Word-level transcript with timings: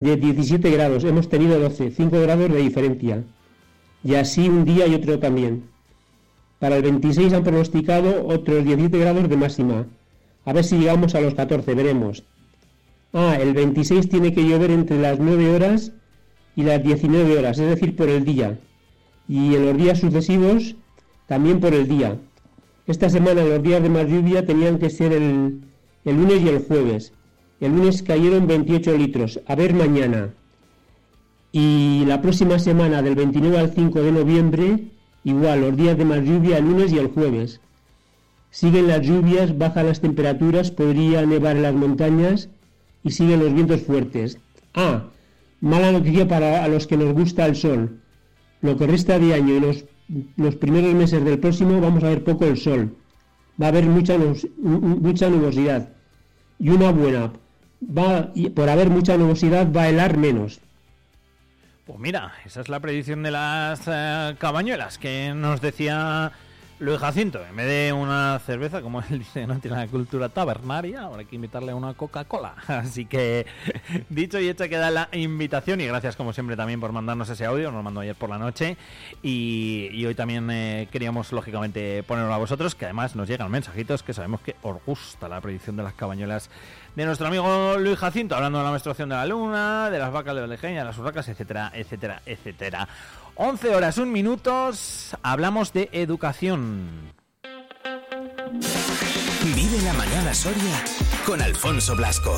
de 0.00 0.16
17 0.16 0.70
grados, 0.70 1.02
hemos 1.02 1.28
tenido 1.28 1.58
12, 1.58 1.90
5 1.90 2.20
grados 2.20 2.52
de 2.52 2.58
diferencia. 2.58 3.24
Y 4.04 4.14
así 4.14 4.48
un 4.48 4.64
día 4.64 4.86
y 4.86 4.94
otro 4.94 5.18
también. 5.18 5.64
Para 6.60 6.76
el 6.76 6.82
26 6.82 7.32
han 7.32 7.42
pronosticado 7.42 8.24
otros 8.28 8.64
17 8.64 8.96
grados 8.96 9.28
de 9.28 9.36
máxima. 9.36 9.86
A 10.44 10.52
ver 10.52 10.62
si 10.62 10.78
llegamos 10.78 11.16
a 11.16 11.20
los 11.20 11.34
14, 11.34 11.74
veremos. 11.74 12.22
Ah, 13.12 13.38
el 13.40 13.54
26 13.54 14.08
tiene 14.08 14.32
que 14.32 14.46
llover 14.48 14.70
entre 14.70 15.00
las 15.00 15.18
9 15.18 15.50
horas 15.50 15.90
y 16.54 16.62
las 16.62 16.80
19 16.80 17.36
horas, 17.36 17.58
es 17.58 17.68
decir, 17.68 17.96
por 17.96 18.08
el 18.08 18.24
día. 18.24 18.56
Y 19.26 19.56
en 19.56 19.66
los 19.66 19.76
días 19.76 19.98
sucesivos, 19.98 20.76
también 21.26 21.58
por 21.58 21.74
el 21.74 21.88
día. 21.88 22.16
Esta 22.86 23.10
semana 23.10 23.42
los 23.42 23.60
días 23.64 23.82
de 23.82 23.88
más 23.88 24.06
lluvia 24.06 24.46
tenían 24.46 24.78
que 24.78 24.90
ser 24.90 25.12
el, 25.12 25.60
el 26.04 26.16
lunes 26.16 26.40
y 26.40 26.48
el 26.50 26.60
jueves. 26.60 27.12
El 27.60 27.72
lunes 27.74 28.02
cayeron 28.02 28.46
28 28.46 28.96
litros. 28.96 29.40
A 29.46 29.54
ver 29.54 29.74
mañana. 29.74 30.30
Y 31.50 32.04
la 32.06 32.20
próxima 32.22 32.58
semana, 32.58 33.02
del 33.02 33.14
29 33.14 33.58
al 33.58 33.72
5 33.72 34.02
de 34.02 34.12
noviembre, 34.12 34.84
igual, 35.24 35.62
los 35.62 35.76
días 35.76 35.98
de 35.98 36.04
más 36.04 36.20
lluvia 36.20 36.58
el 36.58 36.66
lunes 36.66 36.92
y 36.92 36.98
el 36.98 37.08
jueves. 37.08 37.60
Siguen 38.50 38.86
las 38.88 39.06
lluvias, 39.06 39.56
bajan 39.58 39.86
las 39.86 40.00
temperaturas, 40.00 40.70
podría 40.70 41.24
nevar 41.26 41.56
en 41.56 41.62
las 41.62 41.74
montañas 41.74 42.48
y 43.02 43.10
siguen 43.10 43.40
los 43.40 43.52
vientos 43.52 43.82
fuertes. 43.82 44.38
Ah, 44.74 45.04
mala 45.60 45.92
noticia 45.92 46.28
para 46.28 46.66
los 46.68 46.86
que 46.86 46.96
nos 46.96 47.12
gusta 47.12 47.46
el 47.46 47.56
sol. 47.56 47.98
Lo 48.62 48.76
que 48.76 48.86
resta 48.86 49.18
de 49.18 49.34
año 49.34 49.56
y 49.56 49.60
los, 49.60 49.84
los 50.36 50.56
primeros 50.56 50.94
meses 50.94 51.24
del 51.24 51.38
próximo 51.38 51.80
vamos 51.80 52.04
a 52.04 52.08
ver 52.08 52.24
poco 52.24 52.44
el 52.44 52.56
sol. 52.56 52.94
Va 53.60 53.66
a 53.66 53.68
haber 53.70 53.86
mucha, 53.86 54.16
mucha 54.58 55.28
nubosidad. 55.28 55.90
Y 56.58 56.70
una 56.70 56.90
buena, 56.90 57.32
va, 57.82 58.32
por 58.54 58.68
haber 58.68 58.90
mucha 58.90 59.16
nubosidad, 59.16 59.72
va 59.72 59.82
a 59.82 59.88
helar 59.88 60.16
menos. 60.16 60.60
Pues 61.86 61.98
mira, 61.98 62.34
esa 62.44 62.60
es 62.60 62.68
la 62.68 62.80
predicción 62.80 63.22
de 63.22 63.30
las 63.30 63.80
eh, 63.86 64.36
cabañuelas 64.38 64.98
que 64.98 65.32
nos 65.34 65.62
decía 65.62 66.32
Luis 66.80 66.98
Jacinto. 66.98 67.44
En 67.44 67.56
vez 67.56 67.66
de 67.66 67.92
una 67.92 68.38
cerveza, 68.40 68.82
como 68.82 69.00
él 69.10 69.20
dice, 69.20 69.46
no 69.46 69.58
tiene 69.58 69.78
la 69.78 69.86
cultura 69.86 70.28
tabernaria, 70.28 71.08
hay 71.16 71.24
que 71.24 71.36
invitarle 71.36 71.72
a 71.72 71.76
una 71.76 71.94
Coca-Cola. 71.94 72.56
Así 72.68 73.06
que, 73.06 73.46
dicho 74.08 74.38
y 74.38 74.48
hecho, 74.48 74.68
queda 74.68 74.90
la 74.90 75.08
invitación. 75.12 75.80
Y 75.80 75.86
gracias, 75.86 76.14
como 76.14 76.32
siempre, 76.32 76.56
también 76.56 76.78
por 76.78 76.92
mandarnos 76.92 77.28
ese 77.30 77.46
audio. 77.46 77.68
Nos 77.68 77.78
lo 77.78 77.82
mandó 77.82 78.00
ayer 78.00 78.14
por 78.14 78.30
la 78.30 78.38
noche. 78.38 78.76
Y, 79.22 80.04
hoy 80.04 80.14
también 80.14 80.50
eh, 80.50 80.88
queríamos, 80.92 81.32
lógicamente, 81.32 82.02
ponerlo 82.02 82.32
a 82.32 82.38
vosotros, 82.38 82.74
que 82.74 82.84
además 82.84 83.16
nos 83.16 83.28
llegan 83.28 83.50
mensajitos 83.50 84.02
que 84.02 84.12
sabemos 84.12 84.40
que 84.40 84.56
os 84.62 84.76
gusta 84.84 85.28
la 85.28 85.40
predicción 85.40 85.76
de 85.76 85.82
las 85.82 85.94
cabañuelas 85.94 86.50
de 86.94 87.04
nuestro 87.04 87.26
amigo 87.26 87.76
Luis 87.78 87.98
Jacinto, 87.98 88.34
hablando 88.34 88.58
de 88.58 88.64
la 88.64 88.70
menstruación 88.70 89.08
de 89.08 89.14
la 89.14 89.26
luna, 89.26 89.90
de 89.90 89.98
las 89.98 90.12
vacas 90.12 90.34
de 90.34 90.46
de 90.46 90.84
las 90.84 90.98
urracas, 90.98 91.28
etcétera, 91.28 91.70
etcétera, 91.74 92.22
etcétera. 92.26 92.88
11 93.36 93.74
horas, 93.74 93.98
1 93.98 94.10
minutos, 94.10 95.16
hablamos 95.22 95.72
de 95.72 95.88
educación. 95.92 97.12
Vive 99.54 99.82
la 99.82 99.92
mañana 99.92 100.34
Soria 100.34 100.84
con 101.24 101.40
Alfonso 101.40 101.94
Blasco. 101.94 102.36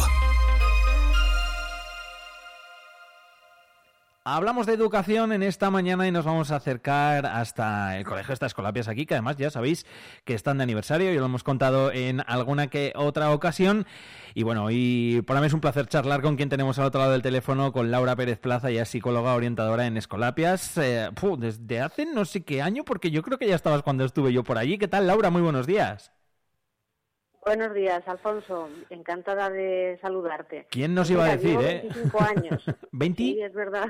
Hablamos 4.33 4.65
de 4.65 4.75
educación 4.75 5.33
en 5.33 5.43
esta 5.43 5.73
mañana 5.73 6.07
y 6.07 6.13
nos 6.13 6.25
vamos 6.25 6.53
a 6.53 6.57
acercar 6.57 7.27
hasta 7.27 7.99
el 7.99 8.05
Colegio 8.05 8.29
de 8.29 8.35
estas 8.35 8.51
Escolapias 8.51 8.87
aquí, 8.87 9.05
que 9.05 9.15
además 9.15 9.37
ya 9.37 9.51
sabéis 9.51 9.87
que 10.25 10.35
están 10.35 10.59
de 10.59 10.63
aniversario, 10.63 11.13
y 11.13 11.17
lo 11.17 11.25
hemos 11.25 11.43
contado 11.43 11.91
en 11.91 12.23
alguna 12.29 12.69
que 12.69 12.93
otra 12.95 13.33
ocasión. 13.33 13.87
Y 14.35 14.45
bueno, 14.45 14.67
hoy 14.67 15.25
para 15.27 15.41
mí 15.41 15.49
es 15.49 15.53
un 15.53 15.61
placer 15.61 15.89
charlar 15.89 16.23
con 16.23 16.37
quien 16.37 16.49
tenemos 16.49 16.79
al 16.79 16.85
otro 16.85 17.01
lado 17.01 17.11
del 17.11 17.23
teléfono, 17.23 17.73
con 17.73 17.91
Laura 17.91 18.15
Pérez 18.15 18.39
Plaza, 18.39 18.71
ya 18.71 18.85
psicóloga 18.85 19.35
orientadora 19.35 19.89
en 19.89 19.97
Escolapias, 19.97 20.79
eh, 20.79 21.11
desde 21.37 21.81
hace 21.81 22.07
no 22.07 22.25
sé 22.25 22.45
qué 22.45 22.63
año, 22.63 22.85
porque 22.85 23.11
yo 23.11 23.23
creo 23.23 23.37
que 23.37 23.49
ya 23.49 23.57
estabas 23.57 23.83
cuando 23.83 24.05
estuve 24.05 24.33
yo 24.33 24.45
por 24.45 24.59
allí. 24.59 24.79
¿Qué 24.79 24.87
tal, 24.87 25.09
Laura? 25.09 25.31
Muy 25.31 25.43
buenos 25.43 25.67
días. 25.67 26.13
Buenos 27.45 27.75
días, 27.75 28.07
Alfonso. 28.07 28.69
Encantada 28.91 29.49
de 29.49 29.99
saludarte. 30.03 30.67
¿Quién 30.71 30.95
nos 30.95 31.11
iba 31.11 31.25
a 31.25 31.37
decir, 31.37 31.59
eh? 31.61 31.81
25 31.85 32.21
años. 32.23 32.65
¿20? 32.93 33.17
Sí, 33.17 33.41
es 33.41 33.55
verdad. 33.55 33.89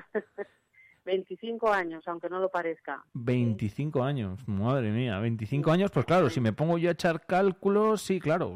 25 1.04 1.72
años, 1.72 2.06
aunque 2.06 2.28
no 2.28 2.40
lo 2.40 2.50
parezca. 2.50 3.02
25 3.14 4.02
años, 4.02 4.46
madre 4.46 4.90
mía, 4.90 5.18
25 5.18 5.70
años, 5.70 5.90
pues 5.90 6.06
claro, 6.06 6.30
si 6.30 6.40
me 6.40 6.52
pongo 6.52 6.78
yo 6.78 6.88
a 6.88 6.92
echar 6.92 7.24
cálculos, 7.26 8.02
sí, 8.02 8.20
claro, 8.20 8.54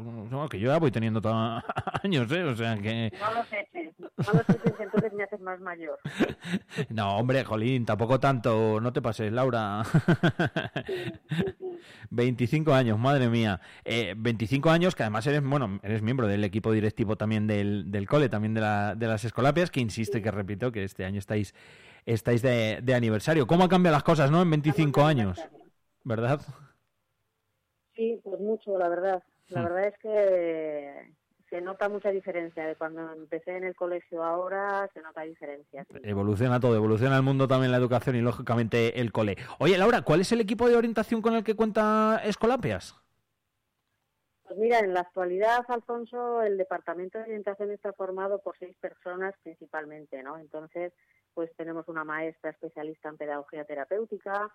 que 0.49 0.59
yo 0.59 0.69
ya 0.69 0.77
voy 0.77 0.91
teniendo 0.91 1.21
años, 2.03 2.31
¿eh? 2.31 2.43
O 2.43 2.55
sea 2.55 2.77
que... 2.77 3.11
No 3.19 3.33
los 3.33 3.47
eches, 3.51 3.93
no 3.99 4.33
los 4.33 4.49
eches, 4.49 4.79
entonces 4.79 5.13
me 5.13 5.23
haces 5.23 5.41
más 5.41 5.59
mayor. 5.59 5.99
No, 6.89 7.17
hombre, 7.17 7.43
Jolín, 7.43 7.85
tampoco 7.85 8.19
tanto, 8.19 8.79
no 8.79 8.93
te 8.93 9.01
pases, 9.01 9.31
Laura. 9.31 9.83
25 12.09 12.73
años, 12.73 12.99
madre 12.99 13.29
mía. 13.29 13.59
Eh, 13.83 14.13
25 14.17 14.69
años 14.69 14.95
que 14.95 15.03
además 15.03 15.25
eres, 15.27 15.43
bueno, 15.43 15.79
eres 15.83 16.01
miembro 16.01 16.27
del 16.27 16.43
equipo 16.43 16.71
directivo 16.71 17.15
también 17.15 17.47
del, 17.47 17.91
del 17.91 18.07
cole, 18.07 18.29
también 18.29 18.53
de, 18.53 18.61
la, 18.61 18.95
de 18.95 19.07
las 19.07 19.25
escolapias, 19.25 19.71
que 19.71 19.79
insiste, 19.79 20.21
que 20.21 20.31
repito, 20.31 20.71
que 20.71 20.83
este 20.83 21.05
año 21.05 21.19
estáis 21.19 21.53
estáis 22.05 22.41
de, 22.41 22.79
de 22.81 22.93
aniversario. 22.93 23.47
¿Cómo 23.47 23.63
han 23.63 23.69
cambiado 23.69 23.95
las 23.95 24.03
cosas, 24.03 24.31
no? 24.31 24.41
En 24.41 24.49
25 24.49 25.03
años, 25.03 25.39
¿verdad? 26.03 26.41
Sí, 27.95 28.19
pues 28.23 28.39
mucho, 28.39 28.77
la 28.77 28.89
verdad. 28.89 29.23
La 29.47 29.61
hmm. 29.61 29.63
verdad 29.63 29.87
es 29.87 29.97
que 29.99 31.15
se 31.49 31.61
nota 31.61 31.89
mucha 31.89 32.09
diferencia 32.09 32.65
de 32.65 32.75
cuando 32.75 33.13
empecé 33.13 33.55
en 33.55 33.63
el 33.63 33.75
colegio 33.75 34.23
ahora, 34.23 34.89
se 34.93 35.01
nota 35.01 35.21
diferencia. 35.21 35.85
Evoluciona 36.03 36.59
todo, 36.59 36.75
evoluciona 36.75 37.17
el 37.17 37.23
mundo 37.23 37.47
también 37.47 37.71
la 37.71 37.77
educación 37.77 38.15
y 38.15 38.21
lógicamente 38.21 38.99
el 38.99 39.11
cole. 39.11 39.37
Oye, 39.59 39.77
Laura, 39.77 40.01
¿cuál 40.01 40.21
es 40.21 40.31
el 40.31 40.41
equipo 40.41 40.67
de 40.67 40.75
orientación 40.75 41.21
con 41.21 41.35
el 41.35 41.43
que 41.43 41.55
cuenta 41.55 42.21
Escolapias? 42.23 42.95
Pues 44.43 44.59
mira, 44.59 44.79
en 44.79 44.93
la 44.93 45.01
actualidad, 45.01 45.65
Alfonso, 45.67 46.41
el 46.41 46.57
departamento 46.57 47.17
de 47.17 47.25
orientación 47.25 47.71
está 47.71 47.93
formado 47.93 48.39
por 48.41 48.57
seis 48.57 48.75
personas 48.79 49.33
principalmente, 49.41 50.21
¿no? 50.21 50.37
Entonces, 50.37 50.93
pues 51.35 51.55
tenemos 51.55 51.87
una 51.87 52.03
maestra 52.03 52.49
especialista 52.49 53.09
en 53.09 53.17
pedagogía 53.17 53.65
terapéutica, 53.65 54.49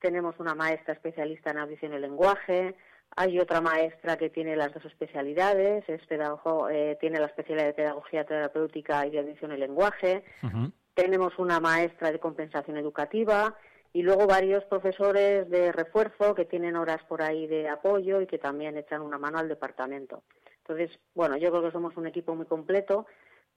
tenemos 0.00 0.38
una 0.38 0.54
maestra 0.54 0.92
especialista 0.92 1.50
en 1.50 1.58
audición 1.58 1.94
y 1.94 1.98
lenguaje, 1.98 2.74
hay 3.16 3.38
otra 3.38 3.60
maestra 3.60 4.16
que 4.16 4.28
tiene 4.28 4.56
las 4.56 4.74
dos 4.74 4.84
especialidades, 4.84 5.88
es 5.88 6.04
pedagogo, 6.06 6.68
eh, 6.68 6.98
tiene 7.00 7.20
la 7.20 7.26
especialidad 7.26 7.66
de 7.66 7.74
pedagogía 7.74 8.24
terapéutica 8.24 9.06
y 9.06 9.10
de 9.10 9.20
audición 9.20 9.52
y 9.52 9.56
lenguaje, 9.56 10.24
tenemos 10.94 11.38
una 11.38 11.60
maestra 11.60 12.10
de 12.10 12.18
compensación 12.18 12.76
educativa 12.76 13.56
y 13.92 14.02
luego 14.02 14.26
varios 14.26 14.64
profesores 14.64 15.48
de 15.48 15.70
refuerzo 15.70 16.34
que 16.34 16.44
tienen 16.44 16.74
horas 16.74 17.02
por 17.08 17.22
ahí 17.22 17.46
de 17.46 17.68
apoyo 17.68 18.20
y 18.20 18.26
que 18.26 18.38
también 18.38 18.76
echan 18.76 19.00
una 19.00 19.18
mano 19.18 19.38
al 19.38 19.48
departamento. 19.48 20.24
Entonces, 20.58 20.98
bueno, 21.14 21.36
yo 21.36 21.50
creo 21.50 21.62
que 21.62 21.70
somos 21.70 21.96
un 21.96 22.06
equipo 22.06 22.34
muy 22.34 22.46
completo 22.46 23.06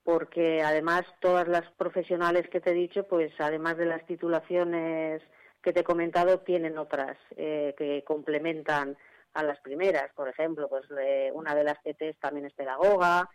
porque 0.08 0.62
además 0.64 1.04
todas 1.20 1.50
las 1.50 1.70
profesionales 1.72 2.48
que 2.48 2.62
te 2.62 2.70
he 2.70 2.74
dicho, 2.74 3.06
pues 3.10 3.34
además 3.40 3.76
de 3.76 3.88
las 3.88 4.06
titulaciones 4.06 5.22
que 5.62 5.74
te 5.74 5.82
he 5.82 5.84
comentado, 5.84 6.40
tienen 6.40 6.78
otras 6.78 7.18
eh, 7.36 7.76
que 7.78 8.06
complementan 8.06 8.96
a 9.34 9.44
las 9.44 9.60
primeras. 9.60 10.10
Por 10.16 10.30
ejemplo, 10.30 10.70
pues 10.70 10.86
una 11.34 11.54
de 11.54 11.64
las 11.66 11.84
TTs 11.84 12.22
también 12.22 12.46
es 12.46 12.54
pedagoga, 12.54 13.30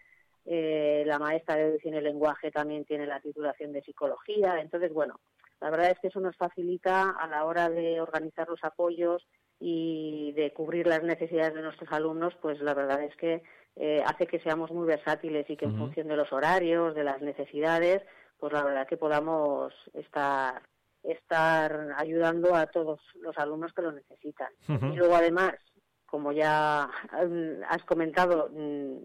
eh, 0.47 1.05
la 1.05 1.19
maestra 1.19 1.57
de 1.57 1.65
educación 1.65 1.97
y 1.97 2.01
lenguaje 2.01 2.51
también 2.51 2.87
tiene 2.87 3.07
la 3.07 3.21
titulación 3.21 3.75
de 3.75 3.83
psicología. 3.83 4.59
Entonces, 4.59 4.95
bueno, 4.95 5.21
la 5.61 5.69
verdad 5.69 5.91
es 5.91 5.99
que 6.01 6.09
eso 6.09 6.21
nos 6.21 6.39
facilita 6.39 7.11
a 7.11 7.27
la 7.27 7.45
hora 7.45 7.69
de 7.69 8.01
organizar 8.01 8.49
los 8.49 8.65
apoyos 8.65 9.29
y 9.61 10.33
de 10.37 10.55
cubrir 10.55 10.87
las 10.87 11.03
necesidades 11.03 11.53
de 11.53 11.61
nuestros 11.61 11.93
alumnos, 11.93 12.35
pues 12.41 12.61
la 12.61 12.73
verdad 12.73 13.03
es 13.03 13.15
que 13.17 13.43
eh, 13.77 14.03
hace 14.07 14.27
que 14.27 14.41
seamos 14.41 14.71
muy 14.71 14.87
versátiles 14.87 15.49
y 15.49 15.57
que 15.57 15.65
en 15.65 15.79
función 15.79 16.09
de 16.09 16.17
los 16.17 16.33
horarios, 16.33 16.95
de 16.95 17.05
las 17.05 17.21
necesidades, 17.23 18.03
pues 18.39 18.53
la 18.53 18.65
verdad 18.65 18.87
que 18.87 18.97
podamos 18.97 19.73
estar 19.95 20.63
estar 21.03 21.95
ayudando 21.97 22.55
a 22.55 22.67
todos 22.67 23.01
los 23.21 23.37
alumnos 23.37 23.73
que 23.73 23.83
lo 23.83 23.93
necesitan. 23.93 24.49
Y 24.69 24.97
luego 24.97 25.17
además, 25.17 25.55
como 26.07 26.33
ya 26.33 26.89
mm, 27.13 27.63
has 27.69 27.83
comentado, 27.85 28.51
mm, 28.53 28.99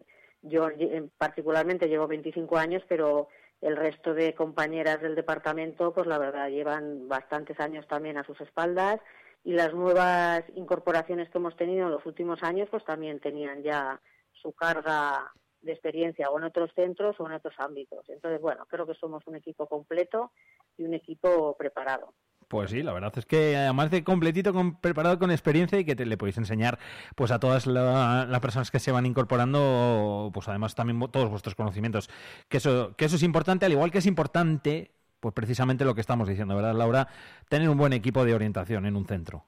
yo 0.44 0.70
particularmente 1.18 1.88
llevo 1.88 2.08
25 2.08 2.58
años, 2.58 2.84
pero 2.88 3.30
el 3.62 3.76
resto 3.76 4.14
de 4.14 4.36
compañeras 4.36 5.02
del 5.02 5.16
departamento, 5.16 5.94
pues 5.94 6.06
la 6.06 6.20
verdad 6.20 6.50
llevan 6.50 7.08
bastantes 7.08 7.60
años 7.60 7.88
también 7.88 8.18
a 8.18 8.24
sus 8.24 8.40
espaldas 8.42 9.00
y 9.44 9.54
las 9.54 9.74
nuevas 9.74 10.44
incorporaciones 10.56 11.30
que 11.30 11.38
hemos 11.40 11.56
tenido 11.56 11.88
en 11.88 11.92
los 11.92 12.06
últimos 12.06 12.44
años, 12.44 12.68
pues 12.70 12.86
también 12.86 13.20
tenían 13.20 13.64
ya 13.64 14.00
su 14.42 14.54
carga 14.54 15.32
de 15.62 15.72
experiencia 15.72 16.30
o 16.30 16.38
en 16.38 16.46
otros 16.46 16.72
centros 16.76 17.16
o 17.20 17.28
en 17.28 17.34
otros 17.34 17.54
ámbitos. 17.58 18.08
Entonces, 18.10 18.42
bueno, 18.42 18.66
creo 18.68 18.86
que 18.86 18.96
somos 18.96 19.26
un 19.28 19.36
equipo 19.36 19.68
completo 19.68 20.32
y 20.78 20.84
un 20.84 20.94
equipo 20.94 21.56
preparado. 21.58 22.14
Pues 22.48 22.72
sí, 22.72 22.82
la 22.82 22.94
verdad 22.94 23.12
es 23.18 23.26
que 23.26 23.58
además 23.58 23.92
de 23.92 24.06
completito, 24.06 24.54
con, 24.54 24.80
preparado 24.80 25.20
con 25.20 25.32
experiencia 25.32 25.78
y 25.80 25.84
que 25.84 25.98
te, 25.98 26.06
le 26.06 26.18
podéis 26.18 26.38
enseñar 26.38 26.80
pues 27.16 27.32
a 27.32 27.40
todas 27.40 27.68
las 27.68 28.40
personas 28.40 28.72
que 28.72 28.80
se 28.80 28.92
van 28.92 29.06
incorporando, 29.06 30.32
pues 30.34 30.48
además 30.48 30.74
también 30.74 31.00
todos 31.12 31.30
vuestros 31.30 31.56
conocimientos. 31.56 32.10
Que 32.48 32.58
eso, 32.58 32.96
que 32.96 33.06
eso 33.06 33.18
es 33.18 33.24
importante, 33.24 33.66
al 33.66 33.74
igual 33.74 33.92
que 33.92 33.98
es 33.98 34.06
importante, 34.06 34.92
pues 35.20 35.34
precisamente 35.34 35.84
lo 35.84 35.94
que 35.94 36.02
estamos 36.02 36.30
diciendo, 36.30 36.56
¿verdad, 36.56 36.74
Laura? 36.74 37.10
Tener 37.50 37.68
un 37.68 37.78
buen 37.78 37.92
equipo 37.92 38.24
de 38.24 38.34
orientación 38.34 38.86
en 38.86 38.96
un 38.96 39.06
centro. 39.06 39.46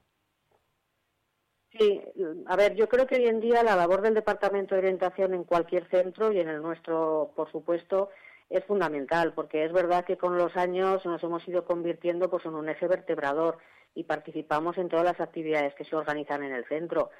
Sí, 1.80 1.98
a 2.44 2.56
ver, 2.56 2.74
yo 2.74 2.90
creo 2.90 3.06
que 3.06 3.14
hoy 3.14 3.26
en 3.26 3.40
día 3.40 3.62
la 3.62 3.74
labor 3.74 4.02
del 4.02 4.12
Departamento 4.12 4.74
de 4.74 4.82
Orientación 4.82 5.32
en 5.32 5.44
cualquier 5.44 5.88
centro 5.88 6.30
y 6.30 6.38
en 6.38 6.50
el 6.50 6.60
nuestro, 6.60 7.32
por 7.34 7.50
supuesto, 7.50 8.10
es 8.50 8.62
fundamental, 8.66 9.32
porque 9.32 9.64
es 9.64 9.72
verdad 9.72 10.04
que 10.04 10.18
con 10.18 10.36
los 10.36 10.54
años 10.58 11.06
nos 11.06 11.22
hemos 11.22 11.48
ido 11.48 11.64
convirtiendo 11.64 12.28
pues, 12.28 12.44
en 12.44 12.54
un 12.54 12.68
eje 12.68 12.86
vertebrador 12.86 13.56
y 13.94 14.04
participamos 14.04 14.76
en 14.76 14.90
todas 14.90 15.06
las 15.06 15.20
actividades 15.22 15.74
que 15.74 15.86
se 15.86 15.96
organizan 15.96 16.42
en 16.42 16.52
el 16.52 16.66
centro. 16.66 17.12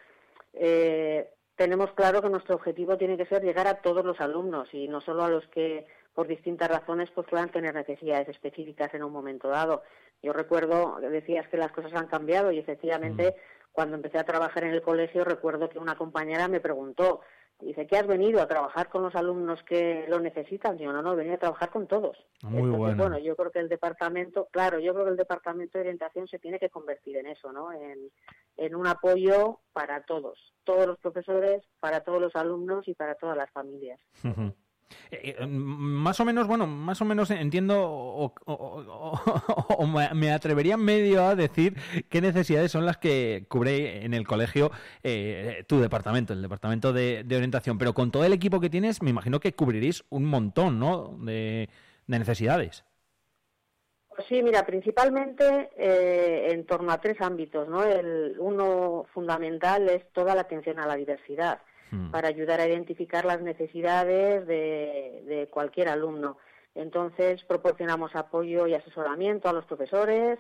Eh, 0.53 1.31
tenemos 1.57 1.93
claro 1.93 2.21
que 2.21 2.29
nuestro 2.29 2.57
objetivo 2.57 2.99
tiene 2.99 3.17
que 3.17 3.25
ser 3.25 3.43
llegar 3.43 3.67
a 3.67 3.81
todos 3.81 4.05
los 4.05 4.21
alumnos 4.21 4.69
y 4.75 4.89
no 4.89 5.01
solo 5.01 5.25
a 5.25 5.31
los 5.31 5.47
que 5.47 5.87
por 6.15 6.27
distintas 6.27 6.69
razones 6.69 7.11
pues 7.15 7.27
puedan 7.29 7.51
tener 7.51 7.75
necesidades 7.75 8.29
específicas 8.29 8.93
en 8.93 9.05
un 9.05 9.13
momento 9.13 9.49
dado. 9.49 9.85
Yo 10.23 10.35
recuerdo, 10.35 10.99
decías 11.01 11.49
que 11.49 11.57
las 11.57 11.73
cosas 11.73 11.95
han 11.95 12.09
cambiado 12.09 12.53
y 12.53 12.59
efectivamente 12.59 13.31
mm. 13.31 13.60
Cuando 13.73 13.97
empecé 13.97 14.19
a 14.19 14.25
trabajar 14.25 14.65
en 14.65 14.73
el 14.73 14.83
colegio 14.83 15.25
recuerdo 15.25 15.69
que 15.69 15.79
una 15.79 15.97
compañera 15.97 16.49
me 16.49 16.61
preguntó 16.61 17.21
Dice 17.63 17.87
que 17.87 17.97
has 17.97 18.07
venido 18.07 18.41
a 18.41 18.49
trabajar 18.49 18.89
con 18.89 19.03
los 19.03 19.15
alumnos 19.15 19.63
que 19.65 20.07
lo 20.09 20.19
necesitan. 20.19 20.77
Digo, 20.77 20.93
no, 20.93 21.03
no, 21.03 21.15
venía 21.15 21.35
a 21.35 21.39
trabajar 21.39 21.71
con 21.71 21.87
todos. 21.87 22.17
Ah, 22.43 22.49
muy 22.49 22.71
bueno. 22.71 22.97
bueno. 22.97 23.19
yo 23.19 23.37
creo 23.37 23.51
que 23.51 23.59
el 23.59 23.69
departamento, 23.69 24.49
claro, 24.51 24.79
yo 24.79 24.95
creo 24.95 25.05
que 25.05 25.11
el 25.13 25.17
departamento 25.17 25.77
de 25.77 25.83
orientación 25.83 26.27
se 26.27 26.39
tiene 26.39 26.59
que 26.59 26.71
convertir 26.71 27.19
en 27.19 27.27
eso, 27.27 27.53
¿no? 27.53 27.73
En, 27.73 28.11
en 28.57 28.75
un 28.75 28.87
apoyo 28.87 29.61
para 29.73 30.03
todos, 30.05 30.39
todos 30.65 30.87
los 30.87 30.99
profesores, 30.99 31.63
para 31.81 32.01
todos 32.01 32.21
los 32.21 32.35
alumnos 32.35 32.89
y 32.89 32.95
para 32.95 33.15
todas 33.15 33.37
las 33.37 33.51
familias. 33.51 34.01
Eh, 35.11 35.37
eh, 35.39 35.47
más 35.47 36.21
o 36.21 36.25
menos, 36.25 36.47
bueno, 36.47 36.67
más 36.67 37.01
o 37.01 37.05
menos 37.05 37.31
entiendo 37.31 37.83
o, 37.87 38.33
me 40.15 40.33
atrevería 40.33 40.77
medio 40.77 41.25
a 41.25 41.35
decir 41.35 41.75
qué 42.09 42.21
necesidades 42.21 42.71
son 42.73 42.87
las 42.87 42.99
que 42.99 43.47
cubre 43.49 44.05
en 44.05 44.15
el 44.15 44.27
colegio 44.27 44.71
eh, 45.03 45.65
tu 45.67 45.81
departamento, 45.81 46.33
el 46.33 46.43
departamento 46.43 46.93
de, 46.93 47.25
orientación. 47.31 47.79
Pero 47.79 47.95
con 47.95 48.11
todo 48.11 48.25
el 48.25 48.33
equipo 48.33 48.61
que 48.61 48.71
tienes, 48.71 49.03
me 49.03 49.11
imagino 49.11 49.41
que 49.41 49.55
cubriréis 49.55 50.05
un 50.11 50.27
montón, 50.27 50.79
¿no? 50.79 51.17
De, 51.21 51.69
necesidades. 52.07 52.85
Pues 54.09 54.27
sí, 54.29 54.43
mira, 54.43 54.67
principalmente 54.67 55.71
en 56.53 56.67
torno 56.67 56.91
a 56.91 57.01
tres 57.01 57.21
ámbitos, 57.21 57.69
¿no? 57.69 57.85
El 57.85 58.35
uno 58.41 59.07
fundamental 59.15 59.89
es 59.89 60.13
toda 60.13 60.35
la 60.35 60.41
atención 60.41 60.81
a 60.81 60.87
la 60.87 60.97
diversidad 60.97 61.61
Hmm. 61.91 62.11
para 62.11 62.29
ayudar 62.29 62.61
a 62.61 62.69
identificar 62.69 63.25
las 63.25 63.41
necesidades 63.41 64.47
de, 64.47 65.49
cualquier 65.51 65.89
alumno. 65.89 66.39
Entonces, 66.75 67.43
proporcionamos 67.45 68.15
apoyo 68.15 68.67
y 68.67 68.75
asesoramiento 68.75 69.49
a 69.49 69.53
los 69.53 69.65
profesores 69.65 70.39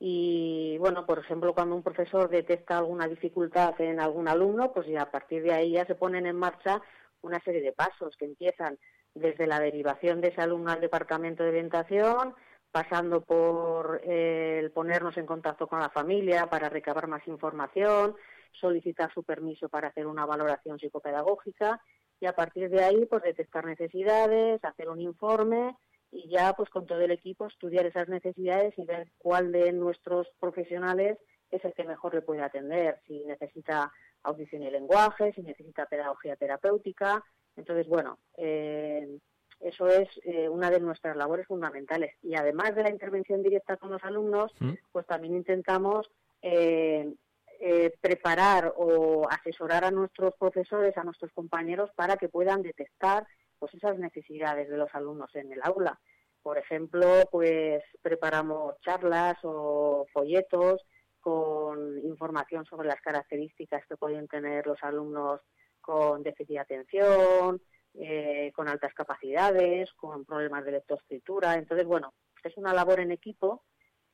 y, 0.00 0.76
bueno, 0.78 1.06
por 1.06 1.20
ejemplo, 1.20 1.54
cuando 1.54 1.76
un 1.76 1.82
profesor 1.82 2.28
detecta 2.28 2.78
alguna 2.78 3.06
dificultad 3.06 3.80
en 3.80 4.00
algún 4.00 4.26
alumno, 4.26 4.72
pues 4.72 4.88
ya 4.88 5.02
a 5.02 5.10
partir 5.10 5.42
de 5.42 5.52
ahí 5.52 5.72
ya 5.72 5.86
se 5.86 5.94
ponen 5.94 6.26
en 6.26 6.36
marcha 6.36 6.82
una 7.22 7.40
serie 7.40 7.60
de 7.60 7.72
pasos 7.72 8.16
que 8.16 8.24
empiezan 8.24 8.78
desde 9.14 9.46
la 9.46 9.60
derivación 9.60 10.20
de 10.20 10.28
ese 10.28 10.40
alumno 10.40 10.72
al 10.72 10.80
departamento 10.80 11.42
de 11.42 11.50
orientación, 11.50 12.34
pasando 12.70 13.20
por 13.22 14.00
eh, 14.04 14.60
el 14.60 14.70
ponernos 14.72 15.16
en 15.16 15.26
contacto 15.26 15.66
con 15.66 15.80
la 15.80 15.90
familia 15.90 16.46
para 16.46 16.68
recabar 16.68 17.06
más 17.06 17.26
información, 17.26 18.14
solicitar 18.52 19.12
su 19.12 19.22
permiso 19.22 19.68
para 19.68 19.88
hacer 19.88 20.06
una 20.06 20.26
valoración 20.26 20.78
psicopedagógica 20.78 21.80
y 22.20 22.26
a 22.26 22.32
partir 22.32 22.68
de 22.70 22.82
ahí 22.82 23.06
pues 23.06 23.22
detectar 23.22 23.64
necesidades, 23.64 24.64
hacer 24.64 24.88
un 24.88 25.00
informe 25.00 25.76
y 26.10 26.28
ya 26.28 26.52
pues 26.54 26.70
con 26.70 26.86
todo 26.86 27.00
el 27.00 27.10
equipo 27.10 27.46
estudiar 27.46 27.86
esas 27.86 28.08
necesidades 28.08 28.74
y 28.78 28.84
ver 28.84 29.10
cuál 29.18 29.52
de 29.52 29.72
nuestros 29.72 30.28
profesionales 30.40 31.18
es 31.50 31.64
el 31.64 31.72
que 31.74 31.84
mejor 31.84 32.14
le 32.14 32.22
puede 32.22 32.42
atender, 32.42 33.00
si 33.06 33.24
necesita 33.24 33.92
audición 34.22 34.62
y 34.62 34.70
lenguaje, 34.70 35.32
si 35.32 35.42
necesita 35.42 35.86
pedagogía 35.86 36.36
terapéutica. 36.36 37.24
Entonces, 37.56 37.86
bueno, 37.88 38.18
eh, 38.36 39.18
eso 39.60 39.88
es 39.88 40.08
eh, 40.24 40.48
una 40.48 40.70
de 40.70 40.80
nuestras 40.80 41.16
labores 41.16 41.46
fundamentales. 41.46 42.14
Y 42.22 42.34
además 42.34 42.74
de 42.74 42.82
la 42.82 42.90
intervención 42.90 43.42
directa 43.42 43.76
con 43.76 43.90
los 43.90 44.02
alumnos, 44.04 44.52
¿Mm? 44.60 44.74
pues 44.92 45.06
también 45.06 45.34
intentamos 45.34 46.10
eh, 46.42 47.12
eh, 47.60 47.92
preparar 48.00 48.72
o 48.76 49.26
asesorar 49.28 49.84
a 49.84 49.90
nuestros 49.90 50.34
profesores, 50.38 50.96
a 50.96 51.04
nuestros 51.04 51.32
compañeros, 51.32 51.90
para 51.94 52.16
que 52.16 52.28
puedan 52.28 52.62
detectar 52.62 53.26
pues 53.58 53.74
esas 53.74 53.98
necesidades 53.98 54.68
de 54.68 54.76
los 54.76 54.94
alumnos 54.94 55.34
en 55.34 55.52
el 55.52 55.60
aula. 55.62 55.98
Por 56.42 56.58
ejemplo, 56.58 57.06
pues 57.30 57.82
preparamos 58.00 58.80
charlas 58.80 59.36
o 59.42 60.06
folletos 60.12 60.82
con 61.20 61.98
información 62.04 62.64
sobre 62.64 62.88
las 62.88 63.00
características 63.00 63.84
que 63.86 63.96
pueden 63.96 64.28
tener 64.28 64.66
los 64.66 64.82
alumnos 64.82 65.40
con 65.80 66.22
déficit 66.22 66.54
de 66.54 66.58
atención, 66.60 67.60
eh, 67.94 68.52
con 68.54 68.68
altas 68.68 68.94
capacidades, 68.94 69.92
con 69.94 70.24
problemas 70.24 70.64
de 70.64 70.72
lectoescritura. 70.72 71.54
Entonces, 71.54 71.86
bueno, 71.86 72.14
es 72.44 72.56
una 72.56 72.72
labor 72.72 73.00
en 73.00 73.10
equipo 73.10 73.64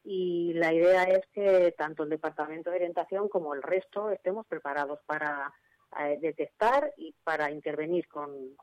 y 0.04 0.52
la 0.52 0.72
idea 0.72 1.04
es 1.04 1.26
que 1.32 1.74
tanto 1.78 2.02
el 2.02 2.10
Departamento 2.10 2.70
de 2.70 2.76
Orientación 2.76 3.28
como 3.28 3.54
el 3.54 3.62
resto 3.62 4.10
estemos 4.10 4.46
preparados 4.46 5.00
para 5.06 5.52
eh, 5.98 6.18
detectar 6.20 6.92
y 6.98 7.14
para 7.24 7.50
intervenir 7.50 8.06
con, 8.08 8.56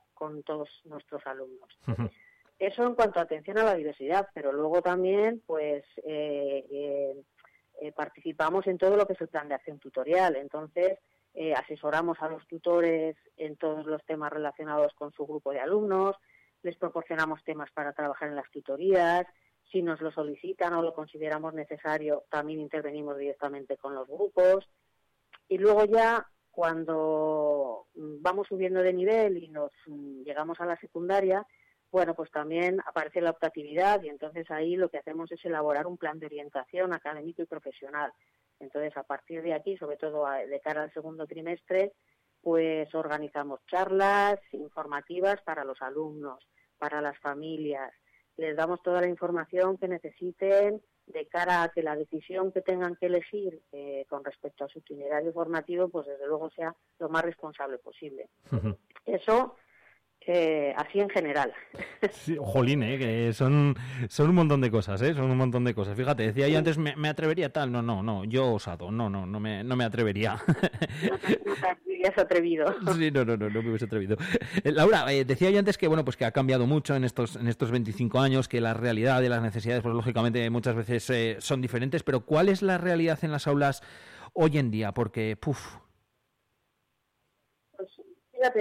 todos 0.45 0.69
nuestros 0.83 1.25
alumnos. 1.25 1.67
Eso 2.59 2.85
en 2.85 2.93
cuanto 2.93 3.19
a 3.19 3.23
atención 3.23 3.57
a 3.57 3.63
la 3.63 3.73
diversidad, 3.73 4.27
pero 4.35 4.51
luego 4.51 4.83
también 4.83 5.41
pues 5.47 5.83
eh, 6.03 7.15
eh, 7.81 7.91
participamos 7.93 8.67
en 8.67 8.77
todo 8.77 8.95
lo 8.95 9.07
que 9.07 9.13
es 9.13 9.21
el 9.21 9.29
plan 9.29 9.47
de 9.47 9.55
acción 9.55 9.79
tutorial. 9.79 10.35
Entonces, 10.35 10.99
asesoramos 11.55 12.21
a 12.21 12.29
los 12.29 12.45
tutores 12.45 13.15
en 13.37 13.55
todos 13.55 13.87
los 13.87 14.05
temas 14.05 14.31
relacionados 14.31 14.93
con 14.93 15.11
su 15.11 15.25
grupo 15.25 15.51
de 15.51 15.59
alumnos, 15.61 16.15
les 16.61 16.77
proporcionamos 16.77 17.43
temas 17.43 17.71
para 17.71 17.93
trabajar 17.93 18.29
en 18.29 18.35
las 18.35 18.51
tutorías, 18.51 19.25
si 19.71 19.81
nos 19.81 20.01
lo 20.01 20.11
solicitan 20.11 20.73
o 20.73 20.81
lo 20.81 20.93
consideramos 20.93 21.53
necesario, 21.53 22.23
también 22.29 22.59
intervenimos 22.59 23.17
directamente 23.17 23.77
con 23.77 23.95
los 23.95 24.07
grupos. 24.07 24.69
Y 25.47 25.57
luego 25.57 25.85
ya 25.85 26.27
cuando 26.51 27.87
vamos 27.95 28.47
subiendo 28.47 28.81
de 28.81 28.93
nivel 28.93 29.37
y 29.37 29.47
nos 29.47 29.71
mm, 29.87 30.23
llegamos 30.23 30.59
a 30.59 30.65
la 30.65 30.77
secundaria, 30.77 31.45
bueno, 31.91 32.13
pues 32.13 32.31
también 32.31 32.79
aparece 32.85 33.21
la 33.21 33.31
optatividad 33.31 34.01
y 34.03 34.09
entonces 34.09 34.49
ahí 34.49 34.75
lo 34.75 34.89
que 34.89 34.97
hacemos 34.97 35.31
es 35.31 35.43
elaborar 35.43 35.87
un 35.87 35.97
plan 35.97 36.19
de 36.19 36.25
orientación 36.25 36.93
académico 36.93 37.41
y 37.41 37.45
profesional. 37.45 38.13
Entonces, 38.59 38.95
a 38.95 39.03
partir 39.03 39.41
de 39.41 39.53
aquí, 39.53 39.75
sobre 39.77 39.97
todo 39.97 40.25
de 40.29 40.59
cara 40.61 40.83
al 40.83 40.93
segundo 40.93 41.25
trimestre, 41.25 41.93
pues 42.41 42.93
organizamos 42.95 43.59
charlas 43.67 44.39
informativas 44.51 45.41
para 45.41 45.63
los 45.63 45.81
alumnos, 45.81 46.47
para 46.77 47.01
las 47.01 47.17
familias, 47.19 47.91
les 48.37 48.55
damos 48.55 48.81
toda 48.81 49.01
la 49.01 49.07
información 49.07 49.77
que 49.77 49.87
necesiten 49.87 50.81
de 51.07 51.27
cara 51.27 51.63
a 51.63 51.69
que 51.69 51.83
la 51.83 51.95
decisión 51.95 52.51
que 52.51 52.61
tengan 52.61 52.95
que 52.95 53.07
elegir 53.07 53.61
eh, 53.71 54.05
con 54.07 54.23
respecto 54.23 54.63
a 54.63 54.69
su 54.69 54.79
itinerario 54.79 55.33
formativo, 55.33 55.89
pues 55.89 56.07
desde 56.07 56.27
luego 56.27 56.49
sea 56.51 56.75
lo 56.99 57.09
más 57.09 57.23
responsable 57.23 57.77
posible. 57.79 58.29
Eso 59.05 59.55
eh, 60.33 60.73
así 60.77 60.99
en 60.99 61.09
general. 61.09 61.53
Sí, 62.11 62.35
jolín, 62.39 62.81
eh, 62.83 62.97
que 62.97 63.33
son, 63.33 63.75
son 64.09 64.29
un 64.29 64.35
montón 64.35 64.59
de 64.59 64.71
cosas, 64.71 65.01
¿eh? 65.03 65.13
Son 65.13 65.29
un 65.29 65.37
montón 65.37 65.63
de 65.63 65.75
cosas. 65.75 65.95
Fíjate, 65.95 66.23
decía 66.23 66.47
yo 66.47 66.57
antes, 66.57 66.77
¿me, 66.77 67.07
atrevería 67.07 67.51
tal? 67.51 67.71
No, 67.71 67.81
no, 67.81 68.01
no, 68.01 68.25
yo 68.25 68.53
osado, 68.53 68.91
no, 68.91 69.09
no, 69.09 69.25
no 69.25 69.39
me, 69.39 69.63
no 69.63 69.75
me 69.75 69.83
atrevería. 69.83 70.37
No 72.01 72.09
te, 72.15 72.21
atrevido. 72.21 72.65
Sí, 72.97 73.11
no, 73.11 73.23
no, 73.23 73.37
no, 73.37 73.49
no 73.49 73.61
me 73.61 73.69
hubiese 73.69 73.85
atrevido. 73.85 74.17
Eh, 74.63 74.71
Laura, 74.71 75.11
eh, 75.13 75.23
decía 75.25 75.51
yo 75.51 75.59
antes 75.59 75.77
que, 75.77 75.87
bueno, 75.87 76.03
pues 76.03 76.17
que 76.17 76.25
ha 76.25 76.31
cambiado 76.31 76.65
mucho 76.65 76.95
en 76.95 77.03
estos, 77.03 77.35
en 77.35 77.47
estos 77.47 77.69
25 77.69 78.19
años, 78.19 78.47
que 78.47 78.61
la 78.61 78.73
realidad 78.73 79.21
y 79.21 79.29
las 79.29 79.41
necesidades, 79.41 79.83
pues 79.83 79.93
lógicamente 79.93 80.49
muchas 80.49 80.75
veces 80.75 81.43
son 81.43 81.61
diferentes, 81.61 82.01
pero 82.01 82.21
¿cuál 82.21 82.49
es 82.49 82.61
la 82.63 82.79
realidad 82.79 83.19
en 83.21 83.31
las 83.31 83.45
aulas 83.45 83.83
hoy 84.33 84.57
en 84.57 84.71
día? 84.71 84.93
Porque, 84.93 85.37
puff, 85.39 85.77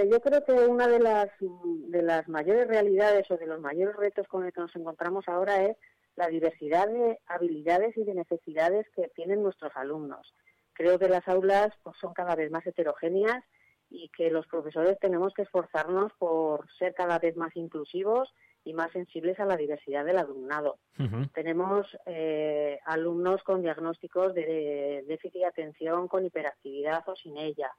yo 0.09 0.19
creo 0.21 0.43
que 0.43 0.53
una 0.53 0.87
de 0.87 0.99
las, 0.99 1.29
de 1.39 2.01
las 2.01 2.27
mayores 2.27 2.67
realidades 2.67 3.29
o 3.31 3.37
de 3.37 3.47
los 3.47 3.59
mayores 3.59 3.95
retos 3.95 4.27
con 4.27 4.43
los 4.43 4.53
que 4.53 4.61
nos 4.61 4.75
encontramos 4.75 5.27
ahora 5.27 5.63
es 5.63 5.77
la 6.15 6.27
diversidad 6.27 6.87
de 6.87 7.19
habilidades 7.27 7.97
y 7.97 8.03
de 8.03 8.13
necesidades 8.13 8.85
que 8.95 9.09
tienen 9.15 9.41
nuestros 9.41 9.71
alumnos. 9.75 10.33
Creo 10.73 10.99
que 10.99 11.07
las 11.07 11.27
aulas 11.27 11.73
pues, 11.83 11.97
son 11.99 12.13
cada 12.13 12.35
vez 12.35 12.51
más 12.51 12.65
heterogéneas 12.65 13.43
y 13.89 14.09
que 14.09 14.29
los 14.29 14.47
profesores 14.47 14.97
tenemos 14.99 15.33
que 15.33 15.41
esforzarnos 15.43 16.13
por 16.17 16.65
ser 16.77 16.93
cada 16.93 17.19
vez 17.19 17.35
más 17.35 17.55
inclusivos 17.55 18.33
y 18.63 18.73
más 18.73 18.91
sensibles 18.91 19.39
a 19.39 19.45
la 19.45 19.57
diversidad 19.57 20.05
del 20.05 20.17
alumnado. 20.17 20.77
Tenemos 21.33 21.87
eh, 22.05 22.79
alumnos 22.85 23.41
con 23.43 23.61
diagnósticos 23.61 24.35
de 24.35 25.03
déficit 25.07 25.41
de 25.41 25.45
atención 25.45 26.07
con 26.07 26.25
hiperactividad 26.25 27.03
o 27.07 27.15
sin 27.15 27.37
ella, 27.37 27.71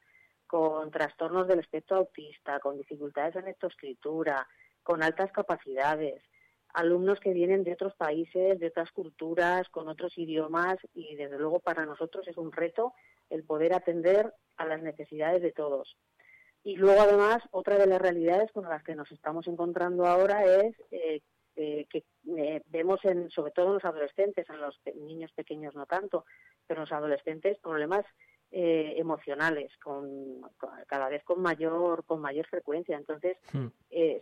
con 0.52 0.90
trastornos 0.90 1.49
del 1.49 1.61
espectro 1.61 1.97
autista, 1.97 2.61
con 2.61 2.76
dificultades 2.76 3.37
en 3.37 3.47
lectoescritura, 3.47 4.47
con 4.82 5.02
altas 5.02 5.32
capacidades, 5.32 6.23
alumnos 6.75 7.21
que 7.21 7.32
vienen 7.32 7.64
de 7.64 7.73
otros 7.73 7.94
países, 7.94 8.61
de 8.61 8.66
otras 8.66 8.90
culturas, 8.90 9.66
con 9.71 9.88
otros 9.88 10.18
idiomas 10.18 10.76
y 10.92 11.16
desde 11.16 11.38
luego 11.38 11.61
para 11.61 11.87
nosotros 11.87 12.28
es 12.28 12.37
un 12.37 12.52
reto 12.52 12.92
el 13.30 13.44
poder 13.44 13.73
atender 13.73 14.35
a 14.59 14.66
las 14.66 14.82
necesidades 14.82 15.40
de 15.40 15.52
todos. 15.52 15.97
Y 16.64 16.76
luego, 16.76 17.00
además, 17.00 17.42
otra 17.50 17.78
de 17.78 17.87
las 17.87 18.02
realidades 18.02 18.52
con 18.52 18.68
las 18.68 18.85
que 18.85 18.94
nos 18.94 19.11
estamos 19.11 19.47
encontrando 19.47 20.04
ahora 20.06 20.44
es 20.44 20.76
eh, 20.90 21.23
eh, 21.56 21.87
que 21.88 22.04
eh, 22.37 22.61
vemos, 22.66 23.02
en, 23.04 23.30
sobre 23.30 23.52
todo 23.52 23.68
en 23.68 23.75
los 23.75 23.85
adolescentes, 23.87 24.47
en 24.50 24.61
los 24.61 24.78
niños 24.97 25.32
pequeños 25.32 25.75
no 25.75 25.87
tanto, 25.87 26.26
pero 26.66 26.80
en 26.80 26.82
los 26.82 26.92
adolescentes 26.92 27.59
problemas 27.61 28.04
emocionales 28.54 29.73
con, 29.82 30.42
cada 30.87 31.09
vez 31.09 31.25
con 31.25 31.40
mayor 31.40 32.04
con 32.04 32.21
mayor 32.21 32.47
frecuencia 32.47 32.97
entonces 32.97 33.38
hmm. 33.52 33.68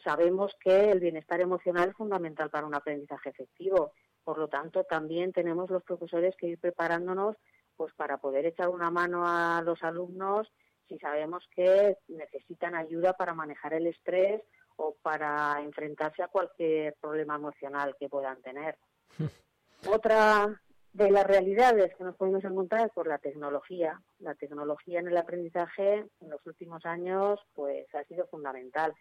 sabemos 0.04 0.54
que 0.62 0.92
el 0.92 1.00
bienestar 1.00 1.40
emocional 1.40 1.88
es 1.88 1.96
fundamental 1.96 2.48
para 2.48 2.66
un 2.66 2.74
aprendizaje 2.74 3.30
efectivo 3.30 3.92
por 4.22 4.38
lo 4.38 4.46
tanto 4.46 4.84
también 4.84 5.32
tenemos 5.32 5.68
los 5.68 5.82
profesores 5.82 6.36
que 6.36 6.46
ir 6.46 6.58
preparándonos 6.60 7.36
pues 7.76 7.92
para 7.94 8.18
poder 8.18 8.46
echar 8.46 8.68
una 8.68 8.90
mano 8.90 9.24
a 9.26 9.62
los 9.62 9.82
alumnos 9.82 10.46
si 10.90 10.98
sabemos 10.98 11.48
que 11.54 11.96
necesitan 12.08 12.74
ayuda 12.74 13.14
para 13.14 13.32
manejar 13.32 13.74
el 13.74 13.86
estrés 13.86 14.42
o 14.76 14.96
para 15.02 15.62
enfrentarse 15.62 16.22
a 16.22 16.28
cualquier 16.28 16.94
problema 17.00 17.36
emocional 17.36 17.96
que 17.98 18.08
puedan 18.08 18.42
tener. 18.42 18.76
Otra 19.88 20.60
de 20.92 21.10
las 21.10 21.26
realidades 21.26 21.94
que 21.96 22.04
nos 22.04 22.16
podemos 22.16 22.44
encontrar 22.44 22.90
por 22.90 23.06
la 23.06 23.18
tecnología. 23.18 24.00
La 24.18 24.34
tecnología 24.34 25.00
en 25.00 25.08
el 25.08 25.16
aprendizaje 25.16 26.06
en 26.20 26.30
los 26.30 26.44
últimos 26.46 26.84
años 26.84 27.38
pues 27.54 27.86
ha 27.94 28.04
sido 28.04 28.26
fundamental. 28.26 28.94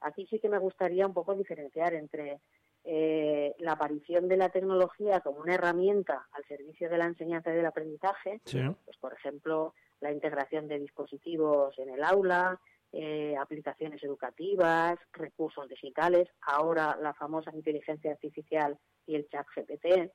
Aquí 0.00 0.26
sí 0.26 0.38
que 0.38 0.48
me 0.48 0.58
gustaría 0.58 1.06
un 1.06 1.14
poco 1.14 1.34
diferenciar 1.34 1.94
entre 1.94 2.40
eh, 2.84 3.54
la 3.58 3.72
aparición 3.72 4.28
de 4.28 4.36
la 4.36 4.48
tecnología 4.50 5.20
como 5.20 5.40
una 5.40 5.54
herramienta 5.54 6.26
al 6.32 6.44
servicio 6.44 6.88
de 6.88 6.98
la 6.98 7.06
enseñanza 7.06 7.50
y 7.52 7.56
del 7.56 7.66
aprendizaje, 7.66 8.40
pues 8.44 8.96
por 9.00 9.12
ejemplo 9.12 9.74
la 10.00 10.12
integración 10.12 10.68
de 10.68 10.78
dispositivos 10.78 11.76
en 11.78 11.90
el 11.90 12.04
aula, 12.04 12.60
eh, 12.92 13.34
aplicaciones 13.38 14.02
educativas, 14.04 14.98
recursos 15.12 15.68
digitales, 15.68 16.28
ahora 16.42 16.96
la 17.00 17.14
famosa 17.14 17.50
inteligencia 17.54 18.12
artificial 18.12 18.78
y 19.06 19.16
el 19.16 19.28
chat 19.28 19.46
GPT. 19.54 20.12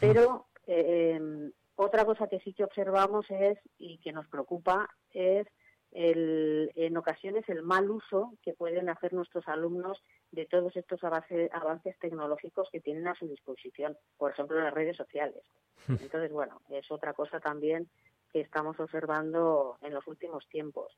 Pero 0.00 0.48
eh, 0.72 1.12
em, 1.16 1.52
otra 1.76 2.04
cosa 2.04 2.28
que 2.28 2.40
sí 2.40 2.52
que 2.54 2.64
observamos 2.64 3.26
es, 3.30 3.58
y 3.78 3.98
que 3.98 4.12
nos 4.12 4.26
preocupa, 4.28 4.88
es 5.10 5.46
el, 5.90 6.72
en 6.74 6.96
ocasiones 6.96 7.46
el 7.48 7.62
mal 7.62 7.90
uso 7.90 8.32
que 8.42 8.54
pueden 8.54 8.88
hacer 8.88 9.12
nuestros 9.12 9.46
alumnos 9.48 10.02
de 10.30 10.46
todos 10.46 10.74
estos 10.76 11.04
avances, 11.04 11.50
avances 11.52 11.98
tecnológicos 11.98 12.68
que 12.72 12.80
tienen 12.80 13.06
a 13.06 13.14
su 13.14 13.28
disposición, 13.28 13.96
por 14.16 14.30
ejemplo, 14.30 14.58
las 14.58 14.72
redes 14.72 14.96
sociales. 14.96 15.42
Entonces, 15.88 16.32
bueno, 16.32 16.62
es 16.70 16.90
otra 16.90 17.12
cosa 17.12 17.40
también 17.40 17.88
que 18.32 18.40
estamos 18.40 18.78
observando 18.80 19.76
en 19.82 19.92
los 19.92 20.06
últimos 20.06 20.46
tiempos. 20.48 20.96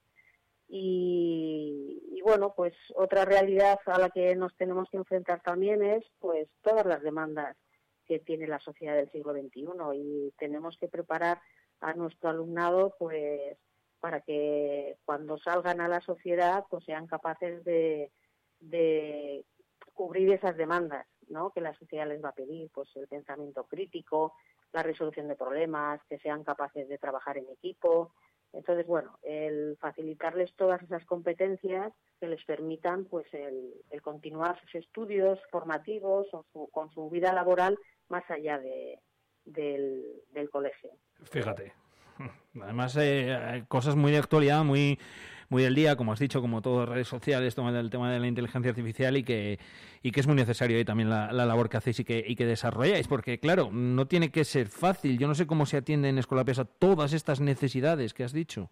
Y, 0.69 2.21
bueno, 2.23 2.55
pues 2.57 2.75
otra 2.95 3.25
realidad 3.25 3.79
a 3.87 3.99
la 3.99 4.11
que 4.11 4.35
nos 4.37 4.55
tenemos 4.57 4.89
que 4.91 4.97
enfrentar 4.97 5.43
también 5.43 5.83
es 5.83 6.05
pues 6.21 6.49
todas 6.63 6.87
las 6.87 7.03
demandas 7.03 7.57
que 8.07 8.19
tiene 8.21 8.47
la 8.47 8.61
sociedad 8.61 8.95
del 8.97 9.11
siglo 9.11 9.33
XXI 9.33 9.67
y 9.95 10.33
tenemos 10.39 10.77
que 10.79 10.89
preparar 10.89 11.41
a 11.81 11.93
nuestro 11.95 12.31
alumnado 12.31 12.95
pues 12.99 13.57
para 14.01 14.21
que 14.21 14.97
cuando 15.05 15.39
salgan 15.39 15.81
a 15.81 15.89
la 15.89 16.01
sociedad 16.01 16.65
pues 16.69 16.85
sean 16.85 17.07
capaces 17.07 17.65
de, 17.65 18.11
de 18.61 19.45
cubrir 19.95 20.31
esas 20.33 20.57
demandas 20.57 21.07
¿no? 21.29 21.51
que 21.51 21.61
la 21.61 21.75
sociedad 21.75 22.07
les 22.07 22.23
va 22.23 22.31
a 22.31 22.35
pedir, 22.35 22.71
pues 22.73 22.89
el 22.97 23.09
pensamiento 23.09 23.65
crítico, 23.65 24.35
la 24.73 24.83
resolución 24.83 25.29
de 25.29 25.37
problemas, 25.37 26.01
que 26.09 26.19
sean 26.19 26.45
capaces 26.45 26.89
de 26.89 26.99
trabajar 26.99 27.39
en 27.39 27.49
equipo. 27.49 28.13
Entonces, 28.53 28.87
bueno, 28.87 29.19
el 29.23 29.77
facilitarles 29.81 30.55
todas 30.55 30.83
esas 30.83 31.05
competencias 31.07 31.93
que 32.21 32.29
les 32.29 32.45
permitan 32.45 33.05
pues 33.05 33.27
el, 33.33 33.73
continuar 34.03 34.61
sus 34.61 34.75
estudios 34.77 35.41
formativos 35.51 36.27
o 36.33 36.45
su, 36.53 36.69
con 36.71 36.91
su 36.91 37.11
vida 37.11 37.33
laboral 37.33 37.79
más 38.09 38.29
allá 38.31 38.59
de, 38.59 38.99
del, 39.45 40.23
del 40.33 40.51
colegio. 40.51 40.91
Fíjate, 41.25 41.73
Además, 42.63 42.97
eh, 43.01 43.65
cosas 43.69 43.97
muy 43.97 44.13
de 44.13 44.19
actualidad, 44.19 44.65
muy 44.65 44.99
muy 45.51 45.63
del 45.63 45.75
día, 45.75 45.95
como 45.95 46.13
has 46.13 46.19
dicho, 46.19 46.41
como 46.41 46.63
todas 46.63 46.89
redes 46.89 47.07
sociales, 47.07 47.55
toma 47.55 47.79
el 47.79 47.91
tema 47.91 48.11
de 48.11 48.19
la 48.19 48.27
inteligencia 48.27 48.71
artificial 48.71 49.17
y 49.17 49.23
que, 49.23 49.59
y 50.03 50.11
que 50.11 50.21
es 50.21 50.27
muy 50.27 50.35
necesario 50.35 50.77
ahí 50.77 50.85
también 50.85 51.11
la, 51.11 51.31
labor 51.33 51.69
que 51.69 51.77
hacéis 51.77 52.01
y 52.01 52.05
que, 52.05 52.25
y 52.27 52.35
que 52.35 52.47
desarrolláis, 52.47 53.07
porque 53.07 53.39
claro, 53.39 53.71
no 53.71 54.07
tiene 54.07 54.31
que 54.31 54.45
ser 54.45 54.69
fácil. 54.69 55.19
Yo 55.19 55.29
no 55.29 55.35
sé 55.35 55.47
cómo 55.47 55.67
se 55.67 55.77
atiende 55.77 56.09
en 56.09 56.19
Escolapes 56.19 56.59
a 56.59 56.65
todas 56.65 57.13
estas 57.13 57.41
necesidades 57.41 58.15
que 58.15 58.25
has 58.25 58.33
dicho. 58.33 58.71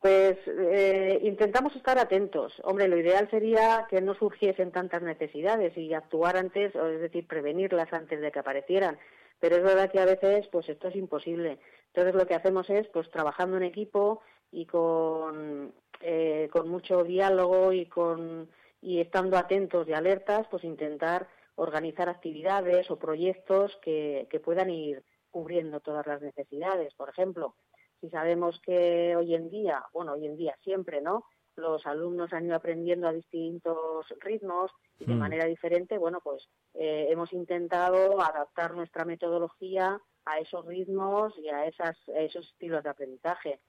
Pues 0.00 0.38
eh, 0.46 1.20
intentamos 1.22 1.76
estar 1.76 1.98
atentos. 1.98 2.54
Hombre, 2.64 2.88
lo 2.88 2.96
ideal 2.96 3.28
sería 3.30 3.86
que 3.90 4.00
no 4.00 4.14
surgiesen 4.14 4.72
tantas 4.72 5.02
necesidades 5.02 5.76
y 5.76 5.92
actuar 5.92 6.36
antes, 6.36 6.74
es 6.74 7.00
decir, 7.00 7.26
prevenirlas 7.26 7.92
antes 7.92 8.20
de 8.20 8.32
que 8.32 8.38
aparecieran. 8.38 8.98
Pero 9.38 9.56
es 9.56 9.62
verdad 9.62 9.90
que 9.90 10.00
a 10.00 10.06
veces, 10.06 10.48
pues 10.48 10.68
esto 10.68 10.88
es 10.88 10.96
imposible. 10.96 11.58
Entonces 11.88 12.14
lo 12.14 12.26
que 12.26 12.34
hacemos 12.34 12.68
es, 12.70 12.86
pues 12.88 13.10
trabajando 13.10 13.58
en 13.58 13.64
equipo, 13.64 14.22
y 14.52 14.66
con, 14.66 15.72
eh, 16.00 16.48
con 16.52 16.68
mucho 16.68 17.04
diálogo 17.04 17.72
y, 17.72 17.86
con, 17.86 18.48
y 18.82 19.00
estando 19.00 19.36
atentos 19.36 19.88
y 19.88 19.92
alertas, 19.92 20.46
pues 20.50 20.64
intentar 20.64 21.28
organizar 21.56 22.08
actividades 22.08 22.90
o 22.90 22.98
proyectos 22.98 23.78
que, 23.82 24.26
que 24.30 24.40
puedan 24.40 24.70
ir 24.70 25.04
cubriendo 25.30 25.80
todas 25.80 26.06
las 26.06 26.20
necesidades. 26.22 26.94
Por 26.94 27.10
ejemplo, 27.10 27.54
si 28.00 28.08
sabemos 28.10 28.60
que 28.60 29.14
hoy 29.16 29.34
en 29.34 29.50
día, 29.50 29.84
bueno, 29.92 30.12
hoy 30.12 30.26
en 30.26 30.36
día 30.36 30.56
siempre, 30.62 31.00
¿no? 31.00 31.24
Los 31.56 31.86
alumnos 31.86 32.32
han 32.32 32.46
ido 32.46 32.56
aprendiendo 32.56 33.08
a 33.08 33.12
distintos 33.12 34.06
ritmos 34.20 34.70
y 34.98 35.04
de 35.04 35.14
hmm. 35.14 35.18
manera 35.18 35.44
diferente, 35.46 35.98
bueno, 35.98 36.20
pues 36.22 36.48
eh, 36.74 37.08
hemos 37.10 37.32
intentado 37.32 38.20
adaptar 38.20 38.74
nuestra 38.74 39.04
metodología 39.04 40.00
a 40.24 40.38
esos 40.38 40.64
ritmos 40.66 41.36
y 41.38 41.48
a, 41.48 41.66
esas, 41.66 41.96
a 42.08 42.20
esos 42.20 42.46
estilos 42.46 42.82
de 42.82 42.90
aprendizaje 42.90 43.60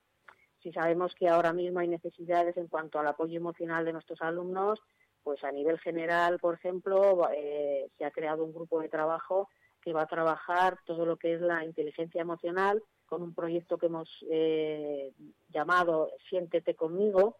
si 0.61 0.71
sabemos 0.71 1.13
que 1.15 1.27
ahora 1.27 1.53
mismo 1.53 1.79
hay 1.79 1.87
necesidades 1.87 2.55
en 2.57 2.67
cuanto 2.67 2.99
al 2.99 3.07
apoyo 3.07 3.37
emocional 3.37 3.85
de 3.85 3.93
nuestros 3.93 4.21
alumnos, 4.21 4.79
pues 5.23 5.43
a 5.43 5.51
nivel 5.51 5.79
general, 5.79 6.39
por 6.39 6.55
ejemplo, 6.55 7.27
eh, 7.33 7.89
se 7.97 8.05
ha 8.05 8.11
creado 8.11 8.43
un 8.43 8.53
grupo 8.53 8.79
de 8.79 8.89
trabajo 8.89 9.49
que 9.81 9.93
va 9.93 10.03
a 10.03 10.07
trabajar 10.07 10.77
todo 10.85 11.05
lo 11.05 11.17
que 11.17 11.33
es 11.33 11.41
la 11.41 11.65
inteligencia 11.65 12.21
emocional 12.21 12.83
con 13.11 13.23
un 13.23 13.33
proyecto 13.33 13.77
que 13.77 13.87
hemos 13.87 14.07
eh, 14.31 15.11
llamado 15.49 16.11
Siéntete 16.29 16.75
conmigo. 16.75 17.35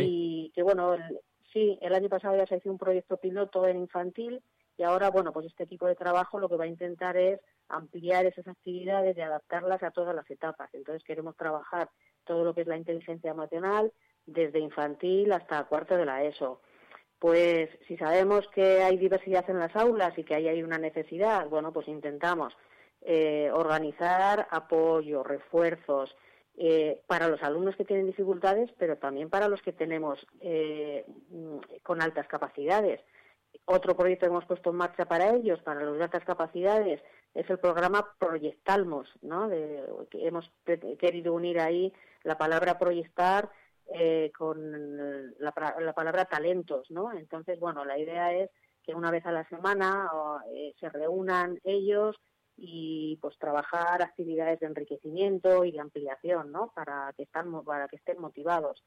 y 0.00 0.50
que 0.52 0.64
bueno, 0.64 0.96
sí, 1.52 1.78
el 1.80 1.94
año 1.94 2.08
pasado 2.08 2.36
ya 2.36 2.44
se 2.44 2.56
hizo 2.56 2.72
un 2.72 2.76
proyecto 2.76 3.16
piloto 3.16 3.68
en 3.68 3.76
infantil 3.76 4.42
y 4.76 4.82
ahora, 4.82 5.10
bueno, 5.10 5.32
pues 5.32 5.46
este 5.46 5.64
tipo 5.64 5.86
de 5.86 5.94
trabajo 5.94 6.40
lo 6.40 6.48
que 6.48 6.56
va 6.56 6.64
a 6.64 6.74
intentar 6.74 7.16
es 7.16 7.38
ampliar 7.68 8.26
esas 8.26 8.48
actividades 8.48 9.16
y 9.16 9.20
adaptarlas 9.20 9.80
a 9.84 9.92
todas 9.92 10.12
las 10.12 10.28
etapas. 10.28 10.68
Entonces 10.72 11.04
queremos 11.04 11.36
trabajar 11.36 11.88
todo 12.24 12.44
lo 12.44 12.52
que 12.52 12.62
es 12.62 12.66
la 12.66 12.76
inteligencia 12.76 13.30
emocional, 13.30 13.92
desde 14.26 14.58
infantil 14.58 15.30
hasta 15.30 15.62
cuarto 15.66 15.96
de 15.96 16.06
la 16.06 16.24
ESO. 16.24 16.62
Pues 17.20 17.70
si 17.86 17.96
sabemos 17.96 18.48
que 18.48 18.82
hay 18.82 18.96
diversidad 18.96 19.48
en 19.48 19.60
las 19.60 19.76
aulas 19.76 20.18
y 20.18 20.24
que 20.24 20.34
ahí 20.34 20.48
hay 20.48 20.64
una 20.64 20.78
necesidad, 20.78 21.48
bueno, 21.48 21.72
pues 21.72 21.86
intentamos 21.86 22.56
eh, 23.02 23.50
organizar 23.52 24.46
apoyo, 24.50 25.22
refuerzos 25.22 26.14
eh, 26.56 27.00
para 27.06 27.28
los 27.28 27.42
alumnos 27.42 27.76
que 27.76 27.84
tienen 27.84 28.06
dificultades, 28.06 28.70
pero 28.78 28.96
también 28.96 29.30
para 29.30 29.48
los 29.48 29.62
que 29.62 29.72
tenemos 29.72 30.26
eh, 30.40 31.06
con 31.82 32.02
altas 32.02 32.26
capacidades. 32.26 33.00
Otro 33.64 33.96
proyecto 33.96 34.26
que 34.26 34.30
hemos 34.30 34.44
puesto 34.44 34.70
en 34.70 34.76
marcha 34.76 35.06
para 35.06 35.34
ellos, 35.34 35.60
para 35.62 35.82
los 35.82 35.96
de 35.96 36.04
altas 36.04 36.24
capacidades, 36.24 37.00
es 37.34 37.48
el 37.48 37.58
programa 37.58 38.14
Proyectalmos, 38.18 39.08
¿no? 39.22 39.50
Hemos 40.12 40.50
querido 40.98 41.32
unir 41.32 41.60
ahí 41.60 41.92
la 42.24 42.36
palabra 42.36 42.78
proyectar 42.78 43.48
eh, 43.92 44.30
con 44.36 45.34
la, 45.38 45.52
palabra 45.52 46.24
talentos, 46.24 46.88
¿no? 46.90 47.12
Entonces, 47.12 47.58
bueno, 47.58 47.84
la 47.84 47.98
idea 47.98 48.32
es 48.32 48.50
que 48.84 48.94
una 48.94 49.10
vez 49.10 49.26
a 49.26 49.32
la 49.32 49.48
semana 49.48 50.08
eh, 50.52 50.74
se 50.78 50.88
reúnan 50.90 51.58
ellos 51.64 52.16
y 52.62 53.16
pues 53.22 53.38
trabajar 53.38 54.02
actividades 54.02 54.60
de 54.60 54.66
enriquecimiento 54.66 55.64
y 55.64 55.72
de 55.72 55.80
ampliación, 55.80 56.52
¿no? 56.52 56.70
Para 56.74 57.12
que 57.16 57.26
para 57.26 57.88
que 57.88 57.96
estén 57.96 58.20
motivados. 58.20 58.84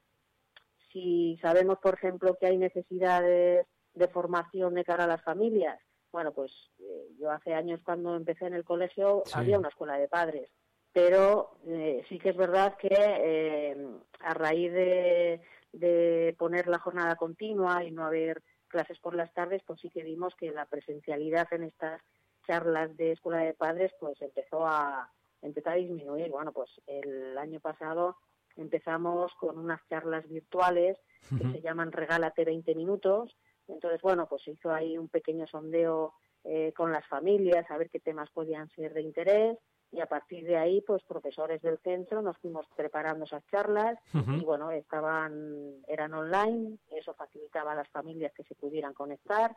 Si 0.92 1.40
sabemos, 1.42 1.80
por 1.80 1.96
ejemplo, 1.96 2.38
que 2.40 2.46
hay 2.46 2.58
necesidades 2.58 3.66
de 3.96 4.08
formación 4.10 4.76
de 4.76 4.84
cara 4.84 5.06
a 5.06 5.08
las 5.08 5.24
familias. 5.24 5.80
Bueno, 6.12 6.32
pues 6.34 6.52
eh, 6.80 7.08
yo 7.20 7.32
hace 7.32 7.56
años 7.56 7.82
cuando 7.84 8.16
empecé 8.16 8.46
en 8.46 8.54
el 8.54 8.64
colegio 8.64 9.24
había 9.34 9.58
una 9.58 9.70
escuela 9.70 9.98
de 9.98 10.08
padres, 10.08 10.52
pero 10.92 11.58
eh, 11.66 12.04
sí 12.08 12.20
que 12.20 12.30
es 12.30 12.38
verdad 12.38 12.78
que 12.78 12.90
eh, 12.92 13.88
a 14.20 14.34
raíz 14.36 14.72
de, 14.72 15.42
de 15.72 16.36
poner 16.38 16.68
la 16.68 16.78
jornada 16.78 17.16
continua 17.16 17.84
y 17.84 17.90
no 17.90 18.06
haber 18.06 18.44
clases 18.68 19.00
por 19.00 19.16
las 19.16 19.34
tardes, 19.34 19.64
pues 19.66 19.80
sí 19.82 19.90
que 19.90 20.04
vimos 20.04 20.36
que 20.36 20.52
la 20.52 20.66
presencialidad 20.68 21.48
en 21.52 21.64
estas 21.64 22.00
charlas 22.44 22.96
de 22.98 23.14
escuela 23.14 23.40
de 23.40 23.54
padres 23.54 23.92
pues 24.00 24.22
empezó 24.22 24.66
a 24.66 25.10
empezó 25.44 25.70
a 25.70 25.76
disminuir. 25.76 26.30
Bueno, 26.32 26.52
pues 26.52 26.70
el 26.88 27.38
año 27.38 27.60
pasado 27.60 28.18
empezamos 28.56 29.32
con 29.40 29.58
unas 29.58 29.82
charlas 29.90 30.28
virtuales 30.28 30.98
que 31.30 31.52
se 31.52 31.62
llaman 31.62 31.92
Regálate 31.92 32.46
20 32.46 32.76
minutos. 32.76 33.36
Entonces, 33.68 34.02
bueno, 34.02 34.28
pues 34.28 34.44
se 34.44 34.52
hizo 34.52 34.72
ahí 34.72 34.98
un 34.98 35.10
pequeño 35.10 35.48
sondeo 35.48 36.14
eh, 36.44 36.74
con 36.76 36.92
las 36.92 37.06
familias 37.08 37.70
a 37.70 37.78
ver 37.78 37.90
qué 37.90 38.00
temas 38.00 38.30
podían 38.32 38.70
ser 38.70 38.94
de 38.94 39.02
interés. 39.02 39.58
Y 39.92 40.02
a 40.02 40.08
partir 40.08 40.44
de 40.46 40.58
ahí, 40.58 40.82
pues 40.82 41.04
profesores 41.04 41.62
del 41.62 41.78
centro 41.78 42.22
nos 42.22 42.38
fuimos 42.40 42.66
preparando 42.76 43.26
esas 43.26 43.46
charlas 43.52 44.00
y 44.12 44.44
bueno, 44.44 44.72
estaban, 44.72 45.84
eran 45.88 46.16
online, 46.16 46.80
eso 46.90 47.14
facilitaba 47.14 47.74
a 47.74 47.76
las 47.76 47.88
familias 47.90 48.34
que 48.34 48.44
se 48.44 48.56
pudieran 48.56 48.96
conectar 48.96 49.56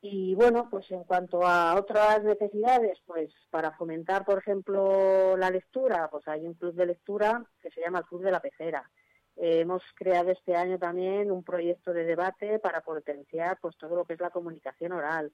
y 0.00 0.34
bueno, 0.34 0.68
pues 0.70 0.90
en 0.92 1.02
cuanto 1.04 1.44
a 1.44 1.74
otras 1.74 2.22
necesidades, 2.22 2.98
pues 3.04 3.32
para 3.50 3.72
fomentar, 3.72 4.24
por 4.24 4.38
ejemplo, 4.38 5.36
la 5.36 5.50
lectura, 5.50 6.08
pues 6.10 6.26
hay 6.28 6.46
un 6.46 6.54
club 6.54 6.74
de 6.74 6.86
lectura 6.86 7.44
que 7.60 7.70
se 7.70 7.80
llama 7.80 7.98
el 7.98 8.04
Club 8.04 8.22
de 8.22 8.30
la 8.30 8.40
Pecera. 8.40 8.88
Eh, 9.36 9.60
hemos 9.60 9.82
creado 9.94 10.30
este 10.30 10.54
año 10.54 10.78
también 10.78 11.32
un 11.32 11.42
proyecto 11.42 11.92
de 11.92 12.04
debate 12.04 12.60
para 12.60 12.80
potenciar 12.80 13.58
pues 13.60 13.76
todo 13.76 13.96
lo 13.96 14.04
que 14.04 14.14
es 14.14 14.20
la 14.20 14.30
comunicación 14.30 14.92
oral. 14.92 15.32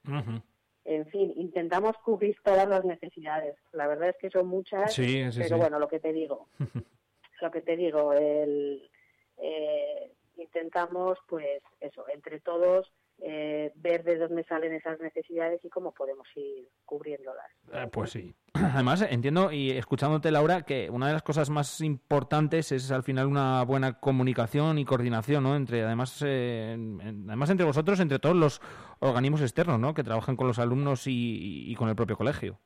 En 0.86 1.06
fin, 1.06 1.32
intentamos 1.36 1.96
cubrir 1.98 2.36
todas 2.42 2.68
las 2.68 2.84
necesidades. 2.84 3.56
La 3.72 3.86
verdad 3.86 4.10
es 4.10 4.16
que 4.18 4.30
son 4.30 4.46
muchas, 4.46 4.94
pero 4.96 5.58
bueno, 5.58 5.78
lo 5.78 5.88
que 5.88 6.00
te 6.00 6.12
digo, 6.12 6.48
lo 7.40 7.50
que 7.50 7.60
te 7.60 7.76
digo, 7.76 8.12
el, 8.14 8.90
eh, 9.38 10.12
intentamos 10.36 11.18
pues 11.26 11.62
eso, 11.80 12.06
entre 12.08 12.40
todos 12.40 12.90
eh, 13.20 13.72
ver 13.76 14.04
de 14.04 14.18
dónde 14.18 14.44
salen 14.44 14.74
esas 14.74 15.00
necesidades 15.00 15.64
y 15.64 15.68
cómo 15.68 15.92
podemos 15.92 16.26
ir 16.36 16.68
cubriéndolas. 16.84 17.46
Eh, 17.72 17.88
pues 17.90 18.10
sí. 18.10 18.34
Además, 18.54 19.02
entiendo 19.02 19.52
y 19.52 19.70
escuchándote, 19.70 20.30
Laura, 20.30 20.62
que 20.62 20.90
una 20.90 21.06
de 21.06 21.12
las 21.14 21.22
cosas 21.22 21.50
más 21.50 21.80
importantes 21.80 22.72
es 22.72 22.90
al 22.90 23.02
final 23.02 23.26
una 23.26 23.62
buena 23.64 24.00
comunicación 24.00 24.78
y 24.78 24.84
coordinación, 24.84 25.44
¿no? 25.44 25.56
Entre, 25.56 25.82
además, 25.82 26.22
eh, 26.26 26.76
además 27.00 27.50
entre 27.50 27.66
vosotros, 27.66 28.00
entre 28.00 28.18
todos 28.18 28.36
los 28.36 28.60
organismos 29.00 29.42
externos, 29.42 29.78
¿no? 29.78 29.94
Que 29.94 30.04
trabajan 30.04 30.36
con 30.36 30.46
los 30.46 30.58
alumnos 30.58 31.04
y 31.06 31.74
con 31.76 31.88
el 31.88 31.96
propio 31.96 32.16
colegio. 32.16 32.58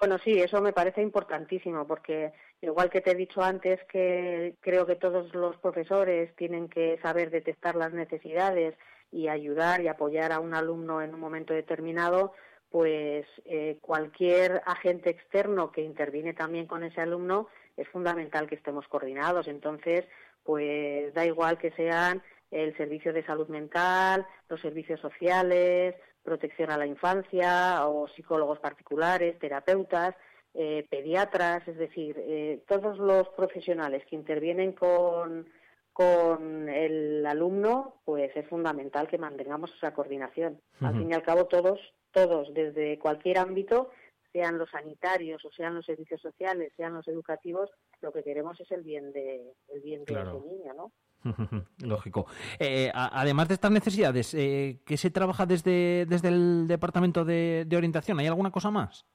Bueno, 0.00 0.16
sí, 0.24 0.32
eso 0.40 0.62
me 0.62 0.72
parece 0.72 1.02
importantísimo 1.02 1.86
porque 1.86 2.32
igual 2.62 2.90
que 2.90 3.00
te 3.00 3.12
he 3.12 3.14
dicho 3.14 3.42
antes 3.42 3.82
que 3.84 4.56
creo 4.60 4.86
que 4.86 4.96
todos 4.96 5.34
los 5.34 5.56
profesores 5.56 6.34
tienen 6.36 6.68
que 6.68 6.98
saber 7.02 7.30
detectar 7.30 7.76
las 7.76 7.92
necesidades 7.92 8.76
y 9.12 9.28
ayudar 9.28 9.80
y 9.80 9.88
apoyar 9.88 10.32
a 10.32 10.40
un 10.40 10.54
alumno 10.54 11.02
en 11.02 11.14
un 11.14 11.20
momento 11.20 11.52
determinado, 11.52 12.32
pues 12.70 13.26
eh, 13.44 13.78
cualquier 13.80 14.62
agente 14.66 15.10
externo 15.10 15.72
que 15.72 15.82
interviene 15.82 16.34
también 16.34 16.66
con 16.66 16.84
ese 16.84 17.00
alumno 17.00 17.48
es 17.76 17.88
fundamental 17.88 18.48
que 18.48 18.54
estemos 18.54 18.86
coordinados. 18.88 19.48
Entonces, 19.48 20.04
pues 20.44 21.12
da 21.14 21.26
igual 21.26 21.58
que 21.58 21.72
sean 21.72 22.22
el 22.50 22.76
servicio 22.76 23.12
de 23.12 23.24
salud 23.24 23.48
mental, 23.48 24.26
los 24.48 24.60
servicios 24.60 25.00
sociales, 25.00 25.94
protección 26.22 26.70
a 26.70 26.78
la 26.78 26.86
infancia 26.86 27.86
o 27.86 28.08
psicólogos 28.08 28.58
particulares, 28.58 29.38
terapeutas, 29.38 30.14
eh, 30.54 30.86
pediatras, 30.90 31.66
es 31.68 31.76
decir, 31.76 32.16
eh, 32.18 32.62
todos 32.66 32.98
los 32.98 33.28
profesionales 33.30 34.04
que 34.08 34.16
intervienen 34.16 34.72
con, 34.72 35.48
con 35.92 36.68
el 36.68 37.24
alumno, 37.26 38.00
pues 38.04 38.30
es 38.36 38.46
fundamental 38.48 39.08
que 39.08 39.18
mantengamos 39.18 39.72
esa 39.76 39.94
coordinación. 39.94 40.60
Al 40.80 40.94
fin 40.94 41.10
y 41.10 41.14
al 41.14 41.22
cabo, 41.22 41.46
todos, 41.46 41.78
todos, 42.12 42.52
desde 42.54 42.98
cualquier 42.98 43.38
ámbito, 43.38 43.90
sean 44.32 44.58
los 44.58 44.70
sanitarios 44.70 45.44
o 45.44 45.50
sean 45.52 45.74
los 45.74 45.86
servicios 45.86 46.20
sociales, 46.20 46.72
sean 46.76 46.94
los 46.94 47.06
educativos, 47.08 47.70
lo 48.00 48.12
que 48.12 48.22
queremos 48.22 48.60
es 48.60 48.70
el 48.70 48.82
bien 48.82 49.12
de, 49.12 49.54
el 49.68 49.80
bien 49.80 50.04
de 50.04 50.14
ese 50.14 50.40
niño, 50.46 50.74
¿no? 50.74 50.92
Lógico. 51.78 52.26
Eh, 52.58 52.90
además 52.94 53.48
de 53.48 53.54
estas 53.54 53.70
necesidades, 53.70 54.34
eh, 54.34 54.80
¿qué 54.86 54.96
se 54.96 55.10
trabaja 55.10 55.46
desde, 55.46 56.06
desde 56.06 56.28
el 56.28 56.66
Departamento 56.66 57.24
de, 57.24 57.66
Orientación? 57.76 58.18
¿Hay 58.18 58.26
alguna 58.26 58.50
cosa 58.50 58.70
más? 58.70 59.06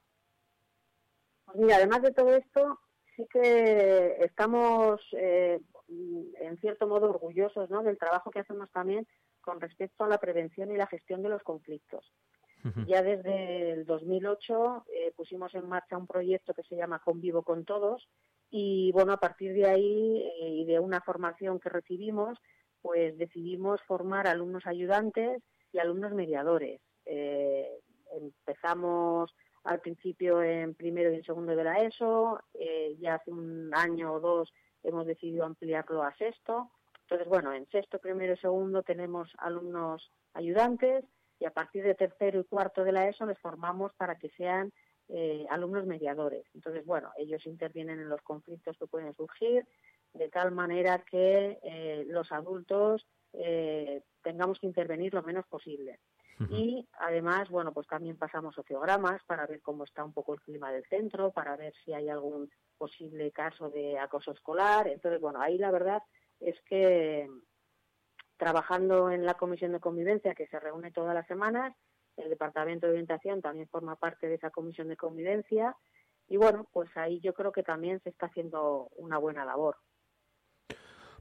Mira, 1.58 1.78
además 1.78 2.02
de 2.02 2.12
todo 2.12 2.36
esto, 2.36 2.80
sí 3.16 3.26
que 3.32 4.18
estamos, 4.20 5.02
eh, 5.14 5.60
en 5.88 6.58
cierto 6.60 6.88
modo, 6.88 7.10
orgullosos 7.10 7.70
¿no? 7.70 7.84
del 7.84 7.98
trabajo 7.98 8.32
que 8.32 8.40
hacemos 8.40 8.70
también 8.72 9.08
con 9.42 9.62
respecto 9.62 10.04
a 10.04 10.08
la 10.08 10.18
prevención 10.18 10.72
y 10.72 10.78
la 10.78 10.88
gestión 10.88 11.22
de 11.22 11.30
los 11.30 11.44
conflictos. 11.44 12.12
Ya 12.88 13.04
desde 13.04 13.74
el 13.74 13.86
2008 13.86 14.86
eh, 14.92 15.14
pusimos 15.16 15.54
en 15.54 15.70
marcha 15.70 16.00
un 16.00 16.08
proyecto 16.08 16.56
que 16.56 16.64
se 16.64 16.76
llama 16.76 16.98
Convivo 16.98 17.44
con 17.44 17.64
Todos, 17.64 18.10
y 18.50 18.92
bueno, 18.92 19.14
a 19.14 19.20
partir 19.20 19.54
de 19.54 19.68
ahí 19.68 20.24
eh, 20.42 20.50
y 20.50 20.66
de 20.66 20.80
una 20.80 21.00
formación 21.00 21.60
que 21.60 21.70
recibimos, 21.70 22.40
pues 22.82 23.16
decidimos 23.20 23.84
formar 23.84 24.28
alumnos 24.28 24.66
ayudantes 24.66 25.44
y 25.72 25.78
alumnos 25.78 26.14
mediadores. 26.14 26.82
Empezamos 27.06 29.32
al 29.66 29.80
principio 29.80 30.44
en 30.44 30.76
primero 30.76 31.12
y 31.12 31.16
en 31.16 31.24
segundo 31.24 31.56
de 31.56 31.64
la 31.64 31.82
ESO, 31.82 32.40
eh, 32.54 32.96
ya 33.00 33.16
hace 33.16 33.32
un 33.32 33.72
año 33.74 34.14
o 34.14 34.20
dos 34.20 34.54
hemos 34.84 35.08
decidido 35.08 35.44
ampliarlo 35.44 36.04
a 36.04 36.16
sexto. 36.16 36.70
Entonces, 37.02 37.28
bueno, 37.28 37.52
en 37.52 37.68
sexto, 37.70 38.00
primero 38.00 38.34
y 38.34 38.38
segundo 38.38 38.84
tenemos 38.84 39.32
alumnos 39.40 40.12
ayudantes 40.34 41.04
y 41.40 41.46
a 41.46 41.52
partir 41.52 41.84
de 41.84 41.96
tercero 41.96 42.40
y 42.40 42.44
cuarto 42.44 42.84
de 42.84 42.92
la 42.92 43.10
ESO 43.10 43.26
les 43.26 43.40
formamos 43.40 43.92
para 43.94 44.16
que 44.18 44.30
sean 44.30 44.72
eh, 45.10 45.46
alumnos 45.50 45.86
mediadores. 45.86 46.46
Entonces, 46.54 46.86
bueno, 46.86 47.12
ellos 47.18 47.46
intervienen 47.48 48.00
en 48.00 48.10
los 48.10 48.22
conflictos 48.22 48.78
que 48.78 48.88
pueden 48.88 49.14
surgir 49.14 49.68
de 50.14 50.30
tal 50.30 50.52
manera 50.52 51.00
que 51.00 51.60
eh, 51.64 52.06
los 52.08 52.32
adultos 52.32 53.06
tengamos 54.22 54.60
que 54.60 54.68
intervenir 54.68 55.14
lo 55.14 55.22
menos 55.22 55.46
posible. 55.48 56.00
Y 56.50 56.86
además, 57.00 57.50
bueno, 57.50 57.74
pues 57.74 57.88
también 57.88 58.18
pasamos 58.18 58.56
sociogramas 58.56 59.24
para 59.24 59.48
ver 59.48 59.62
cómo 59.62 59.86
está 59.86 60.04
un 60.04 60.12
poco 60.12 60.34
el 60.34 60.42
clima 60.42 60.72
del 60.72 60.86
centro, 60.88 61.32
para 61.32 61.56
ver 61.56 61.74
si 61.84 61.94
hay 61.94 62.10
algún 62.10 62.52
posible 62.78 63.32
caso 63.32 63.70
de 63.70 63.98
acoso 63.98 64.32
escolar. 64.32 64.88
Entonces, 64.88 65.22
bueno, 65.22 65.40
ahí 65.42 65.58
la 65.58 65.72
verdad 65.72 66.04
es 66.42 66.60
que 66.64 67.30
trabajando 68.38 69.10
en 69.12 69.26
la 69.26 69.36
comisión 69.36 69.72
de 69.72 69.80
convivencia 69.80 70.36
que 70.36 70.48
se 70.48 70.60
reúne 70.60 70.92
todas 70.92 71.14
las 71.14 71.26
semanas, 71.28 71.74
el 72.18 72.30
Departamento 72.30 72.86
de 72.86 72.94
Orientación 72.94 73.42
también 73.42 73.70
forma 73.70 73.96
parte 73.96 74.28
de 74.28 74.36
esa 74.36 74.50
comisión 74.50 74.90
de 74.90 74.98
convivencia 74.98 75.76
y 76.28 76.38
bueno, 76.38 76.68
pues 76.72 76.90
ahí 76.96 77.20
yo 77.20 77.34
creo 77.34 77.52
que 77.52 77.64
también 77.64 78.02
se 78.02 78.10
está 78.10 78.26
haciendo 78.28 78.90
una 78.98 79.18
buena 79.18 79.46
labor. 79.46 79.78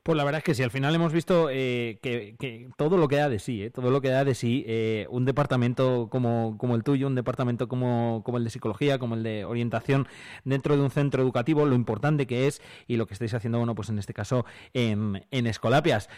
Pues 0.04 0.18
la 0.18 0.24
verdad 0.24 0.40
es 0.40 0.44
que 0.44 0.54
sí, 0.54 0.62
al 0.62 0.70
final 0.70 0.94
hemos 0.94 1.14
visto 1.14 1.48
eh, 1.50 1.98
que, 2.02 2.68
todo 2.76 2.98
lo 2.98 3.08
que 3.08 3.16
da 3.16 3.30
de 3.30 3.38
sí, 3.38 3.62
eh, 3.62 3.70
todo 3.70 3.90
lo 3.90 4.02
que 4.02 4.10
da 4.10 4.22
de 4.22 4.34
sí, 4.34 4.62
eh, 4.68 5.06
un 5.08 5.24
departamento 5.24 6.08
como, 6.10 6.58
como, 6.58 6.74
el 6.74 6.84
tuyo, 6.84 7.06
un 7.06 7.14
departamento 7.14 7.68
como, 7.68 8.20
como, 8.22 8.36
el 8.36 8.44
de 8.44 8.50
psicología, 8.50 8.98
como 8.98 9.14
el 9.14 9.22
de 9.22 9.46
orientación 9.46 10.06
dentro 10.44 10.76
de 10.76 10.82
un 10.82 10.90
centro 10.90 11.22
educativo, 11.22 11.64
lo 11.64 11.74
importante 11.74 12.26
que 12.26 12.46
es 12.46 12.60
y 12.86 12.98
lo 12.98 13.06
que 13.06 13.14
estáis 13.14 13.32
haciendo, 13.32 13.56
bueno, 13.56 13.74
pues 13.74 13.88
en 13.88 13.98
este 13.98 14.12
caso 14.12 14.44
en, 14.74 15.24
en 15.30 15.46
Escolapias. 15.46 16.10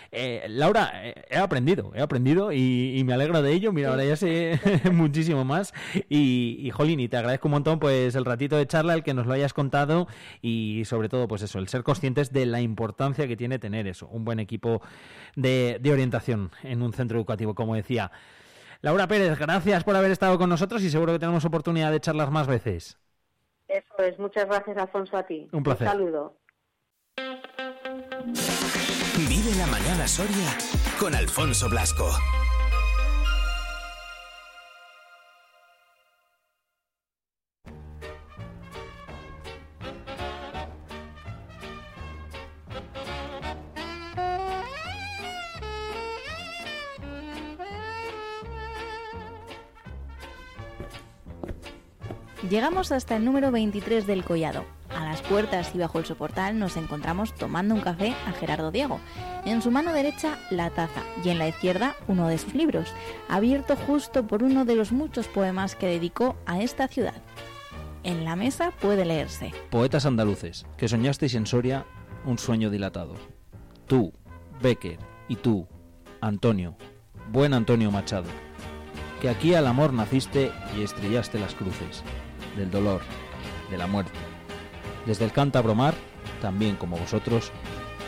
Laura, 0.49 0.93
he 1.31 1.37
aprendido, 1.37 1.93
he 1.95 2.01
aprendido 2.01 2.51
y, 2.51 3.01
me 3.07 3.13
alegro 3.13 3.41
de 3.41 3.53
ello, 3.53 3.73
mira, 3.73 3.91
ahora 3.91 4.05
ya 4.05 4.17
sé 4.17 4.59
muchísimo 4.93 5.45
más. 5.45 5.73
Y, 6.09 6.59
y, 6.59 6.71
Jolín, 6.71 6.99
y 6.99 7.07
te 7.07 7.19
agradezco 7.19 7.47
un 7.47 7.53
montón 7.53 7.79
pues 7.79 8.17
el 8.17 8.25
ratito 8.25 8.57
de 8.57 8.67
charla, 8.67 8.95
el 8.95 9.05
que 9.05 9.15
nos 9.15 9.29
lo 9.29 9.33
hayas 9.33 9.53
contado 9.53 10.09
y 10.43 10.83
sobre 10.87 11.09
todo 11.09 11.29
pues 11.29 11.43
eso, 11.43 11.61
el 11.61 11.69
ser 11.69 11.85
conscientes 11.85 12.33
de 12.33 12.47
la 12.47 12.61
importancia 12.61 13.29
que 13.29 13.37
tiene 13.37 13.61
tener 13.61 13.76
eso, 13.85 14.07
un 14.09 14.25
buen 14.25 14.39
equipo 14.39 14.81
de, 15.35 15.81
orientación 15.91 16.51
en 16.63 16.83
un 16.83 16.93
centro 16.93 17.19
educativo, 17.19 17.55
como 17.55 17.75
decía. 17.75 18.11
Laura 18.81 19.09
Pérez, 19.09 19.39
gracias 19.39 19.85
por 19.85 19.97
haber 19.97 20.13
estado 20.13 20.39
con 20.39 20.49
nosotros 20.49 20.83
y 20.83 20.91
seguro 20.91 21.13
que 21.13 21.19
tenemos 21.19 21.45
oportunidad 21.45 21.91
de 21.91 22.01
charlar 22.01 22.31
más 22.31 22.47
veces. 22.47 22.99
Eso 23.69 23.99
es, 23.99 24.19
muchas 24.19 24.47
gracias 24.47 24.77
Alfonso 24.77 25.17
a 25.17 25.25
ti. 25.25 25.49
Un 25.51 25.63
placer. 25.65 25.89
Un 25.89 25.93
saludo. 25.93 26.37
Vive 29.29 29.55
la 29.59 29.67
mañana 29.67 30.07
Soria 30.07 30.57
con 31.01 31.15
Alfonso 31.15 31.69
Blasco. 31.69 32.07
Llegamos 52.51 52.93
hasta 52.93 53.17
el 53.17 53.25
número 53.25 53.51
23 53.51 54.07
del 54.07 54.23
Collado. 54.23 54.65
A 54.95 55.05
las 55.05 55.21
puertas 55.23 55.73
y 55.75 55.79
bajo 55.79 55.99
el 55.99 56.05
soportal 56.05 56.59
nos 56.59 56.77
encontramos 56.77 57.35
tomando 57.35 57.75
un 57.75 57.81
café 57.81 58.15
a 58.27 58.33
Gerardo 58.33 58.71
Diego. 58.71 59.01
En 59.45 59.63
su 59.63 59.73
mano 59.73 59.93
derecha 59.93 60.39
la 60.51 60.71
taza 60.71 61.03
y 61.25 61.31
en 61.31 61.39
la 61.39 61.49
izquierda 61.49 61.97
uno 62.07 62.29
de 62.29 62.39
sus 62.39 62.55
libros, 62.55 62.93
abierto 63.29 63.75
justo 63.75 64.29
por 64.29 64.45
uno 64.45 64.65
de 64.65 64.77
los 64.77 64.93
muchos 64.93 65.27
poemas 65.27 65.75
que 65.75 65.89
dedicó 65.89 66.37
a 66.47 66.61
esta 66.61 66.87
ciudad. 66.87 67.21
En 68.05 68.25
la 68.25 68.37
mesa 68.37 68.71
puede 68.81 69.05
leerse. 69.05 69.53
Poetas 69.71 70.07
andaluces, 70.07 70.67
que 70.77 70.87
soñasteis 70.87 71.35
en 71.35 71.47
Soria 71.47 71.85
un 72.25 72.39
sueño 72.39 72.71
dilatado. 72.71 73.15
Tú, 73.89 74.13
Becker, 74.63 75.01
y 75.27 75.35
tú, 75.35 75.67
Antonio, 76.21 76.77
buen 77.33 77.55
Antonio 77.55 77.91
Machado, 77.91 78.29
que 79.21 79.29
aquí 79.29 79.55
al 79.55 79.67
amor 79.67 79.93
naciste 79.93 80.53
y 80.77 80.83
estrellaste 80.83 81.41
las 81.41 81.55
cruces, 81.55 82.05
del 82.57 82.71
dolor, 82.71 83.03
de 83.71 83.79
la 83.79 83.87
muerte. 83.87 84.19
Desde 85.07 85.25
el 85.25 85.33
cántabro 85.33 85.75
mar, 85.75 85.95
también 86.41 86.77
como 86.77 86.97
vosotros, 86.97 87.53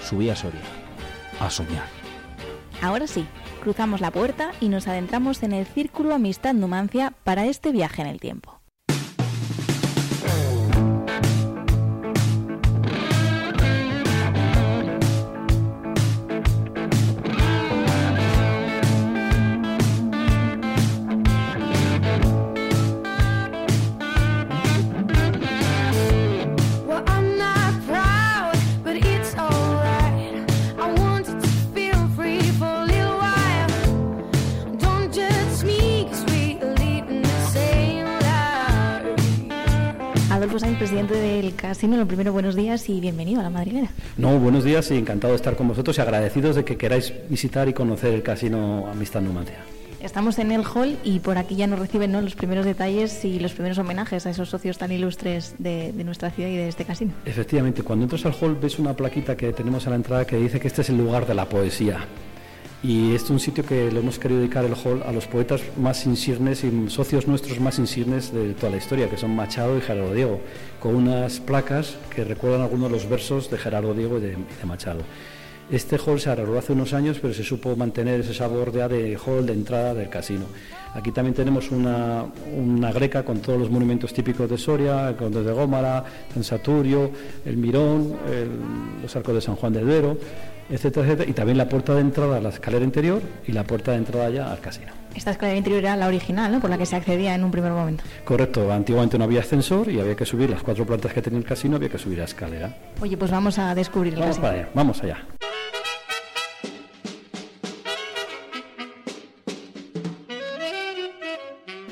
subí 0.03 0.31
a 0.31 0.37
Soria, 0.37 0.61
a 1.41 1.51
soñar. 1.51 1.87
Ahora 2.83 3.07
sí, 3.07 3.27
cruzamos 3.63 4.01
la 4.01 4.11
puerta 4.11 4.53
y 4.61 4.69
nos 4.69 4.89
adentramos 4.89 5.43
en 5.43 5.53
el 5.53 5.67
Círculo 5.67 6.15
Amistad 6.15 6.55
Numancia 6.55 7.13
para 7.25 7.47
este 7.47 7.73
viaje 7.73 8.03
en 8.03 8.09
el 8.09 8.21
tiempo. 8.21 8.58
Casino, 41.69 41.99
lo 41.99 42.07
primero, 42.07 42.33
buenos 42.33 42.57
días 42.57 42.89
y 42.89 42.99
bienvenido 42.99 43.41
a 43.41 43.43
la 43.43 43.51
madriguera. 43.51 43.91
No, 44.17 44.39
buenos 44.39 44.65
días 44.65 44.91
y 44.91 44.97
encantado 44.97 45.35
de 45.35 45.37
estar 45.37 45.55
con 45.55 45.69
vosotros 45.69 45.99
y 45.99 46.01
agradecidos 46.01 46.57
de 46.57 46.65
que 46.65 46.79
queráis 46.79 47.13
visitar 47.29 47.69
y 47.69 47.75
conocer 47.75 48.15
el 48.15 48.23
casino 48.23 48.87
Amistad 48.91 49.21
Numancia. 49.21 49.59
Estamos 50.01 50.39
en 50.39 50.51
el 50.51 50.63
hall 50.63 50.97
y 51.05 51.19
por 51.19 51.37
aquí 51.37 51.57
ya 51.57 51.67
nos 51.67 51.79
reciben 51.79 52.11
¿no? 52.11 52.23
los 52.23 52.37
primeros 52.37 52.65
detalles 52.65 53.23
y 53.23 53.39
los 53.39 53.53
primeros 53.53 53.77
homenajes 53.77 54.25
a 54.25 54.31
esos 54.31 54.49
socios 54.49 54.79
tan 54.79 54.93
ilustres 54.93 55.57
de, 55.59 55.93
de 55.93 56.05
nuestra 56.05 56.31
ciudad 56.31 56.49
y 56.49 56.57
de 56.57 56.69
este 56.69 56.87
casino. 56.87 57.13
Efectivamente, 57.27 57.83
cuando 57.83 58.07
entras 58.07 58.25
al 58.25 58.33
hall 58.41 58.57
ves 58.59 58.79
una 58.79 58.95
plaquita 58.95 59.37
que 59.37 59.53
tenemos 59.53 59.87
a 59.87 59.91
la 59.91 59.97
entrada 59.97 60.25
que 60.25 60.37
dice 60.37 60.59
que 60.59 60.69
este 60.69 60.81
es 60.81 60.89
el 60.89 60.97
lugar 60.97 61.27
de 61.27 61.35
la 61.35 61.45
poesía. 61.51 61.99
Y 62.83 63.13
es 63.13 63.29
un 63.29 63.41
sitio 63.41 63.65
que 63.65 63.91
le 63.91 63.99
hemos 63.99 64.21
querido 64.21 64.41
dedicar 64.41 64.65
el 64.65 64.75
hall 64.75 65.03
a 65.05 65.11
los 65.11 65.27
poetas 65.27 65.63
más 65.77 66.07
insignes 66.07 66.63
y 66.63 66.89
socios 66.91 67.27
nuestros 67.27 67.59
más 67.59 67.79
insignes 67.81 68.33
de 68.33 68.55
toda 68.55 68.71
la 68.71 68.77
historia, 68.77 69.11
que 69.11 69.17
son 69.17 69.35
Machado 69.35 69.77
y 69.77 69.81
Gerardo 69.81 70.15
Diego, 70.15 70.41
con 70.79 70.95
unas 70.95 71.41
placas 71.41 71.97
que 72.15 72.23
recuerdan 72.23 72.61
algunos 72.61 72.89
de 72.89 72.97
los 72.97 73.09
versos 73.09 73.51
de 73.51 73.59
Gerardo 73.59 73.95
Diego 73.95 74.19
y 74.19 74.21
de, 74.21 74.37
Machado. 74.65 75.01
Este 75.73 75.99
hall 75.99 76.21
se 76.21 76.31
arregló 76.31 76.57
hace 76.57 76.73
unos 76.73 76.95
años, 76.95 77.19
pero 77.21 77.35
se 77.35 77.43
supo 77.43 77.75
mantener 77.75 78.21
ese 78.21 78.33
sabor 78.33 78.71
de 78.71 79.19
hall 79.27 79.45
de 79.45 79.53
entrada 79.55 79.93
del 79.93 80.09
casino. 80.09 80.47
Aquí 80.95 81.11
también 81.11 81.35
tenemos 81.35 81.73
una, 81.73 82.27
una 82.57 82.93
greca 82.93 83.25
con 83.25 83.41
todos 83.41 83.59
los 83.59 83.71
monumentos 83.71 84.15
típicos 84.15 84.49
de 84.49 84.57
Soria, 84.57 85.09
el 85.09 85.17
Conde 85.17 85.43
de 85.43 85.53
Gómara, 85.53 86.05
San 86.33 86.45
Saturio, 86.45 87.11
el 87.45 87.57
Mirón, 87.57 88.15
los 89.03 89.15
arcos 89.17 89.35
de 89.35 89.41
San 89.41 89.57
Juan 89.57 89.73
de 89.75 89.81
Duero, 89.81 90.17
etcétera, 90.71 91.07
etcétera. 91.07 91.31
Y 91.31 91.33
también 91.33 91.59
la 91.59 91.69
puerta 91.69 91.95
de 91.95 92.01
entrada 92.01 92.37
a 92.39 92.41
la 92.41 92.49
escalera 92.51 92.85
interior 92.85 93.23
y 93.47 93.53
la 93.53 93.65
puerta 93.65 93.93
de 93.93 93.99
entrada 93.99 94.31
ya 94.31 94.51
al 94.53 94.61
casino. 94.61 94.93
Esta 95.15 95.31
escalera 95.33 95.57
interior 95.59 95.81
era 95.83 95.97
la 95.97 96.07
original, 96.07 96.53
¿no? 96.53 96.61
por 96.61 96.71
la 96.71 96.79
que 96.79 96.87
se 96.87 96.95
accedía 96.95 97.35
en 97.35 97.43
un 97.43 97.51
primer 97.51 97.73
momento. 97.73 98.05
Correcto, 98.25 98.71
antiguamente 98.73 99.19
no 99.19 99.25
había 99.25 99.41
ascensor 99.41 99.89
y 99.91 99.99
había 99.99 100.15
que 100.15 100.25
subir 100.25 100.49
las 100.51 100.63
cuatro 100.63 100.87
plantas 100.87 101.13
que 101.13 101.23
tenía 101.23 101.39
el 101.41 101.45
casino, 101.45 101.77
había 101.77 101.89
que 101.89 101.99
subir 101.99 102.21
a 102.21 102.25
escalera. 102.25 102.75
Oye, 103.01 103.17
pues 103.17 103.31
vamos 103.31 103.59
a 103.59 103.75
descubrir 103.75 104.15
el 104.15 104.21
Vamos 104.21 104.37
casino. 104.37 104.49
para 104.49 104.61
allá, 104.63 104.71
vamos 104.75 105.03
allá. 105.03 105.19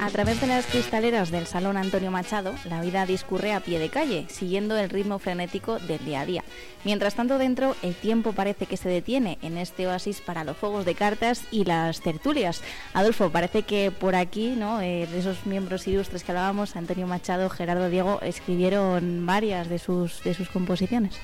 A 0.07 0.11
través 0.11 0.40
de 0.40 0.47
las 0.47 0.66
cristaleras 0.66 1.33
del 1.33 1.49
Salón 1.49 1.77
Antonio 1.77 2.12
Machado, 2.12 2.55
la 2.71 2.81
vida 2.81 3.07
discurre 3.07 3.53
a 3.53 3.59
pie 3.59 3.81
de 3.81 3.88
calle, 3.88 4.27
siguiendo 4.29 4.77
el 4.77 4.88
ritmo 4.88 5.19
frenético 5.19 5.81
del 5.81 6.05
día 6.05 6.21
a 6.21 6.27
día. 6.27 6.45
Mientras 6.85 7.16
tanto, 7.16 7.38
dentro, 7.38 7.75
el 7.83 7.97
tiempo 7.97 8.33
parece 8.33 8.66
que 8.66 8.77
se 8.77 8.88
detiene 8.88 9.37
en 9.42 9.59
este 9.59 9.88
oasis 9.88 10.21
para 10.21 10.45
los 10.45 10.57
juegos 10.59 10.85
de 10.85 10.95
cartas 10.95 11.42
y 11.51 11.64
las 11.64 12.03
tertulias. 12.03 12.62
Adolfo, 12.95 13.31
parece 13.31 13.64
que 13.64 13.90
por 13.90 14.14
aquí, 14.14 14.51
¿no? 14.51 14.81
Eh, 14.81 15.09
de 15.11 15.19
esos 15.19 15.45
miembros 15.45 15.88
ilustres 15.88 16.23
que 16.23 16.31
hablábamos, 16.31 16.77
Antonio 16.77 17.09
Machado, 17.09 17.51
Gerardo 17.51 17.90
Diego, 17.90 18.21
escribieron 18.23 19.27
varias 19.27 19.69
de 19.69 19.81
sus, 19.81 20.23
de 20.23 20.35
sus 20.35 20.49
composiciones. 20.51 21.19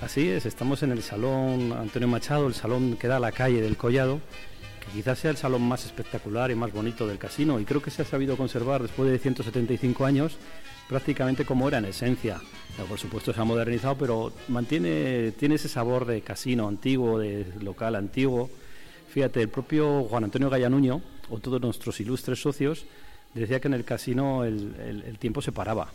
Así 0.00 0.28
es, 0.28 0.46
estamos 0.46 0.84
en 0.84 0.92
el 0.92 1.02
Salón 1.02 1.72
Antonio 1.72 2.06
Machado, 2.06 2.46
el 2.46 2.54
salón 2.54 2.96
que 2.98 3.08
da 3.08 3.16
a 3.16 3.20
la 3.20 3.32
calle 3.32 3.60
del 3.60 3.76
Collado, 3.76 4.20
quizás 4.92 5.18
sea 5.18 5.30
el 5.30 5.36
salón 5.36 5.62
más 5.62 5.84
espectacular 5.86 6.50
y 6.50 6.54
más 6.54 6.72
bonito 6.72 7.06
del 7.06 7.18
casino, 7.18 7.58
y 7.60 7.64
creo 7.64 7.82
que 7.82 7.90
se 7.90 8.02
ha 8.02 8.04
sabido 8.04 8.36
conservar 8.36 8.82
después 8.82 9.10
de 9.10 9.18
175 9.18 10.04
años 10.04 10.36
prácticamente 10.88 11.44
como 11.44 11.68
era 11.68 11.78
en 11.78 11.84
esencia. 11.84 12.40
Por 12.88 12.98
supuesto 12.98 13.32
se 13.32 13.40
ha 13.40 13.44
modernizado, 13.44 13.96
pero 13.98 14.32
mantiene 14.48 15.32
tiene 15.32 15.56
ese 15.56 15.68
sabor 15.68 16.06
de 16.06 16.22
casino 16.22 16.66
antiguo, 16.66 17.18
de 17.18 17.44
local 17.60 17.94
antiguo. 17.96 18.48
Fíjate, 19.10 19.42
el 19.42 19.48
propio 19.48 20.04
Juan 20.04 20.24
Antonio 20.24 20.48
Gallanuño, 20.48 21.02
o 21.28 21.38
todos 21.40 21.60
nuestros 21.60 22.00
ilustres 22.00 22.40
socios, 22.40 22.86
decía 23.34 23.60
que 23.60 23.68
en 23.68 23.74
el 23.74 23.84
casino 23.84 24.44
el, 24.44 25.16
tiempo 25.18 25.42
se 25.42 25.52
paraba 25.52 25.92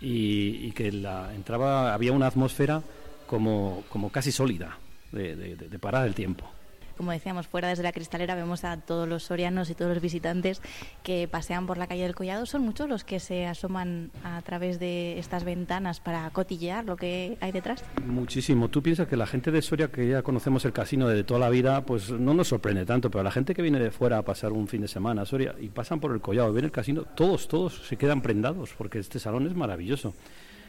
y, 0.00 0.70
que 0.72 0.90
la, 0.92 1.34
entraba, 1.34 1.92
había 1.92 2.12
una 2.12 2.26
atmósfera 2.26 2.82
como, 3.26 3.84
como 3.90 4.10
casi 4.10 4.32
sólida 4.32 4.78
de- 5.12 5.36
de 5.56 5.78
parar 5.78 6.06
el 6.06 6.14
tiempo. 6.14 6.50
Como 6.96 7.12
decíamos, 7.12 7.46
fuera 7.46 7.68
desde 7.68 7.82
la 7.82 7.92
cristalera 7.92 8.34
vemos 8.34 8.64
a 8.64 8.76
todos 8.76 9.08
los 9.08 9.24
sorianos 9.24 9.70
y 9.70 9.74
todos 9.74 9.92
los 9.92 10.02
visitantes 10.02 10.62
que 11.02 11.28
pasean 11.28 11.66
por 11.66 11.78
la 11.78 11.86
calle 11.86 12.02
del 12.02 12.14
Collado. 12.14 12.46
Son 12.46 12.62
muchos 12.62 12.88
los 12.88 13.04
que 13.04 13.20
se 13.20 13.46
asoman 13.46 14.10
a 14.22 14.40
través 14.42 14.78
de 14.78 15.18
estas 15.18 15.44
ventanas 15.44 16.00
para 16.00 16.28
cotillear 16.30 16.84
lo 16.84 16.96
que 16.96 17.36
hay 17.40 17.52
detrás. 17.52 17.84
Muchísimo. 18.06 18.68
Tú 18.68 18.82
piensas 18.82 19.08
que 19.08 19.16
la 19.16 19.26
gente 19.26 19.50
de 19.50 19.62
Soria, 19.62 19.88
que 19.88 20.08
ya 20.08 20.22
conocemos 20.22 20.64
el 20.64 20.72
casino 20.72 21.08
de 21.08 21.24
toda 21.24 21.40
la 21.40 21.50
vida, 21.50 21.84
pues 21.84 22.10
no 22.10 22.34
nos 22.34 22.48
sorprende 22.48 22.86
tanto, 22.86 23.10
pero 23.10 23.24
la 23.24 23.30
gente 23.30 23.54
que 23.54 23.62
viene 23.62 23.78
de 23.78 23.90
fuera 23.90 24.18
a 24.18 24.22
pasar 24.22 24.52
un 24.52 24.68
fin 24.68 24.80
de 24.80 24.88
semana 24.88 25.22
a 25.22 25.26
Soria 25.26 25.54
y 25.60 25.68
pasan 25.68 26.00
por 26.00 26.12
el 26.12 26.20
Collado 26.20 26.52
ven 26.52 26.64
el 26.64 26.70
casino, 26.70 27.02
todos, 27.02 27.48
todos 27.48 27.86
se 27.86 27.96
quedan 27.96 28.22
prendados, 28.22 28.74
porque 28.76 28.98
este 28.98 29.18
salón 29.18 29.46
es 29.46 29.54
maravilloso. 29.54 30.14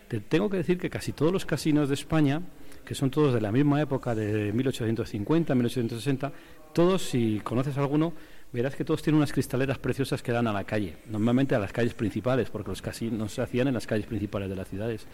Te 0.07 0.19
tengo 0.19 0.49
que 0.49 0.57
decir 0.57 0.77
que 0.77 0.89
casi 0.89 1.11
todos 1.11 1.31
los 1.31 1.45
casinos 1.45 1.89
de 1.89 1.95
España, 1.95 2.41
que 2.85 2.95
son 2.95 3.09
todos 3.09 3.33
de 3.33 3.41
la 3.41 3.51
misma 3.51 3.81
época, 3.81 4.15
de 4.15 4.53
1850, 4.53 5.55
1860, 5.55 6.31
todos, 6.73 7.01
si 7.01 7.39
conoces 7.43 7.77
alguno, 7.77 8.13
verás 8.53 8.75
que 8.75 8.85
todos 8.85 9.01
tienen 9.01 9.17
unas 9.17 9.33
cristaleras 9.33 9.77
preciosas 9.79 10.21
que 10.21 10.31
dan 10.31 10.47
a 10.47 10.53
la 10.53 10.63
calle, 10.63 10.97
normalmente 11.09 11.55
a 11.55 11.59
las 11.59 11.73
calles 11.73 11.93
principales, 11.93 12.49
porque 12.49 12.69
los 12.69 12.81
casinos 12.81 13.33
se 13.33 13.41
hacían 13.41 13.67
en 13.67 13.73
las 13.73 13.87
calles 13.87 14.05
principales 14.05 14.49
de 14.49 14.55
las 14.55 14.69
ciudades. 14.69 15.05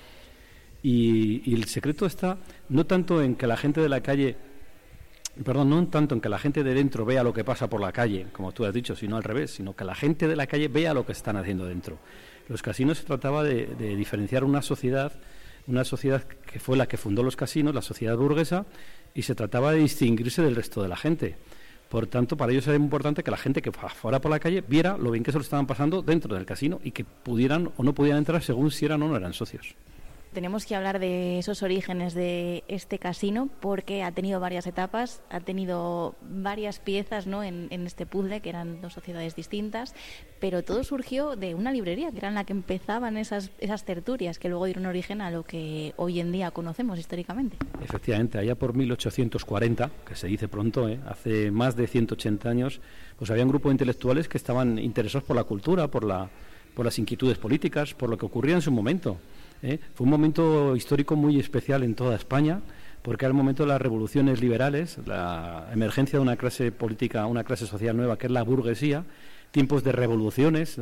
Y, 0.84 1.54
el 1.54 1.66
secreto 1.66 2.06
está 2.06 2.38
no 2.70 2.86
tanto 2.86 3.22
en 3.22 3.36
que 3.36 3.48
la 3.48 3.58
gente 3.58 3.82
de 3.82 3.90
la 3.90 4.02
calle, 4.02 4.36
perdón, 5.44 5.70
no 5.70 5.88
tanto 5.88 6.16
en 6.16 6.22
que 6.22 6.30
la 6.30 6.40
gente 6.40 6.64
de 6.64 6.74
dentro 6.74 7.06
vea 7.06 7.24
lo 7.24 7.34
que 7.34 7.44
pasa 7.44 7.70
por 7.70 7.82
la 7.82 7.92
calle, 7.92 8.28
como 8.32 8.52
tú 8.52 8.66
has 8.66 8.74
dicho, 8.74 8.96
sino 8.96 9.18
al 9.18 9.24
revés, 9.24 9.52
sino 9.52 9.76
que 9.76 9.86
la 9.86 9.96
gente 9.96 10.28
de 10.28 10.36
la 10.36 10.48
calle 10.48 10.68
vea 10.68 10.94
lo 10.94 11.06
que 11.06 11.12
están 11.12 11.38
haciendo 11.38 11.66
dentro. 11.66 12.00
Los 12.48 12.62
casinos 12.62 12.98
se 12.98 13.06
trataba 13.06 13.44
de 13.44 13.96
diferenciar 13.96 14.44
una 14.44 14.62
sociedad, 14.62 15.14
una 15.68 15.84
sociedad 15.84 16.24
que 16.24 16.60
fue 16.60 16.78
la 16.78 16.88
que 16.88 16.98
fundó 16.98 17.24
los 17.24 17.36
casinos, 17.36 17.76
la 17.76 17.82
sociedad 17.82 18.18
burguesa, 18.18 18.66
y 19.14 19.24
se 19.24 19.36
trataba 19.36 19.72
de 19.72 19.80
distinguirse 19.80 20.42
del 20.42 20.56
resto 20.56 20.82
de 20.82 20.88
la 20.88 20.98
gente. 20.98 21.36
Por 21.90 22.08
tanto, 22.08 22.38
para 22.38 22.54
ellos 22.54 22.66
era 22.68 22.78
importante 22.78 23.22
que 23.22 23.32
la 23.32 23.38
gente 23.38 23.62
que 23.62 23.72
fuera 23.72 24.22
por 24.22 24.32
la 24.32 24.40
calle 24.40 24.64
viera 24.66 24.98
lo 24.98 25.12
bien 25.12 25.24
que 25.24 25.32
se 25.34 25.38
lo 25.38 25.44
estaban 25.44 25.68
pasando 25.68 26.02
dentro 26.02 26.34
del 26.34 26.46
casino 26.46 26.80
y 26.84 26.92
que 26.92 27.04
pudieran 27.04 27.70
o 27.76 27.84
no 27.84 27.94
pudieran 27.94 28.20
entrar 28.20 28.42
según 28.42 28.72
si 28.72 28.86
eran 28.86 29.04
o 29.04 29.10
no 29.10 29.18
eran 29.18 29.34
socios. 29.34 29.76
Tenemos 30.34 30.66
que 30.66 30.76
hablar 30.76 31.00
de 31.00 31.40
esos 31.40 31.62
orígenes 31.62 32.14
de 32.14 32.64
este 32.70 33.00
casino 33.00 33.50
porque 33.60 34.04
ha 34.04 34.12
tenido 34.14 34.40
varias 34.40 34.66
etapas, 34.66 35.22
ha 35.30 35.42
tenido 35.42 36.16
varias 36.22 36.80
piezas 36.80 37.28
¿no? 37.28 37.44
en, 37.44 37.68
en 37.70 37.86
este 37.86 38.06
puzzle, 38.06 38.40
que 38.40 38.50
eran 38.50 38.82
dos 38.82 38.94
sociedades 38.94 39.36
distintas, 39.36 39.94
pero 40.40 40.64
todo 40.64 40.86
surgió 40.86 41.36
de 41.36 41.54
una 41.54 41.72
librería, 41.72 42.12
que 42.12 42.18
era 42.18 42.30
en 42.30 42.36
la 42.36 42.46
que 42.46 42.54
empezaban 42.54 43.18
esas, 43.18 43.52
esas 43.60 43.84
tertulias 43.84 44.40
que 44.40 44.48
luego 44.48 44.66
dieron 44.66 44.86
origen 44.86 45.22
a 45.22 45.32
lo 45.32 45.44
que 45.44 45.94
hoy 45.98 46.22
en 46.22 46.32
día 46.32 46.52
conocemos 46.52 46.98
históricamente. 46.98 47.58
Efectivamente, 47.84 48.38
allá 48.38 48.56
por 48.56 48.74
1840, 48.74 49.92
que 50.08 50.16
se 50.16 50.28
dice 50.28 50.48
pronto, 50.48 50.88
¿eh? 50.88 51.00
hace 51.08 51.52
más 51.52 51.76
de 51.76 51.88
180 51.88 52.50
años, 52.50 52.80
pues 53.18 53.30
había 53.32 53.44
un 53.44 53.50
grupo 53.50 53.70
de 53.70 53.74
intelectuales 53.74 54.30
que 54.30 54.38
estaban 54.38 54.80
interesados 54.80 55.26
por 55.26 55.36
la 55.36 55.44
cultura, 55.44 55.90
por 55.90 56.06
la, 56.06 56.30
por 56.74 56.86
las 56.86 56.98
inquietudes 57.00 57.38
políticas, 57.38 57.94
por 57.94 58.10
lo 58.10 58.18
que 58.18 58.26
ocurría 58.26 58.56
en 58.56 58.62
su 58.62 58.72
momento. 58.72 59.18
¿Eh? 59.64 59.80
Fue 59.94 60.06
un 60.06 60.12
momento 60.12 60.76
histórico 60.76 61.16
muy 61.16 61.40
especial 61.40 61.84
en 61.84 61.96
toda 61.96 62.16
España, 62.16 62.62
porque 63.02 63.26
era 63.26 63.32
el 63.32 63.38
momento 63.38 63.64
de 63.64 63.70
las 63.70 63.82
revoluciones 63.82 64.42
liberales, 64.42 65.00
la 65.06 65.70
emergencia 65.74 66.20
de 66.20 66.24
una 66.24 66.38
clase 66.38 66.72
política, 66.72 67.26
una 67.26 67.44
clase 67.44 67.66
social 67.66 67.98
nueva, 67.98 68.18
que 68.18 68.28
es 68.28 68.32
la 68.32 68.44
burguesía, 68.44 69.06
tiempos 69.52 69.84
de 69.84 69.92
revoluciones, 69.92 70.80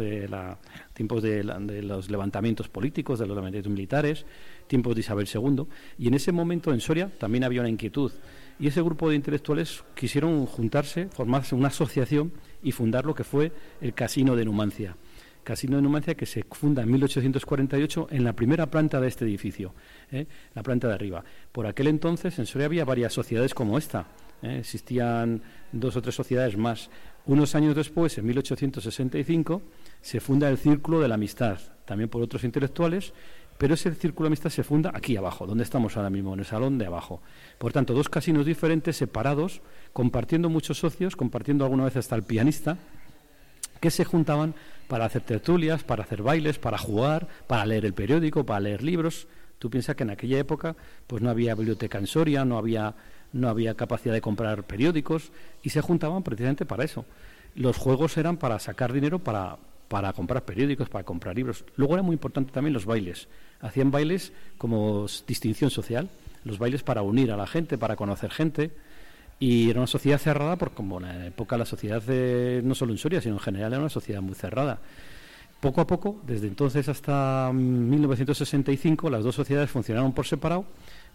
tiempos 0.94 1.24
de, 1.24 1.44
de 1.44 1.82
los 1.82 2.10
levantamientos 2.10 2.70
políticos, 2.70 3.20
de 3.20 3.26
los 3.26 3.36
levantamientos 3.36 3.72
militares, 3.72 4.26
tiempos 4.68 4.96
de 4.96 5.02
Isabel 5.02 5.28
II. 5.34 5.66
Y 5.98 6.08
en 6.08 6.14
ese 6.14 6.32
momento 6.32 6.72
en 6.74 6.80
Soria 6.80 7.12
también 7.18 7.44
había 7.44 7.62
una 7.62 7.70
inquietud. 7.70 8.12
Y 8.60 8.68
ese 8.68 8.82
grupo 8.82 9.10
de 9.10 9.16
intelectuales 9.16 9.84
quisieron 9.96 10.46
juntarse, 10.46 11.08
formarse 11.08 11.56
una 11.56 11.70
asociación 11.70 12.34
y 12.62 12.74
fundar 12.74 13.06
lo 13.06 13.16
que 13.16 13.24
fue 13.24 13.52
el 13.82 13.94
Casino 13.94 14.36
de 14.36 14.46
Numancia. 14.46 14.98
Casino 15.44 15.78
de 15.78 15.82
Numancia 15.82 16.16
que 16.16 16.26
se 16.26 16.44
funda 16.44 16.84
en 16.84 16.92
1848 16.92 18.08
en 18.12 18.24
la 18.24 18.34
primera 18.34 18.70
planta 18.70 19.00
de 19.00 19.08
este 19.08 19.26
edificio, 19.26 19.74
¿eh? 20.12 20.28
la 20.54 20.64
planta 20.64 20.88
de 20.88 20.94
arriba. 20.94 21.24
Por 21.52 21.66
aquel 21.68 21.88
entonces 21.88 22.38
en 22.40 22.46
Soria 22.46 22.66
había 22.66 22.86
varias 22.86 23.14
sociedades 23.14 23.54
como 23.54 23.78
esta. 23.78 24.08
¿eh? 24.42 24.58
Existían 24.60 25.42
dos 25.72 25.96
o 25.96 26.02
tres 26.02 26.16
sociedades 26.16 26.58
más. 26.58 26.90
Unos 27.26 27.56
años 27.56 27.76
después, 27.76 28.18
en 28.18 28.26
1865, 28.26 29.62
se 30.02 30.20
funda 30.20 30.50
el 30.50 30.58
Círculo 30.58 31.00
de 31.00 31.08
la 31.08 31.16
Amistad, 31.16 31.60
también 31.86 32.10
por 32.10 32.22
otros 32.22 32.44
intelectuales, 32.44 33.14
pero 33.58 33.74
ese 33.74 33.94
Círculo 33.94 34.26
de 34.26 34.30
Amistad 34.30 34.50
se 34.50 34.64
funda 34.64 34.92
aquí 34.94 35.18
abajo, 35.18 35.46
donde 35.46 35.64
estamos 35.64 35.98
ahora 35.98 36.10
mismo, 36.10 36.34
en 36.34 36.40
el 36.40 36.46
salón 36.46 36.78
de 36.78 36.86
abajo. 36.86 37.22
Por 37.58 37.74
tanto, 37.74 37.94
dos 37.94 38.10
casinos 38.10 38.46
diferentes, 38.46 38.96
separados, 38.96 39.62
compartiendo 39.94 40.50
muchos 40.50 40.80
socios, 40.80 41.16
compartiendo 41.16 41.66
alguna 41.66 41.84
vez 41.84 41.98
hasta 41.98 42.16
el 42.16 42.24
pianista, 42.24 42.78
que 43.80 43.92
se 43.92 44.06
juntaban 44.06 44.56
para 44.88 45.06
hacer 45.06 45.22
tertulias, 45.22 45.84
para 45.84 46.04
hacer 46.04 46.22
bailes, 46.22 46.60
para 46.60 46.78
jugar, 46.78 47.28
para 47.48 47.66
leer 47.66 47.86
el 47.86 47.94
periódico, 47.94 48.46
para 48.46 48.60
leer 48.60 48.84
libros. 48.84 49.28
Tú 49.60 49.70
piensas 49.70 49.96
que 49.96 50.04
en 50.04 50.10
aquella 50.10 50.40
época 50.40 50.76
pues 51.06 51.22
no 51.22 51.30
había 51.30 51.56
biblioteca 51.56 51.98
en 51.98 52.08
Soria, 52.08 52.46
no 52.46 52.58
había, 52.58 52.96
no 53.34 53.50
había 53.50 53.76
capacidad 53.76 54.14
de 54.14 54.22
comprar 54.22 54.64
periódicos 54.64 55.32
y 55.62 55.70
se 55.70 55.82
juntaban 55.82 56.24
precisamente 56.24 56.66
para 56.66 56.84
eso. 56.84 57.06
Los 57.56 57.78
juegos 57.78 58.18
eran 58.18 58.38
para 58.38 58.58
sacar 58.60 58.94
dinero 58.94 59.20
para, 59.20 59.58
para 59.88 60.14
comprar 60.14 60.44
periódicos, 60.46 60.90
para 60.90 61.04
comprar 61.04 61.36
libros. 61.36 61.66
Luego 61.76 61.96
era 61.96 62.04
muy 62.04 62.14
importante 62.14 62.52
también 62.52 62.74
los 62.74 62.86
bailes. 62.86 63.28
Hacían 63.60 63.92
bailes 63.92 64.32
como 64.58 65.06
distinción 65.28 65.70
social, 65.70 66.10
los 66.46 66.58
bailes 66.58 66.84
para 66.84 67.02
unir 67.02 67.32
a 67.32 67.38
la 67.38 67.48
gente, 67.48 67.78
para 67.78 67.96
conocer 67.96 68.32
gente. 68.32 68.72
Y 69.40 69.70
era 69.70 69.80
una 69.80 69.88
sociedad 69.88 70.18
cerrada, 70.20 70.58
porque 70.58 70.76
como 70.76 70.98
en 71.00 71.04
la 71.06 71.26
época 71.28 71.58
la 71.58 71.66
sociedad, 71.66 72.02
de- 72.02 72.62
no 72.64 72.76
solo 72.76 72.92
en 72.92 72.98
Soria, 72.98 73.22
sino 73.22 73.36
en 73.36 73.40
general, 73.40 73.72
era 73.74 73.80
una 73.80 73.90
sociedad 73.90 74.22
muy 74.22 74.36
cerrada. 74.36 74.80
Poco 75.62 75.82
a 75.82 75.88
poco, 75.88 76.22
desde 76.26 76.48
entonces 76.48 76.88
hasta 76.90 77.50
mm, 77.54 77.90
1965, 77.90 79.10
las 79.10 79.24
dos 79.24 79.36
sociedades 79.36 79.70
funcionaron 79.70 80.14
por 80.14 80.26
separado, 80.26 80.66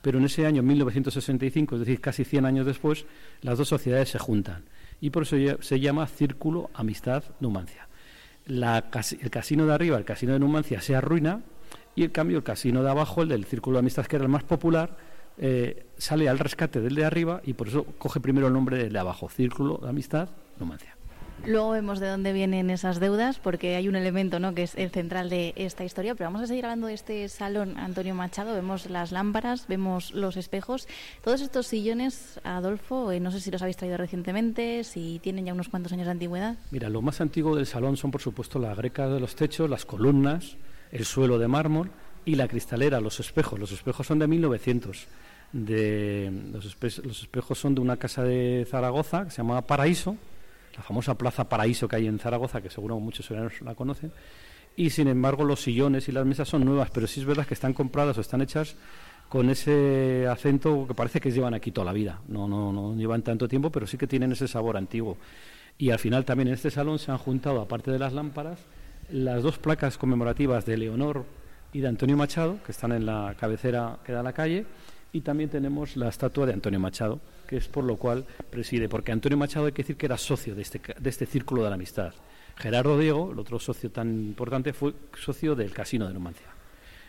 pero 0.02 0.18
en 0.18 0.24
ese 0.24 0.46
año 0.46 0.62
1965, 0.62 1.76
es 1.76 1.80
decir, 1.80 2.00
casi 2.00 2.24
100 2.24 2.44
años 2.46 2.66
después, 2.66 3.04
las 3.42 3.56
dos 3.58 3.68
sociedades 3.68 4.10
se 4.10 4.18
juntan. 4.18 4.64
Y 5.00 5.10
por 5.10 5.22
eso 5.24 5.36
se 5.60 5.80
llama 5.80 6.06
Círculo 6.06 6.70
Amistad 6.74 7.24
Numancia. 7.40 7.88
El 8.46 9.30
casino 9.30 9.66
de 9.66 9.72
arriba, 9.74 9.96
el 9.96 10.04
casino 10.04 10.32
de 10.34 10.38
Numancia, 10.38 10.80
se 10.80 10.94
arruina 10.94 11.40
y 11.94 12.04
en 12.04 12.10
cambio 12.10 12.36
el 12.38 12.42
casino 12.44 12.82
de 12.82 12.90
abajo, 12.90 13.22
el 13.22 13.28
del 13.28 13.44
Círculo 13.46 13.76
de 13.76 13.80
Amistad, 13.80 14.04
que 14.06 14.16
era 14.16 14.24
el 14.24 14.30
más 14.30 14.44
popular, 14.44 14.96
eh, 15.38 15.86
sale 15.98 16.28
al 16.28 16.38
rescate 16.38 16.80
del 16.80 16.94
de 16.94 17.04
arriba 17.04 17.40
y 17.44 17.54
por 17.54 17.68
eso 17.68 17.84
coge 17.98 18.20
primero 18.20 18.46
el 18.46 18.52
nombre 18.52 18.78
del 18.78 18.92
de 18.92 18.98
abajo, 18.98 19.28
Círculo 19.28 19.78
de 19.78 19.88
Amistad 19.88 20.28
Numancia. 20.58 20.96
Luego 21.46 21.72
vemos 21.72 22.00
de 22.00 22.08
dónde 22.08 22.32
vienen 22.32 22.70
esas 22.70 23.00
deudas, 23.00 23.38
porque 23.38 23.76
hay 23.76 23.86
un 23.86 23.96
elemento 23.96 24.40
¿no? 24.40 24.54
que 24.54 24.62
es 24.62 24.74
el 24.76 24.90
central 24.90 25.28
de 25.28 25.52
esta 25.56 25.84
historia. 25.84 26.14
Pero 26.14 26.28
vamos 26.28 26.40
a 26.40 26.46
seguir 26.46 26.64
hablando 26.64 26.86
de 26.86 26.94
este 26.94 27.28
salón 27.28 27.76
Antonio 27.76 28.14
Machado. 28.14 28.54
Vemos 28.54 28.88
las 28.88 29.12
lámparas, 29.12 29.66
vemos 29.68 30.14
los 30.14 30.38
espejos. 30.38 30.88
Todos 31.22 31.42
estos 31.42 31.66
sillones, 31.66 32.40
Adolfo, 32.44 33.12
eh, 33.12 33.20
no 33.20 33.30
sé 33.30 33.40
si 33.40 33.50
los 33.50 33.60
habéis 33.60 33.76
traído 33.76 33.98
recientemente, 33.98 34.84
si 34.84 35.18
tienen 35.22 35.44
ya 35.44 35.52
unos 35.52 35.68
cuantos 35.68 35.92
años 35.92 36.06
de 36.06 36.12
antigüedad. 36.12 36.56
Mira, 36.70 36.88
lo 36.88 37.02
más 37.02 37.20
antiguo 37.20 37.54
del 37.56 37.66
salón 37.66 37.98
son, 37.98 38.10
por 38.10 38.22
supuesto, 38.22 38.58
la 38.58 38.74
greca 38.74 39.06
de 39.08 39.20
los 39.20 39.36
techos, 39.36 39.68
las 39.68 39.84
columnas, 39.84 40.56
el 40.92 41.04
suelo 41.04 41.38
de 41.38 41.48
mármol 41.48 41.90
y 42.24 42.34
la 42.36 42.48
cristalera, 42.48 43.00
los 43.00 43.20
espejos. 43.20 43.58
Los 43.58 43.72
espejos 43.72 44.06
son 44.06 44.18
de 44.18 44.26
1900. 44.26 45.06
De, 45.52 46.32
los, 46.52 46.76
los 47.04 47.22
espejos 47.22 47.58
son 47.58 47.74
de 47.74 47.80
una 47.80 47.96
casa 47.96 48.24
de 48.24 48.66
Zaragoza 48.68 49.24
que 49.24 49.30
se 49.30 49.36
llama 49.36 49.62
Paraíso, 49.62 50.16
la 50.76 50.82
famosa 50.82 51.16
Plaza 51.16 51.48
Paraíso 51.48 51.86
que 51.86 51.96
hay 51.96 52.06
en 52.06 52.18
Zaragoza, 52.18 52.60
que 52.60 52.70
seguro 52.70 52.98
muchos 52.98 53.26
ciudadanos 53.26 53.60
la 53.62 53.74
conocen. 53.74 54.12
Y 54.76 54.90
sin 54.90 55.06
embargo, 55.06 55.44
los 55.44 55.60
sillones 55.60 56.08
y 56.08 56.12
las 56.12 56.26
mesas 56.26 56.48
son 56.48 56.64
nuevas, 56.64 56.90
pero 56.90 57.06
sí 57.06 57.20
es 57.20 57.26
verdad 57.26 57.46
que 57.46 57.54
están 57.54 57.72
compradas 57.72 58.18
o 58.18 58.20
están 58.20 58.42
hechas 58.42 58.74
con 59.28 59.48
ese 59.48 60.26
acento 60.28 60.86
que 60.86 60.94
parece 60.94 61.20
que 61.20 61.30
llevan 61.30 61.54
aquí 61.54 61.70
toda 61.70 61.84
la 61.84 61.92
vida. 61.92 62.20
No, 62.26 62.48
no, 62.48 62.72
no 62.72 62.96
llevan 62.96 63.22
tanto 63.22 63.46
tiempo, 63.46 63.70
pero 63.70 63.86
sí 63.86 63.96
que 63.96 64.08
tienen 64.08 64.32
ese 64.32 64.48
sabor 64.48 64.76
antiguo. 64.76 65.16
Y 65.78 65.90
al 65.90 65.98
final 65.98 66.24
también 66.24 66.48
en 66.48 66.54
este 66.54 66.70
salón 66.70 66.98
se 66.98 67.12
han 67.12 67.18
juntado, 67.18 67.60
aparte 67.60 67.90
de 67.92 67.98
las 67.98 68.12
lámparas, 68.12 68.58
las 69.10 69.42
dos 69.42 69.58
placas 69.58 69.98
conmemorativas 69.98 70.66
de 70.66 70.76
Leonor 70.76 71.24
y 71.74 71.80
de 71.80 71.88
Antonio 71.88 72.16
Machado, 72.16 72.58
que 72.64 72.72
están 72.72 72.92
en 72.92 73.04
la 73.04 73.34
cabecera 73.38 73.98
que 74.04 74.12
da 74.12 74.22
la 74.22 74.32
calle, 74.32 74.64
y 75.12 75.20
también 75.20 75.50
tenemos 75.50 75.96
la 75.96 76.08
estatua 76.08 76.46
de 76.46 76.54
Antonio 76.54 76.80
Machado, 76.80 77.20
que 77.46 77.56
es 77.58 77.68
por 77.68 77.84
lo 77.84 77.96
cual 77.96 78.24
preside, 78.50 78.88
porque 78.88 79.12
Antonio 79.12 79.36
Machado 79.36 79.66
hay 79.66 79.72
que 79.72 79.82
decir 79.82 79.96
que 79.96 80.06
era 80.06 80.16
socio 80.16 80.54
de 80.54 80.62
este, 80.62 80.80
de 80.98 81.10
este 81.10 81.26
círculo 81.26 81.62
de 81.62 81.68
la 81.68 81.74
amistad. 81.74 82.12
Gerardo 82.56 82.98
Diego, 82.98 83.32
el 83.32 83.38
otro 83.38 83.58
socio 83.58 83.90
tan 83.90 84.08
importante, 84.10 84.72
fue 84.72 84.94
socio 85.20 85.54
del 85.54 85.72
Casino 85.72 86.06
de 86.08 86.14
Numancia. 86.14 86.46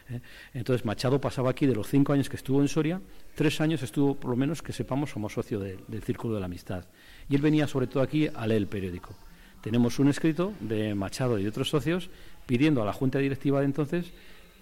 ¿eh? 0.09 0.19
Entonces 0.53 0.85
Machado 0.85 1.21
pasaba 1.21 1.51
aquí 1.51 1.65
de 1.67 1.75
los 1.75 1.87
cinco 1.87 2.13
años 2.13 2.29
que 2.29 2.35
estuvo 2.35 2.61
en 2.61 2.67
Soria, 2.67 2.99
tres 3.35 3.61
años 3.61 3.81
estuvo, 3.83 4.15
por 4.15 4.31
lo 4.31 4.35
menos 4.35 4.61
que 4.61 4.73
sepamos, 4.73 5.13
como 5.13 5.29
socio 5.29 5.59
de- 5.59 5.77
del 5.87 6.03
Círculo 6.03 6.33
de 6.35 6.39
la 6.41 6.47
Amistad. 6.47 6.85
Y 7.29 7.35
él 7.35 7.41
venía 7.41 7.67
sobre 7.67 7.87
todo 7.87 8.01
aquí 8.03 8.27
a 8.33 8.45
leer 8.47 8.61
el 8.61 8.67
periódico. 8.67 9.15
Tenemos 9.61 9.97
un 9.97 10.09
escrito 10.09 10.53
de 10.59 10.93
Machado 10.93 11.39
y 11.39 11.47
otros 11.47 11.69
socios 11.69 12.09
pidiendo 12.45 12.83
a 12.83 12.85
la 12.85 12.93
Junta 12.93 13.17
Directiva 13.17 13.59
de 13.61 13.65
entonces 13.65 14.11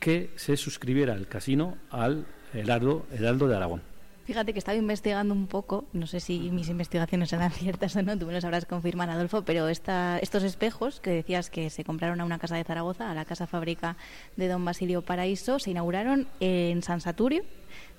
que 0.03 0.31
se 0.35 0.57
suscribiera 0.57 1.13
el 1.13 1.27
casino 1.27 1.77
al 1.89 2.25
Heraldo, 2.53 3.05
Heraldo 3.13 3.47
de 3.47 3.55
Aragón. 3.55 3.81
Fíjate 4.25 4.51
que 4.51 4.59
estaba 4.59 4.77
investigando 4.77 5.33
un 5.33 5.47
poco, 5.47 5.85
no 5.93 6.07
sé 6.07 6.19
si 6.19 6.51
mis 6.51 6.67
investigaciones 6.67 7.29
serán 7.29 7.51
ciertas 7.53 7.95
o 7.95 8.01
no, 8.01 8.17
tú 8.17 8.25
me 8.25 8.33
lo 8.33 8.41
sabrás 8.41 8.65
confirmar, 8.65 9.09
Adolfo, 9.09 9.43
pero 9.43 9.69
esta, 9.69 10.19
estos 10.19 10.43
espejos 10.43 10.99
que 10.99 11.11
decías 11.11 11.49
que 11.49 11.69
se 11.69 11.85
compraron 11.85 12.19
a 12.19 12.25
una 12.25 12.37
casa 12.37 12.57
de 12.57 12.65
Zaragoza, 12.65 13.11
a 13.11 13.15
la 13.15 13.23
casa 13.23 13.47
fábrica 13.47 13.95
de 14.35 14.49
don 14.49 14.65
Basilio 14.65 15.03
Paraíso, 15.03 15.57
se 15.57 15.71
inauguraron 15.71 16.27
en 16.41 16.83
San 16.83 16.99
Saturio, 16.99 17.43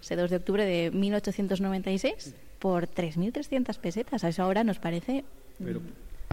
ese 0.02 0.16
2 0.16 0.28
de 0.28 0.36
octubre 0.36 0.66
de 0.66 0.90
1896, 0.90 2.34
por 2.58 2.86
3.300 2.86 3.78
pesetas. 3.78 4.24
A 4.24 4.28
eso 4.28 4.42
ahora 4.42 4.62
nos 4.62 4.78
parece... 4.78 5.24
Pero 5.58 5.80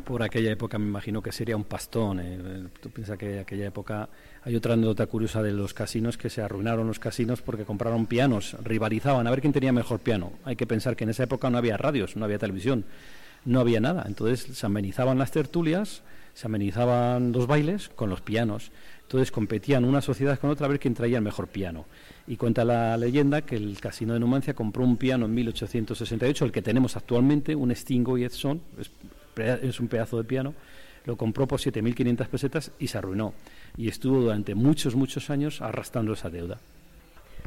por 0.02 0.24
aquella 0.24 0.52
época 0.52 0.78
me 0.78 0.88
imagino 0.88 1.22
que 1.22 1.32
sería 1.32 1.56
un 1.56 1.64
pastón. 1.64 2.20
eh. 2.20 2.68
Tú 2.82 2.90
piensas 2.90 3.18
que 3.18 3.40
aquella 3.40 3.68
época 3.68 4.10
hay 4.44 4.56
otra 4.56 4.74
anécdota 4.74 5.06
curiosa 5.08 5.42
de 5.42 5.52
los 5.52 5.74
casinos 5.74 6.18
que 6.18 6.30
se 6.30 6.42
arruinaron 6.42 6.88
los 6.88 7.00
casinos 7.00 7.42
porque 7.42 7.64
compraron 7.64 8.06
pianos, 8.06 8.56
rivalizaban 8.64 9.28
a 9.28 9.30
ver 9.30 9.42
quién 9.42 9.54
tenía 9.54 9.72
mejor 9.72 10.00
piano. 10.00 10.34
Hay 10.46 10.56
que 10.56 10.68
pensar 10.68 10.96
que 10.96 11.04
en 11.04 11.12
esa 11.12 11.24
época 11.24 11.50
no 11.50 11.58
había 11.58 11.78
radios, 11.78 12.16
no 12.16 12.26
había 12.26 12.40
televisión, 12.40 12.86
no 13.46 13.60
había 13.60 13.80
nada. 13.80 14.04
Entonces 14.08 14.58
se 14.58 14.66
amenizaban 14.66 15.18
las 15.18 15.32
tertulias, 15.32 16.02
se 16.34 16.48
amenizaban 16.48 17.32
los 17.32 17.48
bailes 17.48 17.90
con 17.90 18.10
los 18.10 18.22
pianos. 18.22 18.72
Entonces 19.04 19.32
competían 19.32 19.84
una 19.84 20.02
sociedad 20.02 20.40
con 20.40 20.50
otra 20.50 20.68
a 20.68 20.70
ver 20.70 20.80
quién 20.80 20.94
traía 20.94 21.18
el 21.18 21.24
mejor 21.24 21.48
piano. 21.48 21.86
Y 22.28 22.38
cuenta 22.38 22.64
la 22.64 22.96
leyenda 22.96 23.42
que 23.42 23.58
el 23.58 23.78
Casino 23.82 24.14
de 24.14 24.22
Numancia 24.22 24.54
compró 24.54 24.84
un 24.84 24.96
piano 24.96 25.26
en 25.26 25.34
1868, 25.34 26.46
el 26.46 26.52
que 26.52 26.62
tenemos 26.62 26.96
actualmente, 26.96 27.54
un 27.56 27.76
Stingo 27.76 28.18
y 28.18 28.24
Edson, 28.24 28.62
es, 29.38 29.80
un 29.80 29.88
pedazo 29.88 30.18
de 30.18 30.24
piano, 30.24 30.54
lo 31.06 31.18
compró 31.18 31.48
por 31.48 31.60
7.500 31.60 32.28
pesetas 32.28 32.72
y 32.80 32.88
se 32.88 32.98
arruinó. 32.98 33.34
Y 33.78 33.88
estuvo 33.88 34.20
durante 34.20 34.56
muchos, 34.56 34.96
muchos 34.96 35.30
años 35.30 35.62
arrastrando 35.62 36.14
esa 36.14 36.30
deuda. 36.30 36.60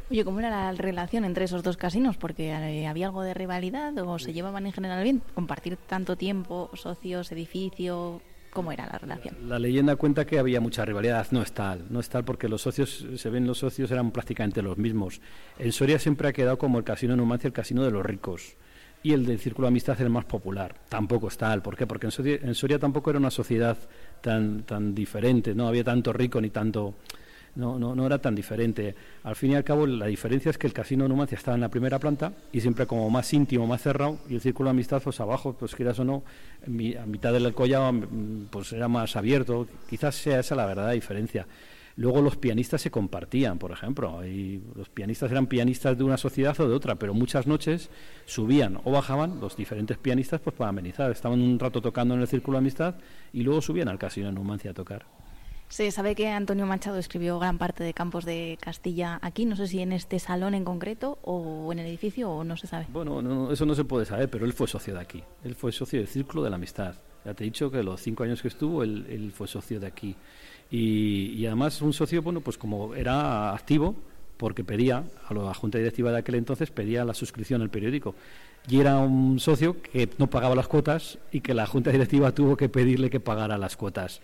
Oye, 0.09 0.23
¿cómo 0.23 0.39
era 0.39 0.49
la 0.49 0.71
relación 0.73 1.25
entre 1.25 1.45
esos 1.45 1.63
dos 1.63 1.77
casinos? 1.77 2.17
Porque 2.17 2.49
eh, 2.49 2.85
había 2.85 3.07
algo 3.07 3.23
de 3.23 3.33
rivalidad 3.33 3.97
o 3.97 4.19
se 4.19 4.33
llevaban 4.33 4.65
en 4.67 4.71
general 4.71 5.03
bien. 5.03 5.21
Compartir 5.33 5.77
tanto 5.77 6.15
tiempo, 6.15 6.69
socios, 6.75 7.31
edificio, 7.31 8.21
¿cómo 8.51 8.71
era 8.71 8.85
la 8.85 8.99
relación? 8.99 9.35
La 9.49 9.57
leyenda 9.57 9.95
cuenta 9.95 10.25
que 10.25 10.37
había 10.37 10.61
mucha 10.61 10.85
rivalidad, 10.85 11.27
no 11.31 11.41
es 11.41 11.53
tal, 11.53 11.85
no 11.89 11.99
es 11.99 12.09
tal 12.09 12.23
porque 12.23 12.47
los 12.47 12.61
socios, 12.61 13.05
se 13.15 13.29
ven 13.29 13.47
los 13.47 13.57
socios 13.57 13.89
eran 13.89 14.11
prácticamente 14.11 14.61
los 14.61 14.77
mismos. 14.77 15.21
En 15.57 15.71
Soria 15.71 15.97
siempre 15.97 16.27
ha 16.27 16.33
quedado 16.33 16.57
como 16.59 16.77
el 16.77 16.83
casino 16.83 17.13
de 17.13 17.17
Numancia 17.17 17.47
el 17.47 17.53
casino 17.53 17.83
de 17.83 17.91
los 17.91 18.05
ricos 18.05 18.57
y 19.05 19.13
el 19.13 19.23
del 19.23 19.37
Círculo 19.37 19.67
de 19.67 19.69
Amistad 19.69 20.01
el 20.01 20.09
más 20.09 20.25
popular. 20.25 20.73
Tampoco 20.89 21.27
es 21.27 21.37
tal, 21.37 21.61
¿por 21.61 21.77
qué? 21.77 21.85
Porque 21.85 22.07
en 22.07 22.55
Soria, 22.55 22.79
tampoco 22.79 23.11
era 23.11 23.19
una 23.19 23.29
sociedad 23.29 23.77
tan, 24.19 24.63
tan 24.63 24.95
diferente, 24.95 25.53
no 25.53 25.67
había 25.67 25.83
tanto 25.83 26.11
rico 26.11 26.41
ni 26.41 26.49
tanto 26.49 26.95
no, 27.53 27.77
no, 27.77 27.93
no 27.93 28.07
era 28.07 28.17
tan 28.17 28.33
diferente. 28.33 28.95
Al 29.21 29.35
fin 29.35 29.51
y 29.51 29.55
al 29.55 29.63
cabo, 29.63 29.85
la 29.85 30.07
diferencia 30.07 30.49
es 30.49 30.57
que 30.57 30.65
el 30.65 30.73
casino 30.73 31.03
de 31.03 31.09
Numancia 31.09 31.37
estaba 31.37 31.53
en 31.53 31.61
la 31.61 31.69
primera 31.69 31.99
planta 31.99 32.33
y 32.51 32.61
siempre 32.61 32.87
como 32.87 33.07
más 33.11 33.31
íntimo, 33.31 33.67
más 33.67 33.83
cerrado, 33.83 34.17
y 34.27 34.33
el 34.33 34.41
círculo 34.41 34.69
de 34.69 34.71
amistad, 34.71 35.03
pues 35.03 35.19
abajo, 35.19 35.53
pues 35.53 35.75
quieras 35.75 35.99
o 35.99 36.03
no, 36.03 36.23
a 36.65 37.05
mitad 37.05 37.31
del 37.31 37.53
collado, 37.53 37.93
pues 38.49 38.73
era 38.73 38.87
más 38.87 39.15
abierto. 39.15 39.67
Quizás 39.87 40.15
sea 40.15 40.39
esa 40.39 40.55
la 40.55 40.65
verdadera 40.65 40.93
diferencia. 40.93 41.45
Luego 41.97 42.21
los 42.21 42.35
pianistas 42.35 42.81
se 42.81 42.91
compartían, 42.91 43.57
por 43.57 43.71
ejemplo, 43.71 44.25
y 44.25 44.61
los 44.75 44.89
pianistas 44.89 45.31
eran 45.31 45.47
pianistas 45.47 45.97
de 45.97 46.03
una 46.03 46.17
sociedad 46.17 46.59
o 46.59 46.67
de 46.67 46.75
otra, 46.75 46.95
pero 46.95 47.13
muchas 47.13 47.47
noches 47.47 47.89
subían 48.25 48.81
o 48.83 48.91
bajaban 48.91 49.39
los 49.39 49.55
diferentes 49.55 49.97
pianistas 49.97 50.41
pues 50.41 50.55
para 50.55 50.69
amenizar. 50.69 51.09
Estaban 51.11 51.41
un 51.41 51.57
rato 51.57 51.81
tocando 51.81 52.13
en 52.13 52.21
el 52.21 52.27
círculo 52.27 52.57
de 52.57 52.63
amistad 52.63 52.95
y 53.31 53.43
luego 53.43 53.61
subían 53.61 53.87
al 53.87 53.97
casino 53.97 54.27
en 54.27 54.35
Numancia 54.35 54.71
a 54.71 54.73
tocar. 54.73 55.05
Se 55.69 55.89
sabe 55.89 56.15
que 56.15 56.27
Antonio 56.29 56.65
Machado 56.65 56.97
escribió 56.97 57.39
gran 57.39 57.57
parte 57.57 57.83
de 57.83 57.93
Campos 57.93 58.23
de 58.23 58.57
Castilla 58.61 59.17
aquí, 59.21 59.45
no 59.45 59.55
sé 59.55 59.67
si 59.67 59.81
en 59.81 59.93
este 59.93 60.19
salón 60.19 60.53
en 60.53 60.63
concreto 60.63 61.17
o 61.23 61.71
en 61.71 61.79
el 61.79 61.87
edificio 61.87 62.29
o 62.29 62.43
no 62.43 62.55
se 62.55 62.67
sabe. 62.67 62.85
Bueno, 62.89 63.21
no, 63.21 63.51
eso 63.51 63.65
no 63.65 63.73
se 63.73 63.83
puede 63.83 64.05
saber, 64.05 64.29
pero 64.29 64.45
él 64.45 64.53
fue 64.53 64.67
socio 64.67 64.93
de 64.93 64.99
aquí. 64.99 65.23
Él 65.43 65.55
fue 65.55 65.71
socio 65.71 65.99
del 65.99 66.07
Círculo 66.07 66.43
de 66.43 66.51
la 66.51 66.57
Amistad. 66.57 66.95
Ya 67.25 67.33
te 67.33 67.43
he 67.43 67.45
dicho 67.45 67.71
que 67.71 67.81
los 67.81 67.99
cinco 67.99 68.23
años 68.23 68.41
que 68.41 68.49
estuvo, 68.49 68.83
él, 68.83 69.07
él 69.09 69.31
fue 69.31 69.47
socio 69.47 69.79
de 69.79 69.87
aquí. 69.87 70.15
Y, 70.71 71.33
y 71.37 71.45
además 71.45 71.81
un 71.81 71.93
socio, 71.93 72.21
bueno, 72.21 72.41
pues 72.41 72.57
como 72.57 72.95
era 72.95 73.53
activo, 73.53 73.95
porque 74.37 74.63
pedía, 74.63 75.03
a 75.27 75.33
la 75.33 75.53
Junta 75.53 75.77
Directiva 75.77 76.11
de 76.11 76.17
aquel 76.17 76.35
entonces, 76.35 76.71
pedía 76.71 77.05
la 77.05 77.13
suscripción 77.13 77.61
al 77.61 77.69
periódico. 77.69 78.15
Y 78.67 78.79
era 78.79 78.97
un 78.97 79.39
socio 79.39 79.81
que 79.81 80.09
no 80.17 80.27
pagaba 80.27 80.55
las 80.55 80.67
cuotas 80.67 81.19
y 81.31 81.41
que 81.41 81.53
la 81.53 81.67
Junta 81.67 81.91
Directiva 81.91 82.33
tuvo 82.33 82.57
que 82.57 82.67
pedirle 82.67 83.09
que 83.09 83.19
pagara 83.19 83.57
las 83.57 83.77
cuotas. 83.77 84.21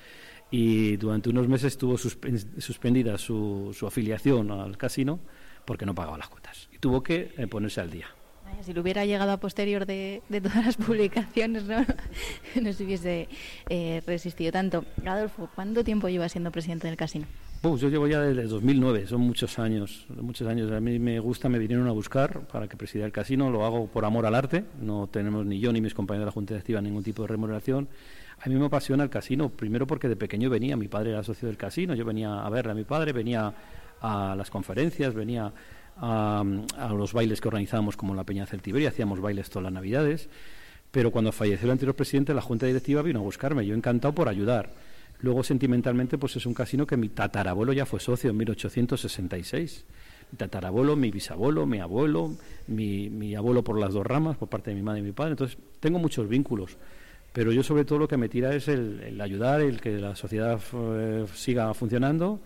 Y 0.49 0.97
durante 0.97 1.29
unos 1.29 1.47
meses 1.47 1.77
tuvo 1.77 1.93
suspen- 1.93 2.59
suspendida 2.59 3.17
su, 3.17 3.73
su 3.77 3.87
afiliación 3.87 4.51
al 4.51 4.77
casino 4.77 5.19
porque 5.63 5.85
no 5.85 5.95
pagaba 5.95 6.17
las 6.17 6.27
cuotas. 6.27 6.67
Y 6.73 6.79
tuvo 6.79 7.03
que 7.03 7.33
eh, 7.37 7.47
ponerse 7.47 7.79
al 7.81 7.91
día. 7.91 8.07
Si 8.63 8.73
lo 8.73 8.81
hubiera 8.81 9.05
llegado 9.05 9.31
a 9.31 9.37
posterior 9.37 9.85
de, 9.85 10.21
todas 10.29 10.65
las 10.65 10.77
publicaciones, 10.87 11.65
no, 11.65 11.85
no 12.61 12.73
se 12.73 12.83
hubiese 12.83 13.27
eh, 13.69 14.01
resistido 14.05 14.51
tanto. 14.51 14.85
Adolfo, 15.05 15.49
¿cuánto 15.55 15.83
tiempo 15.83 16.09
lleva 16.09 16.29
siendo 16.29 16.51
presidente 16.51 16.87
del 16.87 16.97
casino? 16.97 17.25
Uf, 17.63 17.79
yo 17.79 17.89
llevo 17.89 18.07
ya 18.07 18.19
desde 18.21 18.47
2009, 18.47 19.05
son 19.05 19.21
muchos 19.21 19.59
años, 19.59 20.07
muchos 20.19 20.47
años. 20.47 20.71
A 20.71 20.79
mí 20.79 20.97
me 20.97 21.19
gusta, 21.19 21.47
me 21.47 21.59
vinieron 21.59 21.87
a 21.87 21.91
buscar 21.91 22.41
para 22.47 22.67
que 22.67 22.75
presida 22.75 23.05
el 23.05 23.11
casino, 23.11 23.51
lo 23.51 23.65
hago 23.65 23.85
por 23.85 24.03
amor 24.03 24.25
al 24.25 24.33
arte, 24.33 24.65
no 24.81 25.05
tenemos 25.05 25.45
ni 25.45 25.59
yo 25.59 25.71
ni 25.71 25.79
mis 25.79 25.93
compañeros 25.93 26.23
de 26.23 26.25
la 26.25 26.31
Junta 26.31 26.55
Directiva 26.55 26.81
ningún 26.81 27.03
tipo 27.03 27.21
de 27.21 27.27
remuneración. 27.27 27.87
A 28.43 28.49
mí 28.49 28.55
me 28.55 28.65
apasiona 28.65 29.03
el 29.03 29.11
casino, 29.11 29.49
primero 29.49 29.85
porque 29.85 30.07
de 30.09 30.15
pequeño 30.15 30.49
venía, 30.49 30.75
mi 30.75 30.87
padre 30.87 31.11
era 31.11 31.23
socio 31.23 31.47
del 31.47 31.57
casino, 31.57 31.93
yo 31.93 32.03
venía 32.03 32.43
a 32.43 32.49
verle 32.49 32.71
a 32.71 32.75
mi 32.75 32.83
padre, 32.83 33.13
venía 33.13 33.53
a 34.01 34.35
las 34.35 34.49
conferencias, 34.49 35.13
venía 35.13 35.53
a, 35.97 36.43
los 36.95 37.13
bailes 37.13 37.41
que 37.41 37.47
organizábamos 37.47 37.97
como 37.97 38.15
la 38.15 38.23
Peña 38.23 38.45
Celtiberia, 38.45 38.89
hacíamos 38.89 39.19
bailes 39.19 39.49
todas 39.49 39.63
las 39.63 39.73
navidades, 39.73 40.29
pero 40.91 41.11
cuando 41.11 41.31
falleció 41.31 41.65
el 41.65 41.71
anterior 41.71 41.95
presidente, 41.95 42.33
la 42.33 42.41
Junta 42.41 42.65
Directiva 42.65 43.01
vino 43.01 43.19
a 43.19 43.23
buscarme, 43.23 43.65
yo 43.65 43.75
encantado 43.75 44.13
por 44.13 44.27
ayudar. 44.27 44.73
Luego, 45.21 45.43
sentimentalmente, 45.43 46.17
pues 46.17 46.35
es 46.35 46.45
un 46.45 46.53
casino 46.53 46.87
que 46.87 46.97
mi 46.97 47.09
tatarabuelo 47.09 47.73
ya 47.73 47.85
fue 47.85 47.99
socio 47.99 48.31
en 48.31 48.37
1866. 48.37 49.85
Mi 50.31 50.37
tatarabuelo, 50.37 50.95
mi 50.95 51.11
bisabuelo, 51.11 51.65
mi 51.67 51.79
abuelo, 51.79 52.35
mi, 52.67 53.35
abuelo 53.35 53.63
por 53.63 53.79
las 53.79 53.93
dos 53.93 54.05
ramas, 54.05 54.37
por 54.37 54.49
parte 54.49 54.71
de 54.71 54.75
mi 54.75 54.81
madre 54.81 55.01
y 55.01 55.03
mi 55.03 55.11
padre. 55.11 55.31
Entonces, 55.31 55.57
tengo 55.79 55.99
muchos 55.99 56.27
vínculos. 56.27 56.77
Pero 57.33 57.51
yo, 57.51 57.61
sobre 57.61 57.85
todo, 57.85 57.99
lo 57.99 58.07
que 58.07 58.17
me 58.17 58.29
tira 58.29 58.53
es 58.55 58.67
el, 58.67 58.99
el 59.01 59.21
ayudar, 59.21 59.61
el 59.61 59.79
que 59.79 59.91
la 59.99 60.15
sociedad 60.15 60.59
eh, 60.73 61.25
siga 61.35 61.73
funcionando 61.73 62.41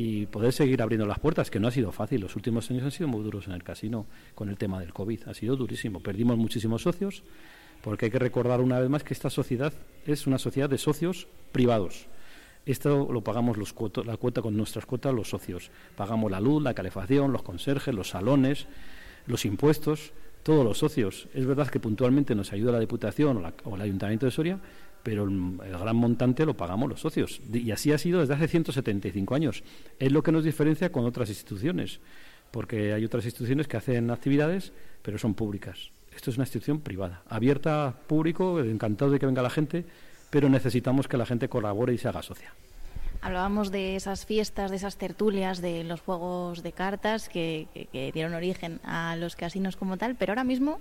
y 0.00 0.26
poder 0.26 0.52
seguir 0.52 0.80
abriendo 0.80 1.06
las 1.06 1.18
puertas, 1.18 1.50
que 1.50 1.58
no 1.58 1.66
ha 1.66 1.72
sido 1.72 1.90
fácil. 1.90 2.20
Los 2.20 2.36
últimos 2.36 2.70
años 2.70 2.84
han 2.84 2.92
sido 2.92 3.08
muy 3.08 3.24
duros 3.24 3.48
en 3.48 3.52
el 3.52 3.64
casino 3.64 4.06
con 4.36 4.48
el 4.48 4.56
tema 4.56 4.78
del 4.78 4.92
COVID. 4.92 5.22
Ha 5.26 5.34
sido 5.34 5.56
durísimo. 5.56 5.98
Perdimos 6.00 6.36
muchísimos 6.38 6.82
socios, 6.82 7.24
porque 7.82 8.04
hay 8.06 8.12
que 8.12 8.20
recordar 8.20 8.60
una 8.60 8.78
vez 8.78 8.88
más 8.88 9.02
que 9.02 9.12
esta 9.12 9.28
sociedad 9.28 9.72
es 10.06 10.28
una 10.28 10.38
sociedad 10.38 10.70
de 10.70 10.78
socios 10.78 11.26
privados. 11.50 12.06
Esto 12.64 13.08
lo 13.10 13.22
pagamos 13.22 13.56
los 13.56 13.74
la 14.06 14.16
cuota 14.18 14.40
con 14.40 14.56
nuestras 14.56 14.86
cuotas 14.86 15.12
los 15.12 15.30
socios. 15.30 15.70
Pagamos 15.96 16.30
la 16.30 16.38
luz, 16.40 16.62
la 16.62 16.74
calefacción, 16.74 17.32
los 17.32 17.42
conserjes, 17.42 17.92
los 17.92 18.10
salones, 18.10 18.66
los 19.26 19.44
impuestos, 19.46 20.12
todos 20.44 20.64
los 20.64 20.78
socios. 20.78 21.26
Es 21.34 21.44
verdad 21.44 21.66
que 21.68 21.80
puntualmente 21.80 22.36
nos 22.36 22.52
ayuda 22.52 22.70
la 22.70 22.78
Diputación 22.80 23.38
o, 23.38 23.40
la- 23.40 23.54
o 23.64 23.74
el 23.74 23.80
Ayuntamiento 23.82 24.26
de 24.26 24.32
Soria, 24.32 24.60
pero 25.02 25.24
el, 25.24 25.58
gran 25.58 25.96
montante 25.96 26.44
lo 26.44 26.56
pagamos 26.56 26.88
los 26.88 27.00
socios. 27.00 27.40
Y 27.52 27.70
así 27.70 27.92
ha 27.92 27.98
sido 27.98 28.20
desde 28.20 28.34
hace 28.34 28.48
175 28.48 29.34
años. 29.34 29.62
Es 29.98 30.12
lo 30.12 30.22
que 30.22 30.32
nos 30.32 30.44
diferencia 30.44 30.92
con 30.92 31.04
otras 31.04 31.28
instituciones, 31.28 32.00
porque 32.50 32.92
hay 32.92 33.04
otras 33.04 33.24
instituciones 33.24 33.68
que 33.68 33.76
hacen 33.76 34.10
actividades, 34.10 34.72
pero 35.02 35.18
son 35.18 35.34
públicas. 35.34 35.90
Esto 36.14 36.30
es 36.30 36.36
una 36.36 36.44
institución 36.44 36.80
privada, 36.80 37.22
abierta 37.28 37.94
público, 38.06 38.60
encantado 38.60 39.10
de 39.10 39.18
que 39.18 39.26
venga 39.26 39.42
la 39.42 39.50
gente, 39.50 39.84
pero 40.30 40.48
necesitamos 40.48 41.06
que 41.06 41.16
la 41.16 41.26
gente 41.26 41.48
colabore 41.48 41.94
y 41.94 41.98
se 41.98 42.08
haga 42.08 42.22
socia. 42.22 42.52
Hablábamos 43.20 43.72
de 43.72 43.96
esas 43.96 44.24
fiestas, 44.26 44.70
de 44.70 44.76
esas 44.76 44.96
tertulias, 44.96 45.60
de 45.60 45.82
los 45.84 46.00
juegos 46.00 46.62
de 46.62 46.72
cartas 46.72 47.28
que, 47.28 47.66
que- 47.74 47.86
que 47.86 48.12
dieron 48.12 48.32
origen 48.34 48.80
a 48.84 49.16
los 49.16 49.34
casinos 49.34 49.76
como 49.76 49.96
tal, 49.96 50.14
pero 50.14 50.32
ahora 50.32 50.44
mismo, 50.44 50.78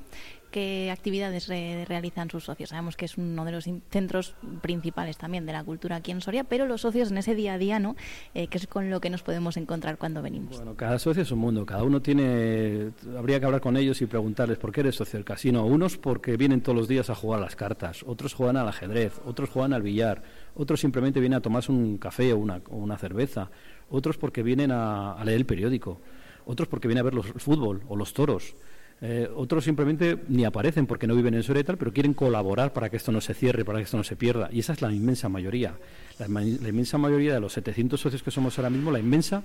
¿qué 0.51 0.91
actividades 0.91 1.47
re- 1.47 1.83
realizan 1.85 2.29
sus 2.29 2.43
socios? 2.45 2.69
Sabemos 2.69 2.95
que 2.95 3.05
es 3.05 3.17
uno 3.17 3.43
de 3.43 3.51
los 3.51 3.65
centros 3.89 4.35
principales 4.61 5.17
también 5.17 5.47
de 5.47 5.53
la 5.53 5.63
cultura 5.63 5.95
aquí 5.95 6.11
en 6.11 6.21
Soria, 6.21 6.43
pero 6.43 6.67
los 6.67 6.81
socios 6.81 7.09
en 7.09 7.17
ese 7.17 7.33
día 7.33 7.53
a 7.53 7.57
día, 7.57 7.79
¿no? 7.79 7.95
Eh, 8.35 8.47
es 8.51 8.67
con 8.67 8.89
lo 8.91 9.01
que 9.01 9.09
nos 9.09 9.23
podemos 9.23 9.57
encontrar 9.57 9.97
cuando 9.97 10.21
venimos. 10.21 10.57
Bueno, 10.57 10.75
cada 10.75 10.99
socio 10.99 11.23
es 11.23 11.31
un 11.31 11.39
mundo, 11.39 11.65
cada 11.65 11.83
uno 11.83 12.01
tiene, 12.03 12.91
habría 13.17 13.39
que 13.39 13.45
hablar 13.47 13.61
con 13.61 13.77
ellos 13.77 13.99
y 14.01 14.05
preguntarles 14.05 14.59
por 14.59 14.71
qué 14.71 14.81
eres 14.81 14.95
socio 14.95 15.17
del 15.17 15.25
casino. 15.25 15.65
Unos 15.65 15.97
porque 15.97 16.37
vienen 16.37 16.61
todos 16.61 16.77
los 16.77 16.87
días 16.87 17.09
a 17.09 17.15
jugar 17.15 17.39
a 17.39 17.43
las 17.45 17.55
cartas, 17.55 18.03
otros 18.05 18.33
juegan 18.35 18.57
al 18.57 18.67
ajedrez, 18.67 19.19
otros 19.25 19.49
juegan 19.49 19.73
al 19.73 19.81
billar, 19.81 20.21
otros 20.57 20.79
simplemente 20.79 21.19
vienen 21.19 21.37
a 21.37 21.41
tomarse 21.41 21.71
un 21.71 21.97
café 21.97 22.33
o 22.33 22.37
una, 22.37 22.61
o 22.69 22.77
una 22.77 22.97
cerveza, 22.97 23.49
otros 23.89 24.17
porque 24.17 24.43
vienen 24.43 24.71
a, 24.71 25.21
leer 25.23 25.37
el 25.37 25.45
periódico, 25.45 26.01
otros 26.45 26.67
porque 26.67 26.87
vienen 26.87 27.01
a 27.01 27.03
ver 27.03 27.13
los, 27.13 27.27
el 27.27 27.39
fútbol 27.39 27.81
o 27.87 27.95
los 27.95 28.13
toros. 28.13 28.55
Eh, 28.99 29.29
otros 29.35 29.63
simplemente 29.63 30.17
ni 30.27 30.43
aparecen 30.43 30.87
porque 30.87 31.05
no 31.05 31.15
viven 31.15 31.35
en 31.35 31.43
Soria 31.43 31.61
y 31.61 31.63
tal, 31.63 31.77
pero 31.77 31.93
quieren 31.93 32.15
colaborar 32.15 32.73
para 32.73 32.89
que 32.89 32.97
esto 32.97 33.11
no 33.11 33.21
se 33.21 33.35
cierre, 33.35 33.63
para 33.63 33.77
que 33.77 33.83
esto 33.83 33.97
no 33.97 34.03
se 34.03 34.15
pierda. 34.15 34.49
Y 34.51 34.59
esa 34.59 34.73
es 34.73 34.81
la 34.81 34.91
inmensa 34.91 35.29
mayoría. 35.29 35.75
La, 36.17 36.27
la 36.27 36.41
inmensa 36.41 36.97
mayoría 36.97 37.35
de 37.35 37.39
los 37.39 37.53
700 37.53 37.99
socios 37.99 38.23
que 38.23 38.31
somos 38.31 38.57
ahora 38.57 38.71
mismo, 38.71 38.91
la 38.91 38.97
inmensa, 38.97 39.43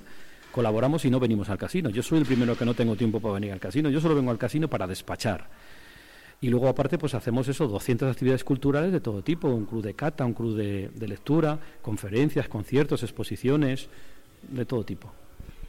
colaboramos 0.53 1.05
y 1.05 1.11
no 1.11 1.21
venimos 1.21 1.51
al 1.51 1.59
casino. 1.59 1.91
Yo 1.91 2.03
soy 2.03 2.21
el 2.21 2.25
primero 2.25 2.57
que 2.57 2.65
no 2.65 2.73
tengo 2.73 2.97
tiempo 2.97 3.21
para 3.21 3.35
venir 3.35 3.53
al 3.53 3.61
casino. 3.61 3.91
Yo 3.91 4.01
solo 4.01 4.15
vengo 4.15 4.31
al 4.31 4.39
casino 4.39 4.69
para 4.69 4.87
despachar. 4.87 5.49
Y 6.43 6.49
luego, 6.49 6.69
aparte, 6.69 6.99
pues 6.99 7.15
hacemos 7.15 7.47
eso, 7.47 7.69
200 7.69 8.11
actividades 8.11 8.43
culturales 8.43 8.93
de 8.93 9.01
todo 9.01 9.23
tipo, 9.23 9.49
un 9.49 9.65
club 9.65 9.83
de 9.83 9.95
cata, 9.95 10.25
un 10.27 10.35
club 10.35 10.57
de, 10.57 10.91
de 10.93 11.09
lectura, 11.09 11.59
conferencias, 11.81 12.49
conciertos, 12.49 13.05
exposiciones, 13.05 13.89
de 14.51 14.67
todo 14.67 14.85
tipo. 14.85 15.11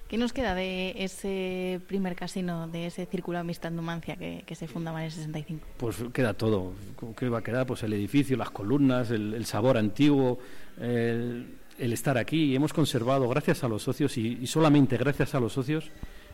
¿Qué 0.08 0.18
nos 0.18 0.34
queda 0.34 0.56
de 0.56 0.96
ese 0.98 1.80
primer 1.88 2.16
casino, 2.16 2.68
de 2.68 2.88
ese 2.88 3.06
círculo 3.06 3.40
amistad 3.40 3.72
Numancia 3.72 4.16
que, 4.16 4.44
que 4.46 4.56
se 4.56 4.68
fundaba 4.68 5.00
en 5.00 5.06
el 5.06 5.12
65? 5.12 5.66
Pues 5.78 5.98
queda 6.12 6.34
todo. 6.34 6.74
¿Qué 7.18 7.30
va 7.30 7.40
a 7.40 7.44
quedar? 7.44 7.66
Pues 7.66 7.84
el 7.84 7.94
edificio, 7.94 8.36
las 8.36 8.50
columnas, 8.50 9.12
el, 9.12 9.36
el 9.36 9.46
sabor 9.46 9.78
antiguo, 9.78 10.40
el, 10.80 11.56
el 11.80 11.94
estar 11.94 12.18
aquí. 12.18 12.56
Hemos 12.56 12.74
conservado, 12.74 13.28
gracias 13.30 13.64
a 13.64 13.68
los 13.68 13.84
socios 13.84 14.18
y, 14.18 14.40
y 14.42 14.48
solamente 14.48 14.98
gracias 14.98 15.36
a 15.36 15.40
los 15.40 15.54
socios, 15.54 15.92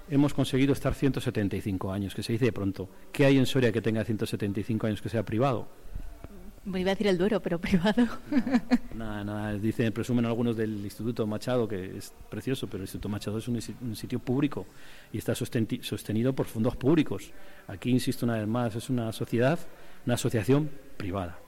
hemos 0.10 0.34
conseguido 0.34 0.74
estar 0.74 0.94
175 0.94 1.92
años, 1.92 2.16
que 2.16 2.24
se 2.24 2.34
dice 2.34 2.46
de 2.46 2.54
pronto. 2.54 2.90
¿Qué 3.12 3.26
hay 3.26 3.38
en 3.38 3.46
Soria 3.46 3.72
que 3.72 3.82
tenga 3.82 4.04
175 4.04 4.88
años 4.88 5.02
que 5.02 5.10
sea 5.10 5.24
privado? 5.24 5.68
Pues 6.70 6.82
iba 6.82 6.92
a 6.92 6.94
decir 6.94 7.08
el 7.08 7.18
Duero, 7.18 7.40
pero 7.40 7.60
privado. 7.60 8.06
Nada, 8.96 9.24
nada, 9.24 9.54
dicen, 9.54 9.94
presumen 9.94 10.26
algunos 10.26 10.58
del 10.58 10.84
Instituto 10.84 11.26
Machado, 11.26 11.68
que 11.68 11.98
es 11.98 12.14
precioso, 12.30 12.68
pero 12.68 12.80
el 12.80 12.84
Instituto 12.84 13.08
Machado 13.08 13.38
es 13.38 13.48
un, 13.48 13.58
un 13.82 13.96
sitio 13.96 14.20
público 14.20 14.66
y 15.14 15.18
está 15.18 15.34
sostenido 15.34 16.34
por 16.34 16.48
fondos 16.48 16.76
públicos. 16.76 17.32
Aquí, 17.68 17.92
insisto 17.92 18.26
una 18.26 18.38
vez 18.38 18.48
más, 18.48 18.76
es 18.76 18.90
una 18.90 19.12
sociedad, 19.14 19.58
una 20.06 20.16
asociación 20.16 20.70
privada. 20.98 21.40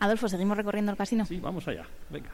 Adolfo, 0.00 0.28
¿seguimos 0.28 0.56
recorriendo 0.56 0.90
el 0.90 0.98
casino? 0.98 1.24
Sí, 1.24 1.38
vamos 1.38 1.68
allá, 1.68 1.86
venga. 2.10 2.30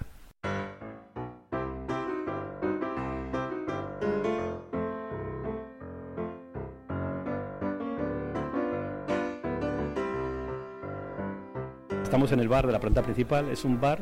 Estamos 12.08 12.32
en 12.32 12.40
el 12.40 12.48
bar 12.48 12.66
de 12.66 12.72
la 12.72 12.80
planta 12.80 13.02
principal, 13.02 13.50
es 13.50 13.66
un 13.66 13.82
bar 13.82 13.98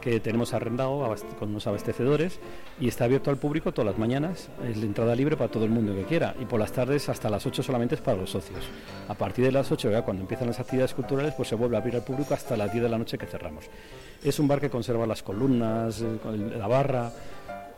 que 0.00 0.20
tenemos 0.20 0.54
arrendado 0.54 1.12
con 1.40 1.48
unos 1.50 1.66
abastecedores 1.66 2.38
y 2.78 2.86
está 2.86 3.02
abierto 3.02 3.30
al 3.30 3.36
público 3.36 3.72
todas 3.72 3.90
las 3.90 3.98
mañanas, 3.98 4.48
es 4.64 4.80
de 4.80 4.86
entrada 4.86 5.12
libre 5.16 5.36
para 5.36 5.50
todo 5.50 5.64
el 5.64 5.70
mundo 5.70 5.92
que 5.92 6.04
quiera 6.04 6.36
y 6.40 6.44
por 6.44 6.60
las 6.60 6.70
tardes 6.70 7.08
hasta 7.08 7.28
las 7.28 7.44
8 7.44 7.64
solamente 7.64 7.96
es 7.96 8.00
para 8.00 8.16
los 8.16 8.30
socios. 8.30 8.60
A 9.08 9.14
partir 9.14 9.44
de 9.44 9.50
las 9.50 9.72
8, 9.72 9.90
ya 9.90 10.02
cuando 10.02 10.22
empiezan 10.22 10.46
las 10.46 10.60
actividades 10.60 10.94
culturales, 10.94 11.34
pues 11.34 11.48
se 11.48 11.56
vuelve 11.56 11.74
a 11.74 11.80
abrir 11.80 11.96
al 11.96 12.04
público 12.04 12.32
hasta 12.32 12.56
las 12.56 12.70
10 12.70 12.84
de 12.84 12.90
la 12.90 12.96
noche 12.96 13.18
que 13.18 13.26
cerramos. 13.26 13.64
Es 14.22 14.38
un 14.38 14.46
bar 14.46 14.60
que 14.60 14.70
conserva 14.70 15.04
las 15.04 15.24
columnas, 15.24 16.00
el- 16.00 16.56
la 16.56 16.68
barra, 16.68 17.10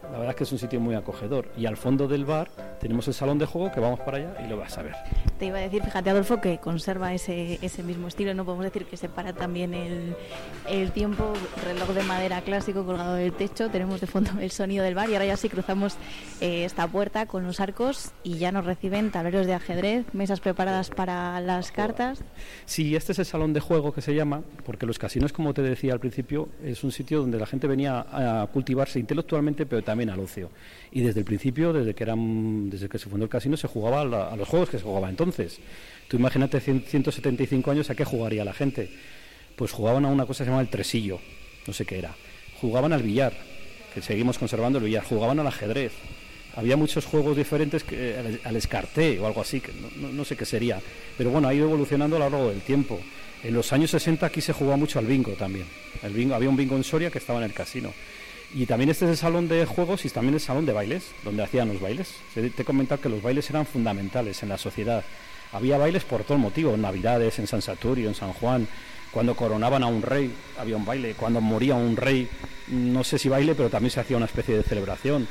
La 0.05 0.18
verdad 0.18 0.30
es 0.30 0.36
que 0.36 0.44
es 0.44 0.53
un 0.53 0.59
sitio 0.59 0.80
muy 0.80 0.94
acogedor. 0.94 1.48
Y 1.57 1.66
al 1.66 1.76
fondo 1.76 2.09
del 2.09 2.24
bar 2.24 2.51
tenemos 2.80 3.07
el 3.09 3.14
salón 3.14 3.38
de 3.38 3.46
juego 3.46 3.70
que 3.70 3.80
vamos 3.80 4.01
para 4.01 4.18
allá 4.18 4.34
y 4.44 4.48
lo 4.48 4.57
vas 4.57 4.76
a 4.78 4.82
ver. 4.82 4.94
Te 5.38 5.46
iba 5.46 5.59
a 5.59 5.61
decir, 5.61 5.82
fíjate 5.82 6.11
Adolfo, 6.11 6.40
que 6.40 6.59
conserva 6.59 7.12
ese, 7.14 7.59
ese 7.62 7.82
mismo 7.82 8.09
estilo, 8.09 8.34
no 8.34 8.44
podemos 8.44 8.64
decir 8.64 8.86
que 8.86 8.96
separa 8.96 9.32
también 9.32 9.74
el, 9.74 10.16
el 10.68 10.90
tiempo, 10.92 11.32
reloj 11.64 11.90
de 11.90 12.03
madera 12.03 12.40
clásico 12.42 12.84
colgado 12.84 13.14
del 13.14 13.32
techo, 13.32 13.70
tenemos 13.70 14.01
de 14.01 14.07
fondo 14.07 14.30
el 14.40 14.51
sonido 14.51 14.84
del 14.84 14.94
bar 14.94 15.09
y 15.11 15.14
ahora 15.14 15.26
ya 15.26 15.36
sí 15.36 15.48
cruzamos 15.48 15.96
eh, 16.40 16.64
esta 16.64 16.86
puerta 16.88 17.26
con 17.26 17.44
los 17.44 17.61
arcos 17.61 18.11
y 18.22 18.38
ya 18.38 18.53
nos 18.53 18.64
reciben 18.64 19.11
tableros 19.11 19.46
de 19.46 19.55
ajedrez, 19.55 20.07
mesas 20.12 20.40
preparadas 20.40 20.90
para 20.90 21.40
las 21.40 21.72
cartas. 21.72 22.22
Sí, 22.64 22.96
este 22.96 23.12
es 23.12 23.18
el 23.18 23.26
salón 23.26 23.53
de 23.53 23.61
juego 23.61 23.92
que 23.92 24.01
se 24.01 24.14
llama, 24.14 24.42
porque 24.64 24.86
los 24.86 24.98
casinos, 24.98 25.32
como 25.32 25.55
te 25.55 25.62
decía 25.62 25.92
al 25.92 26.01
principio, 26.01 26.48
es 26.64 26.84
un 26.84 26.92
sitio 26.92 27.20
donde 27.20 27.38
la 27.38 27.46
gente 27.46 27.66
venía 27.66 28.07
a 28.11 28.46
cultivarse 28.46 28.98
intelectualmente, 28.98 29.66
pero 29.66 29.82
también 29.91 30.11
al 30.11 30.20
ocio. 30.20 30.51
Y 30.93 31.01
desde 31.03 31.20
el 31.20 31.24
principio, 31.26 31.72
desde 31.72 31.95
que 31.95 32.05
eran, 32.05 32.70
desde 32.70 32.88
que 32.88 32.99
se 32.99 33.09
fundó 33.09 33.24
el 33.24 33.30
casino, 33.30 33.57
se 33.57 33.68
jugaba 33.68 34.01
a, 34.03 34.36
los 34.36 34.49
juegos 34.49 34.70
que 34.70 34.78
se 34.78 34.84
jugaba 34.84 35.09
entonces. 35.11 35.59
Tú 36.09 36.16
imagínate 36.16 36.61
100 36.61 36.84
175 36.88 37.70
años 37.70 37.91
a 37.91 37.95
qué 37.95 38.05
jugaría 38.05 38.45
la 38.45 38.53
gente. 38.53 38.91
Pues 39.57 39.72
jugaban 39.72 40.05
a 40.05 40.09
una 40.09 40.26
cosa 40.26 40.45
que 40.45 40.47
se 40.47 40.51
llama 40.51 40.62
el 40.62 40.68
tresillo, 40.68 41.20
no 41.66 41.72
sé 41.72 41.84
qué 41.84 41.99
era. 41.99 42.14
Jugaban 42.61 42.93
al 42.93 43.03
billar, 43.03 43.32
que 43.95 44.01
seguimos 44.03 44.38
conservando 44.38 44.78
el 44.78 44.84
billar. 44.84 45.05
Jugaban 45.05 45.38
al 45.41 45.47
ajedrez. 45.47 45.93
Había 46.57 46.76
muchos 46.76 47.05
juegos 47.07 47.36
diferentes 47.36 47.84
que, 47.84 48.16
al, 48.16 48.41
al 48.45 48.57
escarté 48.57 49.20
o 49.20 49.26
algo 49.26 49.41
así, 49.41 49.61
que 49.61 49.72
no, 49.72 49.88
no- 50.09 50.12
no 50.12 50.24
sé 50.24 50.36
qué 50.36 50.45
sería. 50.45 50.80
Pero 51.16 51.30
bueno, 51.30 51.47
ha 51.49 51.55
ido 51.55 51.66
evolucionando 51.66 52.16
a 52.16 52.18
lo 52.18 52.30
largo 52.30 52.49
del 52.51 52.61
tiempo. 52.62 52.99
En 53.45 53.55
los 53.55 53.72
años 53.72 53.91
60 53.93 54.26
aquí 54.26 54.41
se 54.41 54.53
jugaba 54.53 54.76
mucho 54.76 54.99
al 54.99 55.07
bingo 55.07 55.32
también. 55.32 55.66
El 56.03 56.12
bingo, 56.12 56.34
había 56.34 56.49
un 56.51 56.57
bingo 56.57 56.76
en 56.76 56.84
Soria 56.84 57.11
que 57.11 57.18
estaba 57.18 57.38
en 57.38 57.45
el 57.47 57.53
casino. 57.55 57.93
Y 58.53 58.66
también 58.66 58.90
este 58.90 59.05
es 59.05 59.12
el 59.12 59.16
salón 59.16 59.48
de 59.48 59.64
juegos 59.64 60.05
y 60.05 60.11
también 60.11 60.34
el 60.34 60.40
salón 60.40 60.66
de 60.66 60.72
bailes, 60.72 61.12
donde 61.22 61.44
hacían 61.44 61.68
los 61.68 61.80
bailes. 61.80 62.16
Te 62.34 62.46
he 62.46 62.64
comentado 62.64 63.01
que 63.01 63.09
los 63.09 63.22
bailes 63.22 63.48
eran 63.48 63.64
fundamentales 63.64 64.42
en 64.42 64.48
la 64.48 64.59
sociedad. 64.59 65.05
Había 65.53 65.78
bailes 65.78 66.05
por 66.05 66.24
todo 66.24 66.38
motivo, 66.38 66.74
en 66.74 66.82
Navidades, 66.82 67.38
en 67.38 67.46
San 67.46 67.62
Saturio, 67.62 68.09
en 68.09 68.14
San 68.14 68.32
Juan. 68.32 68.66
Cuando 69.12 69.36
coronaban 69.36 69.82
a 69.82 69.86
un 69.86 70.03
rey, 70.03 70.32
había 70.59 70.76
un 70.76 70.84
baile. 70.84 71.14
Cuando 71.14 71.40
moría 71.40 71.74
un 71.74 71.96
rey, 71.96 72.28
no 72.68 73.05
sé 73.05 73.18
si 73.18 73.28
baile, 73.28 73.55
pero 73.55 73.70
también 73.70 73.90
se 73.90 74.01
hacía 74.01 74.16
una 74.16 74.26
especie 74.26 74.57
de 74.57 74.62
celebración. 74.62 75.28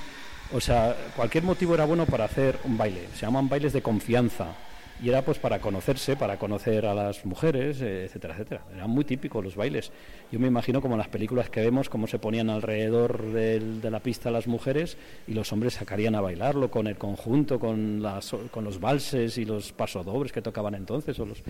O 0.53 0.61
sea, 0.61 0.95
cualquier 1.15 1.43
motivo 1.43 1.75
era 1.75 1.85
bueno 1.85 2.05
para 2.05 2.25
hacer 2.25 2.59
un 2.63 2.77
baile. 2.77 3.07
Se 3.15 3.25
llaman 3.25 3.49
bailes 3.49 3.73
de 3.73 3.81
confianza. 3.81 4.55
Y 5.01 5.09
era 5.09 5.23
pues 5.23 5.39
para 5.39 5.59
conocerse, 5.59 6.15
para 6.15 6.37
conocer 6.37 6.85
a 6.85 6.93
las 6.93 7.25
mujeres, 7.25 7.81
eh, 7.81 8.05
etcétera, 8.05 8.33
etcétera. 8.33 8.65
Eran 8.75 8.89
muy 8.89 9.05
típicos 9.05 9.43
los 9.43 9.55
bailes. 9.55 9.91
Yo 10.31 10.39
me 10.39 10.47
imagino 10.47 10.81
como 10.81 10.95
en 10.95 10.99
las 10.99 11.07
películas 11.07 11.49
que 11.49 11.61
vemos, 11.61 11.89
cómo 11.89 12.07
se 12.07 12.19
ponían 12.19 12.49
alrededor 12.49 13.31
de 13.31 13.89
la 13.89 13.99
pista 14.01 14.29
las 14.29 14.47
mujeres 14.47 14.97
y 15.27 15.33
los 15.33 15.51
hombres 15.53 15.75
sacarían 15.75 16.15
a 16.15 16.21
bailarlo 16.21 16.69
con 16.69 16.87
el 16.87 16.97
conjunto, 16.97 17.59
con, 17.59 18.01
las, 18.01 18.35
con 18.51 18.63
los 18.63 18.79
valses 18.79 19.37
y 19.37 19.45
los 19.45 19.71
pasodobles 19.71 20.31
que 20.31 20.41
tocaban 20.41 20.75
entonces, 20.75 21.17
o 21.19 21.25
los, 21.25 21.43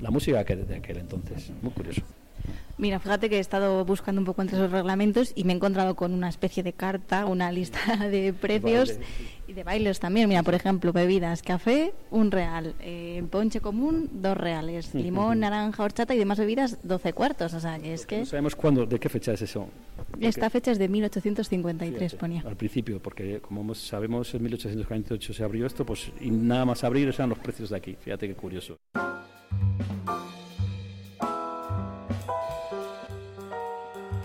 la 0.00 0.10
música 0.10 0.44
que, 0.44 0.56
de 0.56 0.76
aquel 0.76 0.98
entonces. 0.98 1.50
Muy 1.62 1.72
curioso. 1.72 2.02
Mira, 2.78 3.00
fíjate 3.00 3.30
que 3.30 3.38
he 3.38 3.40
estado 3.40 3.84
buscando 3.86 4.20
un 4.20 4.26
poco 4.26 4.42
entre 4.42 4.58
esos 4.58 4.70
reglamentos 4.70 5.32
y 5.34 5.44
me 5.44 5.54
he 5.54 5.56
encontrado 5.56 5.96
con 5.96 6.12
una 6.12 6.28
especie 6.28 6.62
de 6.62 6.74
carta, 6.74 7.24
una 7.24 7.50
lista 7.50 7.78
de 8.10 8.34
precios 8.34 8.90
Baile. 8.90 9.04
y 9.48 9.52
de 9.54 9.64
bailes 9.64 9.98
también. 9.98 10.28
Mira, 10.28 10.42
por 10.42 10.54
ejemplo, 10.54 10.92
bebidas, 10.92 11.40
café, 11.42 11.94
un 12.10 12.30
real, 12.30 12.74
eh, 12.80 13.24
ponche 13.30 13.60
común, 13.62 14.10
dos 14.12 14.36
reales, 14.36 14.94
limón, 14.94 15.40
naranja, 15.40 15.82
horchata 15.82 16.14
y 16.14 16.18
demás 16.18 16.38
bebidas, 16.38 16.78
12 16.82 17.14
cuartos. 17.14 17.54
O 17.54 17.60
sea, 17.60 17.78
que 17.78 17.94
es 17.94 18.04
que 18.04 18.18
No 18.18 18.26
sabemos 18.26 18.54
cuándo, 18.54 18.84
de 18.84 19.00
qué 19.00 19.08
fecha 19.08 19.32
es 19.32 19.40
eso. 19.40 19.68
esta 20.20 20.50
fecha 20.50 20.70
es 20.70 20.78
de 20.78 20.88
1853, 20.88 21.98
Fíjate, 21.98 22.16
ponía. 22.18 22.42
Al 22.46 22.56
principio, 22.56 23.00
porque 23.00 23.40
como 23.40 23.74
sabemos, 23.74 24.34
en 24.34 24.42
1848 24.42 25.32
se 25.32 25.42
abrió 25.42 25.66
esto, 25.66 25.86
pues 25.86 26.12
y 26.20 26.30
nada 26.30 26.66
más 26.66 26.84
abrir 26.84 27.08
eran 27.08 27.30
los 27.30 27.38
precios 27.38 27.70
de 27.70 27.76
aquí. 27.78 27.96
Fíjate 27.98 28.28
qué 28.28 28.34
curioso. 28.34 28.76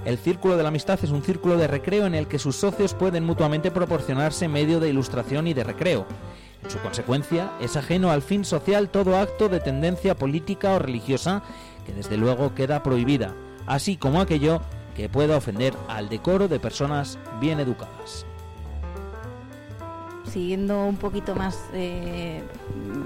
El 0.03 0.17
Círculo 0.17 0.57
de 0.57 0.63
la 0.63 0.69
Amistad 0.69 0.99
es 1.03 1.11
un 1.11 1.23
círculo 1.23 1.57
de 1.57 1.67
recreo 1.67 2.05
en 2.05 2.15
el 2.15 2.27
que 2.27 2.39
sus 2.39 2.55
socios 2.55 2.95
pueden 2.95 3.23
mutuamente 3.23 3.69
proporcionarse 3.69 4.47
medio 4.47 4.79
de 4.79 4.89
ilustración 4.89 5.47
y 5.47 5.53
de 5.53 5.63
recreo. 5.63 6.05
En 6.63 6.69
su 6.69 6.79
consecuencia, 6.79 7.51
es 7.61 7.77
ajeno 7.77 8.09
al 8.09 8.21
fin 8.21 8.43
social 8.43 8.89
todo 8.89 9.17
acto 9.17 9.47
de 9.47 9.59
tendencia 9.59 10.15
política 10.15 10.73
o 10.73 10.79
religiosa 10.79 11.43
que 11.85 11.93
desde 11.93 12.17
luego 12.17 12.55
queda 12.55 12.83
prohibida, 12.83 13.35
así 13.67 13.95
como 13.95 14.21
aquello 14.21 14.61
que 14.95 15.07
pueda 15.07 15.37
ofender 15.37 15.73
al 15.87 16.09
decoro 16.09 16.47
de 16.47 16.59
personas 16.59 17.17
bien 17.39 17.59
educadas. 17.59 18.25
Siguiendo 20.31 20.85
un 20.85 20.95
poquito 20.95 21.35
más, 21.35 21.59
eh, 21.73 22.41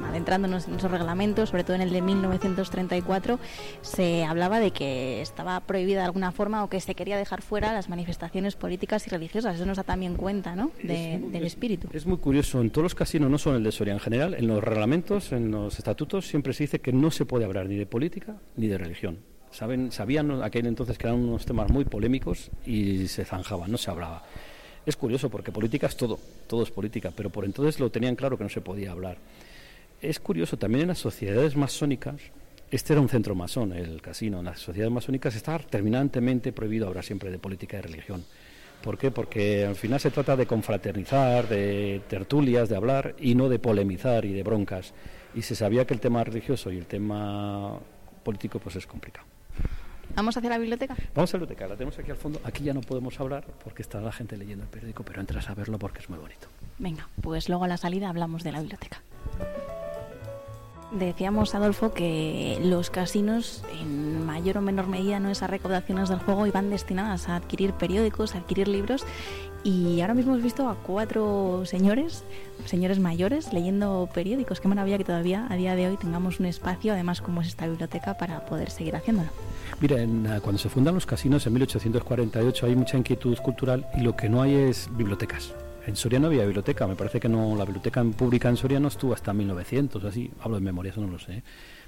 adentrándonos 0.08 0.68
en 0.68 0.76
esos 0.76 0.92
reglamentos, 0.92 1.50
sobre 1.50 1.64
todo 1.64 1.76
en 1.76 1.82
el 1.82 1.90
de 1.92 2.02
1934, 2.02 3.40
se 3.82 4.24
hablaba 4.24 4.60
de 4.60 4.70
que 4.72 5.22
estaba 5.22 5.60
prohibida 5.62 6.00
de 6.02 6.06
alguna 6.06 6.32
forma 6.32 6.64
o 6.64 6.70
que 6.70 6.80
se 6.80 6.94
quería 6.94 7.18
dejar 7.18 7.42
fuera 7.42 7.74
las 7.74 7.90
manifestaciones 7.90 8.56
políticas 8.56 9.08
y 9.08 9.10
religiosas. 9.10 9.56
Eso 9.56 9.66
nos 9.66 9.78
da 9.78 9.84
también 9.84 10.16
cuenta 10.16 10.56
¿no? 10.56 10.72
De- 10.84 11.16
Es- 11.16 11.32
del 11.32 11.44
es- 11.44 11.54
espíritu. 11.54 11.90
Es 11.94 12.06
muy 12.06 12.18
curioso, 12.18 12.62
en 12.62 12.70
todos 12.70 12.84
los 12.84 12.96
casinos, 12.96 13.30
no 13.32 13.38
solo 13.40 13.56
en 13.56 13.62
el 13.62 13.64
de 13.64 13.72
Soria 13.72 13.94
en 13.94 14.00
general, 14.00 14.36
en 14.36 14.48
los 14.48 14.64
reglamentos, 14.64 15.32
en 15.32 15.50
los 15.50 15.78
estatutos, 15.80 16.28
siempre 16.28 16.54
se 16.54 16.66
dice 16.66 16.80
que 16.80 16.94
no 16.94 17.10
se 17.10 17.26
puede 17.26 17.46
hablar 17.46 17.66
ni 17.68 17.76
de 17.76 17.88
política 17.88 18.36
ni 18.56 18.68
de 18.68 18.78
religión. 18.78 19.18
Saben, 19.50 19.92
sabían 19.92 20.44
aquel 20.44 20.68
entonces 20.68 20.98
que 20.98 21.08
eran 21.08 21.20
unos 21.20 21.46
temas 21.46 21.72
muy 21.72 21.86
polémicos 21.86 22.52
y 22.66 23.08
se 23.08 23.26
zanjaban, 23.26 23.72
no 23.72 23.78
se 23.78 23.90
hablaba. 23.90 24.24
Es 24.86 24.96
curioso 24.96 25.30
porque 25.30 25.52
política 25.52 25.88
es 25.88 25.98
todo, 25.98 26.20
todo 26.48 26.64
es 26.64 26.70
política, 26.70 27.12
pero 27.16 27.30
por 27.30 27.46
entonces 27.46 27.80
lo 27.80 27.90
tenían 27.90 28.16
claro 28.16 28.38
que 28.38 28.44
no 28.44 28.50
se 28.50 28.62
podía 28.62 28.92
hablar. 28.92 29.18
Es 30.02 30.20
curioso, 30.20 30.58
también 30.58 30.84
en 30.84 30.88
las 30.90 31.00
sociedades 31.00 31.56
masónicas, 31.56 32.16
este 32.70 32.94
era 32.94 33.02
un 33.02 33.10
centro 33.10 33.34
masón, 33.34 33.74
el 33.74 34.02
casino, 34.02 34.40
en 34.40 34.46
las 34.46 34.60
sociedades 34.60 34.94
masónicas 34.94 35.36
está 35.36 35.58
terminantemente 35.60 36.52
prohibido 36.52 36.88
hablar 36.88 37.04
siempre 37.04 37.32
de 37.32 37.40
política 37.40 37.78
y 37.78 37.82
religión. 37.82 38.24
¿Por 38.84 39.00
qué? 39.00 39.10
Porque 39.10 39.66
al 39.66 39.76
final 39.76 40.00
se 40.00 40.12
trata 40.12 40.36
de 40.36 40.46
confraternizar, 40.46 41.48
de 41.48 42.02
tertulias, 42.08 42.70
de 42.70 42.76
hablar 42.76 43.16
y 43.20 43.34
no 43.34 43.50
de 43.50 43.58
polemizar 43.58 44.26
y 44.26 44.34
de 44.34 44.44
broncas. 44.44 44.94
Y 45.34 45.42
se 45.42 45.56
sabía 45.56 45.86
que 45.86 45.96
el 45.96 46.00
tema 46.00 46.24
religioso 46.24 46.72
y 46.72 46.78
el 46.78 46.86
tema 46.86 47.80
político 48.24 48.60
pues 48.60 48.76
es 48.76 48.86
complicado. 48.86 49.35
¿Vamos 50.16 50.38
hacia 50.38 50.50
la 50.50 50.58
biblioteca? 50.58 50.96
Vamos 51.14 51.34
a 51.34 51.38
la 51.38 51.42
biblioteca, 51.42 51.68
la 51.68 51.76
tenemos 51.76 52.00
aquí 52.00 52.12
al 52.12 52.18
fondo. 52.18 52.40
Aquí 52.44 52.64
ya 52.64 52.74
no 52.74 52.82
podemos 52.82 53.20
hablar 53.20 53.46
porque 53.64 53.82
está 53.82 54.00
la 54.00 54.12
gente 54.12 54.38
leyendo 54.38 54.64
el 54.64 54.70
periódico, 54.70 55.04
pero 55.04 55.20
entras 55.20 55.50
a 55.50 55.54
verlo 55.54 55.78
porque 55.78 56.00
es 56.00 56.10
muy 56.10 56.20
bonito. 56.20 56.48
Venga, 56.78 57.10
pues 57.22 57.50
luego 57.50 57.66
a 57.66 57.68
la 57.68 57.78
salida 57.78 58.10
hablamos 58.10 58.44
de 58.44 58.52
la 58.52 58.60
biblioteca. 58.62 59.02
Decíamos, 60.92 61.56
Adolfo, 61.56 61.94
que 61.94 62.58
los 62.64 62.90
casinos, 62.90 63.64
en 63.82 64.26
mayor 64.26 64.60
o 64.60 64.62
menor 64.62 64.88
medida, 64.88 65.20
no 65.20 65.30
esas 65.30 65.50
recaudaciones 65.50 66.08
del 66.08 66.20
juego, 66.20 66.48
iban 66.48 66.70
destinadas 66.70 67.28
a 67.28 67.36
adquirir 67.36 67.74
periódicos, 67.74 68.36
a 68.36 68.38
adquirir 68.38 68.70
libros. 68.70 69.04
Y 69.66 70.00
ahora 70.02 70.14
mismo 70.14 70.34
hemos 70.34 70.44
visto 70.44 70.70
a 70.70 70.76
cuatro 70.76 71.64
señores, 71.66 72.24
señores 72.66 73.00
mayores, 73.00 73.52
leyendo 73.52 74.08
periódicos. 74.14 74.60
Qué 74.62 74.68
maravilla 74.68 75.00
que 75.00 75.04
todavía 75.04 75.48
a 75.50 75.56
día 75.56 75.76
de 75.76 75.88
hoy 75.88 75.98
tengamos 75.98 76.40
un 76.40 76.46
espacio, 76.46 76.94
además 76.94 77.20
como 77.20 77.42
es 77.42 77.48
esta 77.48 77.66
biblioteca, 77.66 78.16
para 78.16 78.46
poder 78.46 78.70
seguir 78.70 78.96
haciéndolo. 78.96 79.30
Mira, 79.82 80.00
en, 80.00 80.28
eh, 80.28 80.40
cuando 80.40 80.60
se 80.60 80.70
fundan 80.70 80.94
los 80.94 81.08
casinos 81.08 81.48
en 81.48 81.54
1848 81.54 82.66
hay 82.68 82.76
mucha 82.76 82.96
inquietud 82.96 83.36
cultural 83.40 83.88
y 83.98 84.02
lo 84.02 84.16
que 84.16 84.30
no 84.30 84.44
hay 84.44 84.54
es 84.54 84.88
bibliotecas. 84.96 85.56
En 85.88 85.96
Soria 85.96 86.20
no 86.20 86.28
había 86.28 86.44
biblioteca, 86.44 86.86
me 86.86 86.96
parece 86.96 87.20
que 87.20 87.28
no, 87.28 87.56
la 87.56 87.66
biblioteca 87.66 88.04
pública 88.04 88.50
en 88.50 88.58
Soria 88.58 88.80
no 88.80 88.90
estuvo 88.90 89.16
hasta 89.16 89.34
1900, 89.34 90.04
así, 90.04 90.30
hablo 90.42 90.58
de 90.58 90.62
memoria, 90.62 90.92
eso 90.92 91.02
no 91.02 91.08
lo 91.08 91.18
sé, 91.18 91.42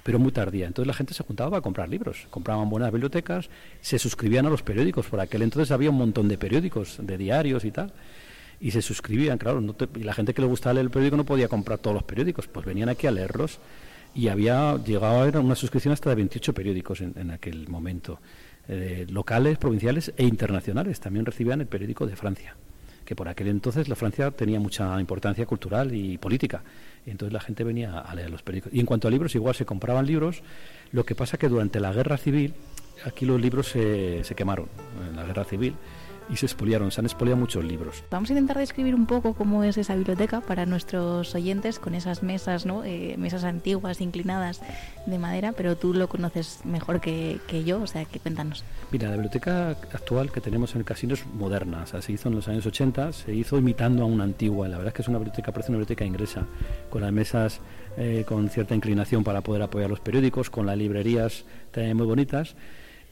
pero 0.08 0.18
muy 0.18 0.32
tardía. 0.32 0.66
Entonces 0.66 0.86
la 0.86 0.94
gente 0.94 1.12
se 1.12 1.22
juntaba 1.22 1.50
para 1.50 1.60
comprar 1.60 1.86
libros, 1.86 2.26
compraban 2.30 2.70
buenas 2.70 2.90
bibliotecas, 2.90 3.50
se 3.82 3.98
suscribían 3.98 4.46
a 4.46 4.48
los 4.48 4.62
periódicos, 4.62 5.04
por 5.04 5.20
aquel 5.20 5.42
entonces 5.42 5.70
había 5.70 5.90
un 5.90 5.98
montón 5.98 6.28
de 6.28 6.38
periódicos, 6.38 6.96
de 7.02 7.18
diarios 7.18 7.62
y 7.66 7.70
tal, 7.70 7.92
y 8.58 8.70
se 8.70 8.80
suscribían, 8.80 9.36
claro, 9.36 9.60
no 9.60 9.74
te- 9.74 9.86
y 10.00 10.04
la 10.04 10.14
gente 10.14 10.32
que 10.32 10.40
le 10.40 10.48
gustaba 10.48 10.72
leer 10.72 10.86
el 10.86 10.90
periódico 10.90 11.18
no 11.18 11.26
podía 11.26 11.46
comprar 11.48 11.78
todos 11.78 11.92
los 11.92 12.04
periódicos, 12.04 12.48
pues 12.48 12.64
venían 12.64 12.88
aquí 12.88 13.06
a 13.06 13.10
leerlos 13.10 13.58
y 14.14 14.28
había 14.28 14.78
llegado 14.82 15.24
a 15.24 15.40
una 15.40 15.54
suscripción 15.54 15.92
hasta 15.92 16.08
de 16.08 16.16
28 16.16 16.54
periódicos 16.54 17.02
en, 17.02 17.12
en 17.18 17.30
aquel 17.30 17.68
momento, 17.68 18.18
eh, 18.66 19.04
locales, 19.10 19.58
provinciales 19.58 20.14
e 20.16 20.24
internacionales. 20.24 21.00
También 21.00 21.26
recibían 21.26 21.60
el 21.60 21.66
periódico 21.66 22.06
de 22.06 22.16
Francia, 22.16 22.56
que 23.04 23.14
por 23.14 23.28
aquel 23.28 23.48
entonces 23.48 23.90
la 23.90 23.94
Francia 23.94 24.30
tenía 24.30 24.58
mucha 24.58 24.98
importancia 24.98 25.44
cultural 25.44 25.94
y 25.94 26.16
política. 26.16 26.62
Entonces 27.10 27.32
la 27.32 27.40
gente 27.40 27.64
venía 27.64 27.98
a 27.98 28.14
leer 28.14 28.30
los 28.30 28.42
periódicos. 28.42 28.74
Y 28.74 28.80
en 28.80 28.86
cuanto 28.86 29.08
a 29.08 29.10
libros, 29.10 29.34
igual 29.34 29.54
se 29.54 29.64
compraban 29.64 30.06
libros. 30.06 30.42
Lo 30.92 31.04
que 31.04 31.14
pasa 31.14 31.38
que 31.38 31.48
durante 31.48 31.80
la 31.80 31.92
guerra 31.92 32.16
civil, 32.16 32.54
aquí 33.04 33.26
los 33.26 33.40
libros 33.40 33.68
se, 33.68 34.24
se 34.24 34.34
quemaron 34.34 34.68
en 35.08 35.16
la 35.16 35.24
guerra 35.24 35.44
civil. 35.44 35.74
Y 36.30 36.36
se 36.36 36.46
expoliaron, 36.46 36.90
se 36.90 37.00
han 37.00 37.06
expoliado 37.06 37.38
muchos 37.38 37.64
libros. 37.64 38.04
Vamos 38.10 38.30
a 38.30 38.32
intentar 38.32 38.58
describir 38.58 38.94
un 38.94 39.06
poco 39.06 39.34
cómo 39.34 39.64
es 39.64 39.78
esa 39.78 39.94
biblioteca 39.96 40.40
para 40.40 40.66
nuestros 40.66 41.34
oyentes 41.34 41.78
con 41.78 41.94
esas 41.94 42.22
mesas, 42.22 42.66
¿no? 42.66 42.84
Eh, 42.84 43.16
mesas 43.18 43.44
antiguas, 43.44 44.00
inclinadas 44.00 44.60
de 45.06 45.18
madera, 45.18 45.52
pero 45.52 45.76
tú 45.76 45.94
lo 45.94 46.08
conoces 46.08 46.60
mejor 46.64 47.00
que, 47.00 47.38
que 47.46 47.64
yo, 47.64 47.80
o 47.80 47.86
sea, 47.86 48.04
que 48.04 48.18
cuéntanos. 48.20 48.64
Mira, 48.90 49.08
la 49.08 49.14
biblioteca 49.14 49.70
actual 49.70 50.30
que 50.30 50.40
tenemos 50.40 50.74
en 50.74 50.80
el 50.80 50.84
casino 50.84 51.14
es 51.14 51.26
moderna, 51.26 51.82
o 51.82 51.86
sea, 51.86 52.02
se 52.02 52.12
hizo 52.12 52.28
en 52.28 52.34
los 52.34 52.48
años 52.48 52.66
80, 52.66 53.12
se 53.12 53.34
hizo 53.34 53.58
imitando 53.58 54.02
a 54.02 54.06
una 54.06 54.24
antigua, 54.24 54.68
la 54.68 54.76
verdad 54.76 54.88
es 54.88 54.94
que 54.94 55.02
es 55.02 55.08
una 55.08 55.18
biblioteca, 55.18 55.52
parece 55.52 55.70
una 55.70 55.78
biblioteca 55.78 56.04
inglesa, 56.04 56.46
con 56.90 57.02
las 57.02 57.12
mesas 57.12 57.60
eh, 57.96 58.24
con 58.26 58.48
cierta 58.48 58.74
inclinación 58.74 59.24
para 59.24 59.40
poder 59.40 59.62
apoyar 59.62 59.90
los 59.90 60.00
periódicos, 60.00 60.50
con 60.50 60.66
las 60.66 60.76
librerías 60.76 61.44
también 61.72 61.96
muy 61.96 62.06
bonitas, 62.06 62.54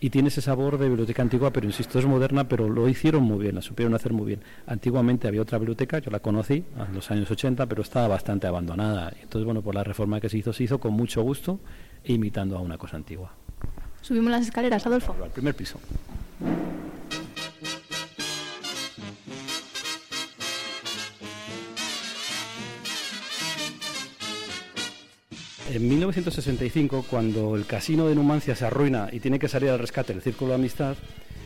y 0.00 0.10
tiene 0.10 0.28
ese 0.28 0.42
sabor 0.42 0.78
de 0.78 0.88
biblioteca 0.88 1.22
antigua, 1.22 1.52
pero 1.52 1.66
insisto, 1.66 1.98
es 1.98 2.06
moderna, 2.06 2.48
pero 2.48 2.68
lo 2.68 2.88
hicieron 2.88 3.22
muy 3.22 3.38
bien, 3.38 3.54
la 3.54 3.62
supieron 3.62 3.94
hacer 3.94 4.12
muy 4.12 4.26
bien. 4.26 4.40
Antiguamente 4.66 5.26
había 5.26 5.42
otra 5.42 5.58
biblioteca, 5.58 5.98
yo 5.98 6.10
la 6.10 6.20
conocí 6.20 6.64
en 6.76 6.94
los 6.94 7.10
años 7.10 7.30
80, 7.30 7.66
pero 7.66 7.82
estaba 7.82 8.08
bastante 8.08 8.46
abandonada. 8.46 9.12
Entonces, 9.22 9.44
bueno, 9.44 9.62
por 9.62 9.74
la 9.74 9.84
reforma 9.84 10.20
que 10.20 10.28
se 10.28 10.38
hizo, 10.38 10.52
se 10.52 10.64
hizo 10.64 10.78
con 10.78 10.92
mucho 10.92 11.22
gusto, 11.22 11.60
imitando 12.04 12.56
a 12.58 12.60
una 12.60 12.76
cosa 12.76 12.96
antigua. 12.96 13.32
Subimos 14.02 14.30
las 14.30 14.42
escaleras, 14.42 14.86
Adolfo. 14.86 15.16
Al 15.22 15.30
primer 15.30 15.54
piso. 15.54 15.80
En 25.76 25.90
1965, 25.90 27.04
cuando 27.06 27.54
el 27.54 27.66
casino 27.66 28.08
de 28.08 28.14
Numancia 28.14 28.56
se 28.56 28.64
arruina 28.64 29.10
y 29.12 29.20
tiene 29.20 29.38
que 29.38 29.46
salir 29.46 29.68
al 29.68 29.78
rescate 29.78 30.14
el 30.14 30.22
Círculo 30.22 30.52
de 30.52 30.54
Amistad, 30.54 30.96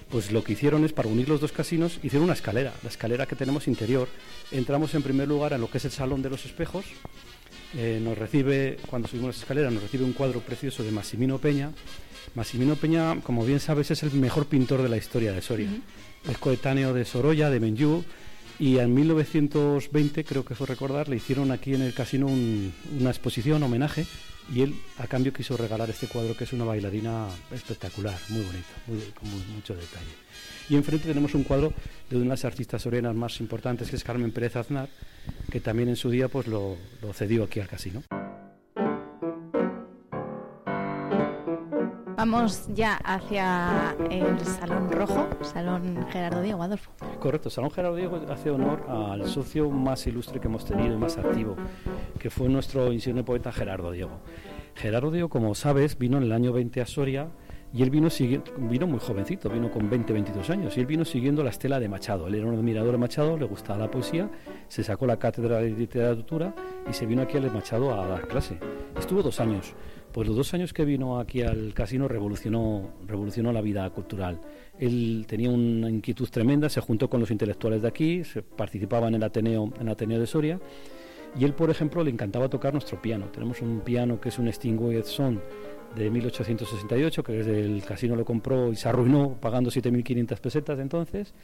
pues 0.09 0.31
lo 0.31 0.45
que 0.45 0.53
hicieron 0.53 0.85
es, 0.85 0.93
para 0.93 1.09
unir 1.09 1.29
los 1.29 1.41
dos 1.41 1.51
casinos, 1.51 1.99
hicieron 2.05 2.23
una 2.23 2.35
escalera, 2.35 2.73
la 2.85 2.91
escalera 2.91 3.27
que 3.27 3.35
tenemos 3.35 3.67
interior. 3.67 4.07
Entramos 4.53 4.95
en 4.95 5.03
primer 5.03 5.27
lugar 5.27 5.53
en 5.55 5.61
lo 5.61 5.69
que 5.69 5.79
es 5.79 5.85
el 5.85 5.91
Salón 5.91 6.23
de 6.23 6.31
los 6.31 6.47
Espejos. 6.47 6.85
Eh, 7.77 8.01
nos 8.01 8.17
recibe, 8.17 8.77
cuando 8.89 9.09
subimos 9.09 9.35
la 9.35 9.41
escalera, 9.41 9.69
nos 9.69 9.83
recibe 9.83 10.05
un 10.05 10.13
cuadro 10.13 10.39
precioso 10.39 10.85
de 10.85 10.93
Massimino 10.93 11.39
Peña. 11.39 11.73
Massimino 12.37 12.77
Peña, 12.77 13.21
como 13.23 13.45
bien 13.45 13.59
sabes, 13.59 13.91
es 13.91 14.05
el 14.05 14.13
mejor 14.13 14.47
pintor 14.47 14.81
de 14.81 14.91
la 14.91 14.97
historia 14.97 15.33
de 15.33 15.43
Soria. 15.43 15.71
Es 16.31 16.39
coetáneo 16.39 16.95
de 16.95 17.05
Sorolla, 17.05 17.51
de 17.51 17.59
Menjú, 17.59 18.05
y 18.61 18.79
en 18.79 18.95
1920, 18.95 20.23
creo 20.25 20.45
que 20.45 20.55
fue 20.55 20.67
recordar, 20.67 21.09
le 21.09 21.17
hicieron 21.17 21.51
aquí 21.51 21.75
en 21.75 21.83
el 21.83 21.95
casino 21.95 22.27
un- 22.27 22.73
una 23.01 23.11
exposición, 23.11 23.63
homenaje, 23.63 24.07
y 24.55 24.61
él 24.63 24.75
a 24.99 25.07
cambio 25.07 25.33
quiso 25.33 25.57
regalar 25.57 25.89
este 25.91 26.07
cuadro 26.07 26.37
que 26.37 26.45
es 26.45 26.53
una 26.53 26.65
bailarina 26.65 27.27
espectacular, 27.53 28.19
muy 28.29 28.43
bonito, 28.43 29.15
con 29.19 29.29
mucho 29.55 29.75
detalle. 29.75 30.15
Y 30.69 30.77
enfrente 30.77 31.09
tenemos 31.09 31.35
un 31.35 31.43
cuadro 31.45 31.73
de 32.09 32.17
una 32.17 32.25
de 32.25 32.29
las 32.31 32.45
artistas 32.45 32.83
sorenas 32.83 33.15
más 33.15 33.41
importantes, 33.41 33.91
que 33.91 33.97
es 33.97 34.05
Carmen 34.05 34.31
Pérez 34.31 34.57
Aznar, 34.57 34.89
que 35.51 35.61
también 35.61 35.89
en 35.89 35.97
su 35.97 36.11
día 36.11 36.29
pues 36.29 36.47
lo 36.47 36.77
cedió 37.15 37.45
aquí 37.45 37.61
al 37.61 37.69
casino. 37.69 38.03
Vamos 42.21 42.69
ya 42.75 42.97
hacia 42.97 43.97
el 44.11 44.39
Salón 44.41 44.93
Rojo, 44.93 45.27
Salón 45.41 46.07
Gerardo 46.11 46.43
Diego, 46.43 46.63
Adolfo. 46.63 46.91
Correcto, 47.19 47.49
Salón 47.49 47.71
Gerardo 47.71 47.97
Diego 47.97 48.21
hace 48.29 48.51
honor 48.51 48.85
al 48.91 49.27
socio 49.27 49.71
más 49.71 50.07
ilustre 50.07 50.39
que 50.39 50.47
hemos 50.47 50.67
tenido 50.67 50.93
y 50.93 50.99
más 50.99 51.17
activo, 51.17 51.57
que 52.19 52.29
fue 52.29 52.51
nuestro 52.51 52.93
insigne 52.93 53.25
poeta 53.25 53.53
Gerardo 53.53 53.91
Diego. 53.91 54.21
Gerardo 54.75 55.11
Diego, 55.11 55.31
como 55.31 55.55
sabes, 55.55 55.97
vino 55.97 56.19
en 56.19 56.25
el 56.25 56.33
año 56.33 56.53
20 56.53 56.83
a 56.83 56.87
Soria 56.87 57.31
y 57.73 57.83
él 57.83 57.89
vino, 57.89 58.09
vino 58.59 58.87
muy 58.87 58.99
jovencito, 58.99 59.49
vino 59.49 59.71
con 59.71 59.89
20, 59.89 60.13
22 60.13 60.51
años, 60.51 60.77
y 60.77 60.81
él 60.81 60.87
vino 60.87 61.07
siguiendo 61.07 61.43
la 61.43 61.49
estela 61.49 61.81
de 61.81 61.89
Machado. 61.89 62.27
Él 62.27 62.35
era 62.35 62.47
un 62.47 62.55
admirador 62.55 62.93
de 62.93 62.99
Machado, 62.99 63.39
le 63.39 63.47
gustaba 63.47 63.79
la 63.79 63.91
poesía, 63.91 64.29
se 64.69 64.85
sacó 64.85 65.07
la 65.07 65.19
cátedra 65.19 65.57
de 65.59 65.71
literatura 65.71 66.55
y 66.87 66.93
se 66.93 67.07
vino 67.07 67.23
aquí 67.23 67.39
al 67.39 67.51
Machado 67.51 67.95
a 67.95 68.07
dar 68.07 68.29
clase. 68.29 68.59
Estuvo 68.99 69.23
dos 69.23 69.41
años. 69.41 69.75
Pues 70.13 70.27
los 70.27 70.37
dos 70.37 70.55
años 70.55 70.73
que 70.73 70.85
vino 70.85 71.21
aquí 71.21 71.43
al 71.43 71.73
casino 71.73 72.09
revolucionó, 72.09 72.91
revolucionó 73.07 73.53
la 73.53 73.61
vida 73.61 73.89
cultural. 73.91 74.41
Él 74.79 75.25
tenía 75.29 75.51
una 75.51 75.89
inquietud 75.89 76.29
tremenda, 76.29 76.69
se 76.69 76.81
juntó 76.81 77.09
con 77.09 77.21
los 77.21 77.31
intelectuales 77.31 77.83
de 77.83 77.89
aquí, 77.89 78.25
se 78.25 78.43
participaba 78.43 79.07
en 79.09 79.15
el 79.15 79.23
Ateneo, 79.23 79.73
en 79.77 79.87
el 79.87 79.93
Ateneo 79.93 80.19
de 80.19 80.27
Soria, 80.27 80.59
y 81.39 81.45
él, 81.45 81.55
por 81.55 81.71
ejemplo, 81.71 82.03
le 82.03 82.11
encantaba 82.11 82.49
tocar 82.49 82.73
nuestro 82.73 83.01
piano. 83.01 83.27
Tenemos 83.27 83.61
un 83.61 83.81
piano 83.81 84.21
que 84.21 84.31
es 84.31 84.39
un 84.39 84.53
Stingway 84.53 85.01
Son 85.05 85.41
de 85.95 86.11
1868, 86.11 87.23
que 87.23 87.41
el 87.41 87.83
casino 87.85 88.17
lo 88.17 88.25
compró 88.25 88.73
y 88.73 88.77
se 88.77 88.89
arruinó 88.89 89.37
pagando 89.41 89.71
7.500 89.71 90.41
pesetas 90.41 90.79
entonces. 90.81 91.35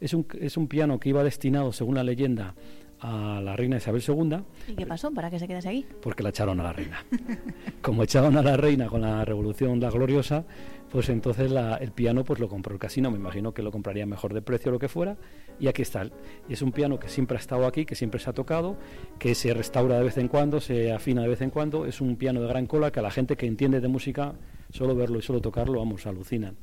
Es 0.00 0.14
un, 0.14 0.26
es 0.40 0.56
un 0.56 0.66
piano 0.66 0.98
que 0.98 1.10
iba 1.10 1.22
destinado, 1.22 1.72
según 1.72 1.94
la 1.96 2.04
leyenda, 2.04 2.54
a 3.00 3.40
la 3.42 3.56
reina 3.56 3.76
Isabel 3.76 4.02
II, 4.06 4.38
¿Y 4.68 4.74
qué 4.74 4.86
pasó 4.86 5.10
para 5.12 5.30
que 5.30 5.38
se 5.38 5.46
quedase 5.48 5.68
aquí? 5.68 5.86
porque 6.02 6.22
la 6.22 6.30
echaron 6.30 6.58
a 6.60 6.62
la 6.64 6.72
reina. 6.72 7.04
Como 7.82 8.02
echaron 8.02 8.36
a 8.36 8.42
la 8.42 8.56
reina 8.56 8.86
con 8.86 9.02
la 9.02 9.24
revolución 9.24 9.78
la 9.80 9.90
gloriosa, 9.90 10.44
pues 10.90 11.08
entonces 11.08 11.50
la- 11.50 11.76
el 11.76 11.92
piano 11.92 12.24
pues 12.24 12.40
lo 12.40 12.48
compró 12.48 12.72
el 12.72 12.78
casino, 12.80 13.10
me 13.10 13.18
imagino 13.18 13.52
que 13.52 13.62
lo 13.62 13.70
compraría 13.72 14.06
mejor 14.06 14.32
de 14.32 14.42
precio 14.42 14.70
o 14.70 14.72
lo 14.72 14.78
que 14.78 14.88
fuera, 14.88 15.16
y 15.60 15.66
aquí 15.66 15.82
está. 15.82 16.04
Y 16.48 16.52
es 16.52 16.62
un 16.62 16.72
piano 16.72 16.98
que 16.98 17.08
siempre 17.08 17.36
ha 17.36 17.40
estado 17.40 17.66
aquí, 17.66 17.84
que 17.84 17.94
siempre 17.94 18.20
se 18.20 18.30
ha 18.30 18.32
tocado, 18.32 18.76
que 19.18 19.34
se 19.34 19.52
restaura 19.54 19.98
de 19.98 20.04
vez 20.04 20.16
en 20.18 20.28
cuando, 20.28 20.60
se 20.60 20.92
afina 20.92 21.22
de 21.22 21.28
vez 21.28 21.40
en 21.42 21.50
cuando, 21.50 21.84
es 21.86 22.00
un 22.00 22.16
piano 22.16 22.40
de 22.40 22.48
gran 22.48 22.66
cola 22.66 22.90
que 22.90 23.00
a 23.00 23.02
la 23.02 23.10
gente 23.10 23.36
que 23.36 23.46
entiende 23.46 23.80
de 23.80 23.88
música, 23.88 24.34
solo 24.70 24.94
verlo 24.94 25.18
y 25.18 25.22
solo 25.22 25.40
tocarlo, 25.40 25.78
vamos, 25.78 26.06
alucinan. 26.06 26.56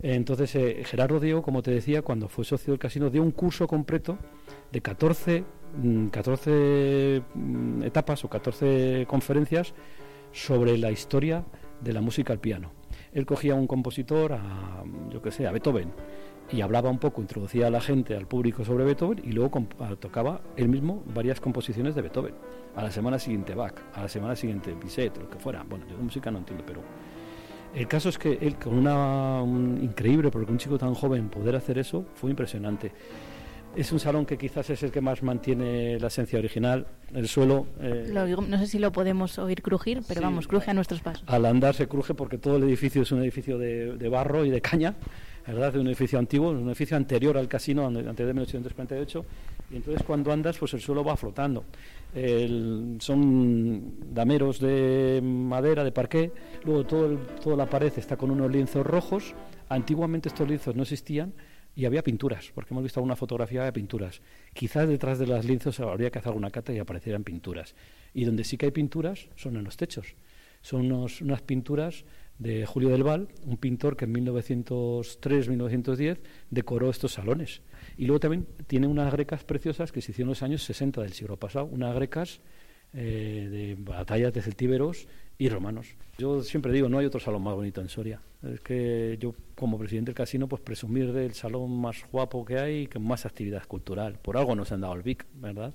Entonces, 0.00 0.54
eh, 0.56 0.82
Gerardo 0.84 1.20
Diego, 1.20 1.42
como 1.42 1.62
te 1.62 1.70
decía, 1.70 2.02
cuando 2.02 2.28
fue 2.28 2.44
socio 2.44 2.72
del 2.72 2.78
casino, 2.78 3.10
dio 3.10 3.22
un 3.22 3.30
curso 3.30 3.66
completo 3.66 4.18
de 4.72 4.80
14, 4.80 5.44
mm, 5.82 6.06
14 6.08 7.22
mm, 7.34 7.82
etapas 7.84 8.24
o 8.24 8.28
14 8.28 9.06
conferencias 9.08 9.72
sobre 10.32 10.76
la 10.78 10.90
historia 10.90 11.44
de 11.80 11.92
la 11.92 12.00
música 12.00 12.32
al 12.32 12.40
piano. 12.40 12.72
Él 13.12 13.24
cogía 13.26 13.52
a 13.52 13.56
un 13.56 13.66
compositor, 13.66 14.32
a, 14.32 14.82
yo 15.10 15.22
que 15.22 15.30
sé, 15.30 15.46
a 15.46 15.52
Beethoven, 15.52 15.92
y 16.50 16.60
hablaba 16.60 16.90
un 16.90 16.98
poco, 16.98 17.22
introducía 17.22 17.68
a 17.68 17.70
la 17.70 17.80
gente, 17.80 18.14
al 18.16 18.26
público 18.26 18.64
sobre 18.64 18.84
Beethoven, 18.84 19.20
y 19.24 19.32
luego 19.32 19.50
comp- 19.52 19.80
a- 19.80 19.96
tocaba 19.96 20.42
él 20.56 20.68
mismo 20.68 21.02
varias 21.14 21.40
composiciones 21.40 21.94
de 21.94 22.02
Beethoven. 22.02 22.34
A 22.76 22.82
la 22.82 22.90
semana 22.90 23.18
siguiente 23.18 23.54
Bach, 23.54 23.74
a 23.94 24.02
la 24.02 24.08
semana 24.08 24.34
siguiente 24.36 24.74
Bizet, 24.74 25.16
lo 25.16 25.30
que 25.30 25.38
fuera. 25.38 25.64
Bueno, 25.66 25.86
yo 25.88 25.96
de 25.96 26.02
música 26.02 26.30
no 26.32 26.38
entiendo, 26.38 26.64
pero 26.66 26.80
el 27.74 27.88
caso 27.88 28.08
es 28.08 28.18
que 28.18 28.38
él, 28.40 28.56
con 28.56 28.74
una 28.74 29.42
un 29.42 29.80
increíble, 29.82 30.30
porque 30.30 30.50
un 30.52 30.58
chico 30.58 30.78
tan 30.78 30.94
joven 30.94 31.28
poder 31.28 31.56
hacer 31.56 31.78
eso, 31.78 32.04
fue 32.14 32.30
impresionante. 32.30 32.92
Es 33.76 33.90
un 33.90 33.98
salón 33.98 34.24
que 34.24 34.38
quizás 34.38 34.70
es 34.70 34.82
el 34.84 34.92
que 34.92 35.00
más 35.00 35.22
mantiene 35.24 35.98
la 35.98 36.06
esencia 36.06 36.38
original. 36.38 36.86
El 37.12 37.26
suelo, 37.26 37.66
eh, 37.80 38.08
Lo 38.12 38.24
digo- 38.24 38.42
no 38.48 38.56
sé 38.58 38.68
si 38.68 38.78
lo 38.78 38.92
podemos 38.92 39.36
oír 39.40 39.62
crujir, 39.62 40.00
pero 40.06 40.20
Sí. 40.20 40.24
vamos, 40.24 40.46
cruje 40.46 40.70
a 40.70 40.74
nuestros 40.74 41.00
pasos. 41.00 41.24
al 41.26 41.44
andar 41.44 41.74
se 41.74 41.88
cruje 41.88 42.14
porque 42.14 42.38
todo 42.38 42.56
el 42.56 42.62
edificio 42.62 43.02
es 43.02 43.10
un 43.10 43.20
edificio 43.20 43.58
de, 43.58 43.96
de 43.96 44.08
barro 44.08 44.44
y 44.44 44.50
de 44.50 44.60
caña, 44.60 44.94
¿verdad? 45.46 45.72
De 45.72 45.78
un 45.80 45.86
edificio 45.86 46.18
antiguo, 46.18 46.50
un 46.50 46.68
edificio 46.68 46.96
anterior 46.96 47.36
al 47.36 47.48
casino, 47.48 47.86
ante- 47.86 48.08
antes 48.08 48.26
de 48.26 48.32
1848. 48.32 49.24
Y 49.70 49.76
entonces 49.76 50.02
cuando 50.04 50.32
andas, 50.32 50.58
pues 50.58 50.74
el 50.74 50.80
suelo 50.80 51.02
va 51.04 51.16
flotando. 51.16 51.64
Son 53.00 54.14
dameros 54.14 54.60
de 54.60 55.20
madera, 55.22 55.84
de 55.84 55.92
parqué. 55.92 56.30
Luego 56.64 56.84
todo 56.84 57.06
el- 57.06 57.18
toda 57.42 57.56
la 57.56 57.66
pared 57.68 57.92
está 57.96 58.16
con 58.16 58.30
unos 58.30 58.50
lienzos 58.50 58.86
rojos. 58.86 59.34
Antiguamente 59.68 60.28
estos 60.28 60.46
lienzos 60.48 60.74
no 60.76 60.82
existían 60.82 61.32
y 61.76 61.86
había 61.86 62.02
pinturas, 62.02 62.50
porque 62.54 62.72
hemos 62.72 62.84
visto 62.84 63.00
alguna 63.00 63.16
fotografía 63.16 63.64
de 63.64 63.72
pinturas. 63.72 64.20
Quizás 64.52 64.88
detrás 64.88 65.18
de 65.18 65.26
los 65.26 65.44
lienzos 65.44 65.80
habría 65.80 66.10
que 66.10 66.18
hacer 66.18 66.28
alguna 66.28 66.50
cata 66.50 66.72
y 66.72 66.78
aparecieran 66.78 67.24
pinturas. 67.24 67.74
Y 68.12 68.24
donde 68.24 68.44
sí 68.44 68.56
que 68.56 68.66
hay 68.66 68.72
pinturas 68.72 69.28
son 69.34 69.56
en 69.56 69.64
los 69.64 69.76
techos. 69.76 70.14
Son 70.62 70.90
unas 70.92 71.42
pinturas 71.42 72.04
de 72.38 72.64
Julio 72.66 72.90
del 72.90 73.04
Val, 73.04 73.28
un 73.44 73.56
pintor 73.56 73.96
que 73.96 74.06
en 74.06 74.14
1903-1910 74.14 76.18
decoró 76.50 76.90
estos 76.90 77.12
salones. 77.12 77.62
Y 77.96 78.06
luego 78.06 78.18
también 78.20 78.46
tiene 78.66 78.86
unas 78.86 79.12
grecas 79.12 79.44
preciosas 79.44 79.92
que 79.92 80.00
se 80.00 80.12
hicieron 80.12 80.28
en 80.28 80.32
los 80.32 80.42
años 80.42 80.64
60 80.64 81.02
del 81.02 81.12
siglo 81.12 81.36
pasado, 81.36 81.66
unas 81.66 81.94
grecas 81.94 82.40
eh, 82.92 83.48
de 83.50 83.76
batallas 83.78 84.32
de 84.32 84.42
celtíberos 84.42 85.06
y 85.38 85.48
romanos. 85.48 85.94
Yo 86.18 86.42
siempre 86.42 86.72
digo, 86.72 86.88
no 86.88 86.98
hay 86.98 87.06
otro 87.06 87.20
salón 87.20 87.42
más 87.42 87.54
bonito 87.54 87.80
en 87.80 87.88
Soria. 87.88 88.20
Es 88.42 88.60
que 88.60 89.16
yo, 89.20 89.34
como 89.54 89.78
presidente 89.78 90.10
del 90.10 90.16
casino, 90.16 90.48
pues 90.48 90.62
presumir 90.62 91.12
del 91.12 91.34
salón 91.34 91.80
más 91.80 92.04
guapo 92.12 92.44
que 92.44 92.58
hay 92.58 92.82
y 92.82 92.86
con 92.86 93.04
más 93.04 93.26
actividad 93.26 93.64
cultural. 93.66 94.18
Por 94.20 94.36
algo 94.36 94.54
nos 94.54 94.70
han 94.70 94.82
dado 94.82 94.94
el 94.94 95.02
VIC, 95.02 95.26
¿verdad? 95.34 95.74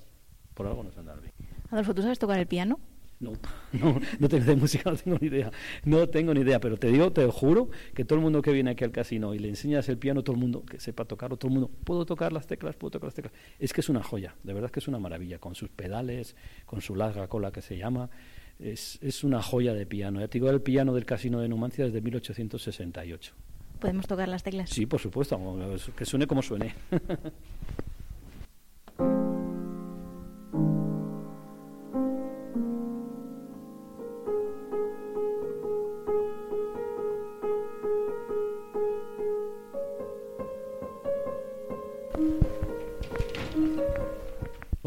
Por 0.53 0.67
algo 0.67 0.83
nos 0.83 0.97
han 0.97 1.05
dado 1.05 1.19
el 1.19 1.25
VIC. 1.25 1.33
Adolfo, 1.71 1.93
¿tú 1.93 2.01
sabes 2.01 2.19
tocar 2.19 2.39
el 2.39 2.47
piano? 2.47 2.79
No, 3.19 3.33
no, 3.73 3.99
no 4.17 4.29
tengo 4.29 4.45
de 4.45 4.55
música, 4.55 4.89
no 4.89 4.95
tengo 4.95 5.17
ni 5.19 5.27
idea. 5.27 5.51
No 5.83 6.07
tengo 6.07 6.33
ni 6.33 6.41
idea, 6.41 6.59
pero 6.59 6.77
te 6.77 6.87
digo, 6.87 7.11
te 7.11 7.25
juro 7.27 7.69
que 7.93 8.05
todo 8.05 8.17
el 8.17 8.23
mundo 8.23 8.41
que 8.41 8.51
viene 8.51 8.71
aquí 8.71 8.83
al 8.83 8.91
casino 8.91 9.33
y 9.33 9.39
le 9.39 9.49
enseñas 9.49 9.89
el 9.89 9.97
piano, 9.97 10.23
todo 10.23 10.35
el 10.35 10.39
mundo 10.39 10.63
que 10.63 10.79
sepa 10.79 11.05
tocarlo, 11.05 11.37
todo 11.37 11.49
el 11.49 11.53
mundo, 11.55 11.71
puedo 11.83 12.05
tocar 12.05 12.31
las 12.31 12.47
teclas, 12.47 12.75
puedo 12.75 12.91
tocar 12.91 13.07
las 13.07 13.15
teclas. 13.15 13.33
Es 13.59 13.73
que 13.73 13.81
es 13.81 13.89
una 13.89 14.03
joya, 14.03 14.35
de 14.43 14.53
verdad 14.53 14.71
que 14.71 14.79
es 14.79 14.87
una 14.87 14.99
maravilla, 14.99 15.39
con 15.39 15.55
sus 15.55 15.69
pedales, 15.69 16.35
con 16.65 16.81
su 16.81 16.95
larga 16.95 17.27
cola 17.27 17.51
que 17.51 17.61
se 17.61 17.77
llama. 17.77 18.09
Es, 18.57 18.99
es 19.01 19.23
una 19.23 19.41
joya 19.41 19.73
de 19.73 19.85
piano. 19.85 20.19
Ya 20.19 20.27
te 20.27 20.39
digo, 20.39 20.49
el 20.49 20.61
piano 20.61 20.93
del 20.93 21.05
casino 21.05 21.41
de 21.41 21.49
Numancia 21.49 21.85
desde 21.85 22.01
1868. 22.01 23.33
¿Podemos 23.79 24.07
tocar 24.07 24.27
las 24.27 24.43
teclas? 24.43 24.69
Sí, 24.69 24.85
por 24.85 24.99
supuesto, 24.99 25.39
que 25.95 26.05
suene 26.05 26.27
como 26.27 26.41
suene. 26.41 26.75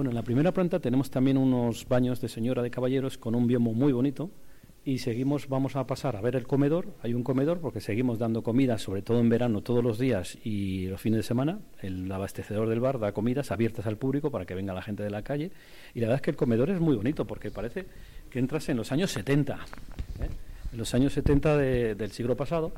Bueno, 0.02 0.10
en 0.10 0.16
la 0.16 0.24
primera 0.24 0.50
planta 0.50 0.80
tenemos 0.80 1.12
también 1.12 1.36
unos 1.36 1.86
baños 1.86 2.20
de 2.20 2.28
señora 2.28 2.60
de 2.60 2.72
caballeros 2.72 3.18
con 3.18 3.36
un 3.36 3.46
biombo 3.46 3.72
muy 3.72 3.92
bonito 3.92 4.32
y 4.84 4.98
seguimos, 4.98 5.46
vamos 5.48 5.76
a 5.76 5.86
pasar 5.86 6.16
a 6.16 6.20
ver 6.20 6.34
el 6.34 6.44
comedor. 6.44 6.88
Hay 7.04 7.14
un 7.14 7.22
comedor 7.22 7.60
porque 7.60 7.80
seguimos 7.80 8.18
dando 8.18 8.42
comida, 8.42 8.78
sobre 8.78 9.02
todo 9.02 9.20
en 9.20 9.28
verano, 9.28 9.60
todos 9.60 9.84
los 9.84 10.00
días 10.00 10.38
y 10.42 10.86
los 10.88 11.00
fines 11.00 11.18
de 11.18 11.22
semana. 11.22 11.60
El 11.82 12.10
abastecedor 12.10 12.68
del 12.68 12.80
bar 12.80 12.98
da 12.98 13.12
comidas 13.12 13.52
abiertas 13.52 13.86
al 13.86 13.96
público 13.96 14.32
para 14.32 14.44
que 14.44 14.56
venga 14.56 14.74
la 14.74 14.82
gente 14.82 15.04
de 15.04 15.10
la 15.10 15.22
calle. 15.22 15.52
Y 15.94 16.00
la 16.00 16.06
verdad 16.08 16.16
es 16.16 16.22
que 16.22 16.30
el 16.32 16.36
comedor 16.36 16.70
es 16.70 16.80
muy 16.80 16.96
bonito 16.96 17.24
porque 17.24 17.52
parece 17.52 17.86
que 18.28 18.40
entras 18.40 18.68
en 18.70 18.78
los 18.78 18.90
años 18.90 19.12
70. 19.12 19.54
¿eh? 19.54 20.28
En 20.72 20.78
los 20.78 20.92
años 20.94 21.12
70 21.12 21.56
de- 21.56 21.94
del 21.94 22.10
siglo 22.10 22.36
pasado. 22.36 22.72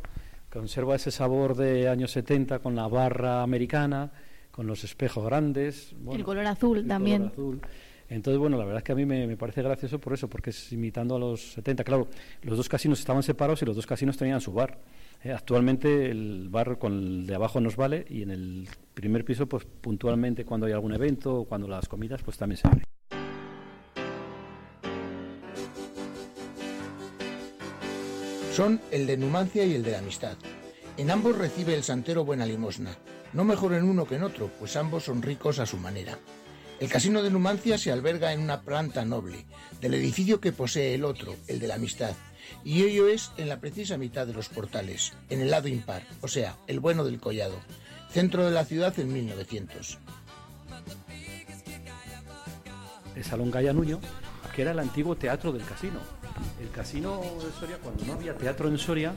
Conserva 0.52 0.94
ese 0.96 1.10
sabor 1.10 1.56
de 1.56 1.88
años 1.88 2.10
70 2.10 2.58
con 2.58 2.76
la 2.76 2.86
barra 2.86 3.42
americana, 3.42 4.12
con 4.54 4.68
los 4.68 4.84
espejos 4.84 5.24
grandes. 5.24 5.96
bueno, 5.98 6.20
el 6.20 6.24
color 6.24 6.46
azul 6.46 6.78
el 6.78 6.86
también. 6.86 7.30
color 7.30 7.32
azul. 7.32 7.60
Entonces, 8.08 8.38
bueno, 8.38 8.56
la 8.56 8.64
verdad 8.64 8.78
es 8.78 8.84
que 8.84 8.92
a 8.92 8.94
mí 8.94 9.04
me, 9.04 9.26
me 9.26 9.36
parece 9.36 9.62
gracioso 9.62 9.98
por 9.98 10.12
eso, 10.12 10.28
porque 10.28 10.50
es 10.50 10.72
imitando 10.72 11.16
a 11.16 11.18
los 11.18 11.54
70. 11.54 11.82
Claro, 11.82 12.06
los 12.42 12.56
dos 12.56 12.68
casinos 12.68 13.00
estaban 13.00 13.24
separados 13.24 13.62
y 13.62 13.64
los 13.64 13.74
dos 13.74 13.84
casinos 13.84 14.16
tenían 14.16 14.40
su 14.40 14.52
bar. 14.52 14.78
Eh, 15.24 15.32
actualmente 15.32 16.08
el 16.08 16.48
bar 16.50 16.78
con 16.78 16.92
el 16.92 17.26
de 17.26 17.34
abajo 17.34 17.60
nos 17.60 17.74
vale 17.74 18.04
y 18.08 18.22
en 18.22 18.30
el 18.30 18.68
primer 18.94 19.24
piso, 19.24 19.48
pues 19.48 19.64
puntualmente 19.64 20.44
cuando 20.44 20.66
hay 20.66 20.72
algún 20.72 20.94
evento 20.94 21.34
o 21.34 21.44
cuando 21.46 21.66
las 21.66 21.88
comidas, 21.88 22.22
pues 22.22 22.36
también 22.38 22.58
se 22.58 22.68
abre. 22.68 22.84
Son 28.52 28.80
el 28.92 29.08
de 29.08 29.16
Numancia 29.16 29.64
y 29.64 29.74
el 29.74 29.82
de 29.82 29.90
la 29.90 29.98
Amistad. 29.98 30.36
En 30.96 31.10
ambos 31.10 31.36
recibe 31.36 31.74
el 31.74 31.82
santero 31.82 32.24
buena 32.24 32.46
limosna, 32.46 32.96
no 33.32 33.44
mejor 33.44 33.74
en 33.74 33.84
uno 33.84 34.06
que 34.06 34.14
en 34.16 34.22
otro, 34.22 34.50
pues 34.58 34.76
ambos 34.76 35.04
son 35.04 35.22
ricos 35.22 35.58
a 35.58 35.66
su 35.66 35.76
manera. 35.76 36.18
El 36.78 36.88
casino 36.88 37.22
de 37.22 37.30
Numancia 37.30 37.78
se 37.78 37.90
alberga 37.90 38.32
en 38.32 38.40
una 38.40 38.62
planta 38.62 39.04
noble, 39.04 39.46
del 39.80 39.94
edificio 39.94 40.40
que 40.40 40.52
posee 40.52 40.94
el 40.94 41.04
otro, 41.04 41.34
el 41.48 41.58
de 41.58 41.66
la 41.66 41.74
Amistad, 41.74 42.14
y 42.64 42.82
ello 42.84 43.08
es 43.08 43.32
en 43.36 43.48
la 43.48 43.60
precisa 43.60 43.96
mitad 43.96 44.26
de 44.26 44.34
los 44.34 44.48
portales, 44.48 45.12
en 45.30 45.40
el 45.40 45.50
lado 45.50 45.68
impar, 45.68 46.06
o 46.20 46.28
sea, 46.28 46.56
el 46.66 46.80
bueno 46.80 47.04
del 47.04 47.20
collado, 47.20 47.58
centro 48.10 48.44
de 48.44 48.52
la 48.52 48.64
ciudad 48.64 48.98
en 48.98 49.12
1900. 49.12 49.98
el 53.14 53.24
Salón 53.24 53.50
Gaya 53.50 53.72
que 54.54 54.62
era 54.62 54.72
el 54.72 54.78
antiguo 54.78 55.16
teatro 55.16 55.52
del 55.52 55.64
casino. 55.64 56.00
El 56.60 56.70
casino 56.70 57.20
de 57.20 57.52
Soria, 57.58 57.78
cuando 57.82 58.04
no 58.04 58.14
había 58.14 58.36
teatro 58.36 58.68
en 58.68 58.78
Soria, 58.78 59.14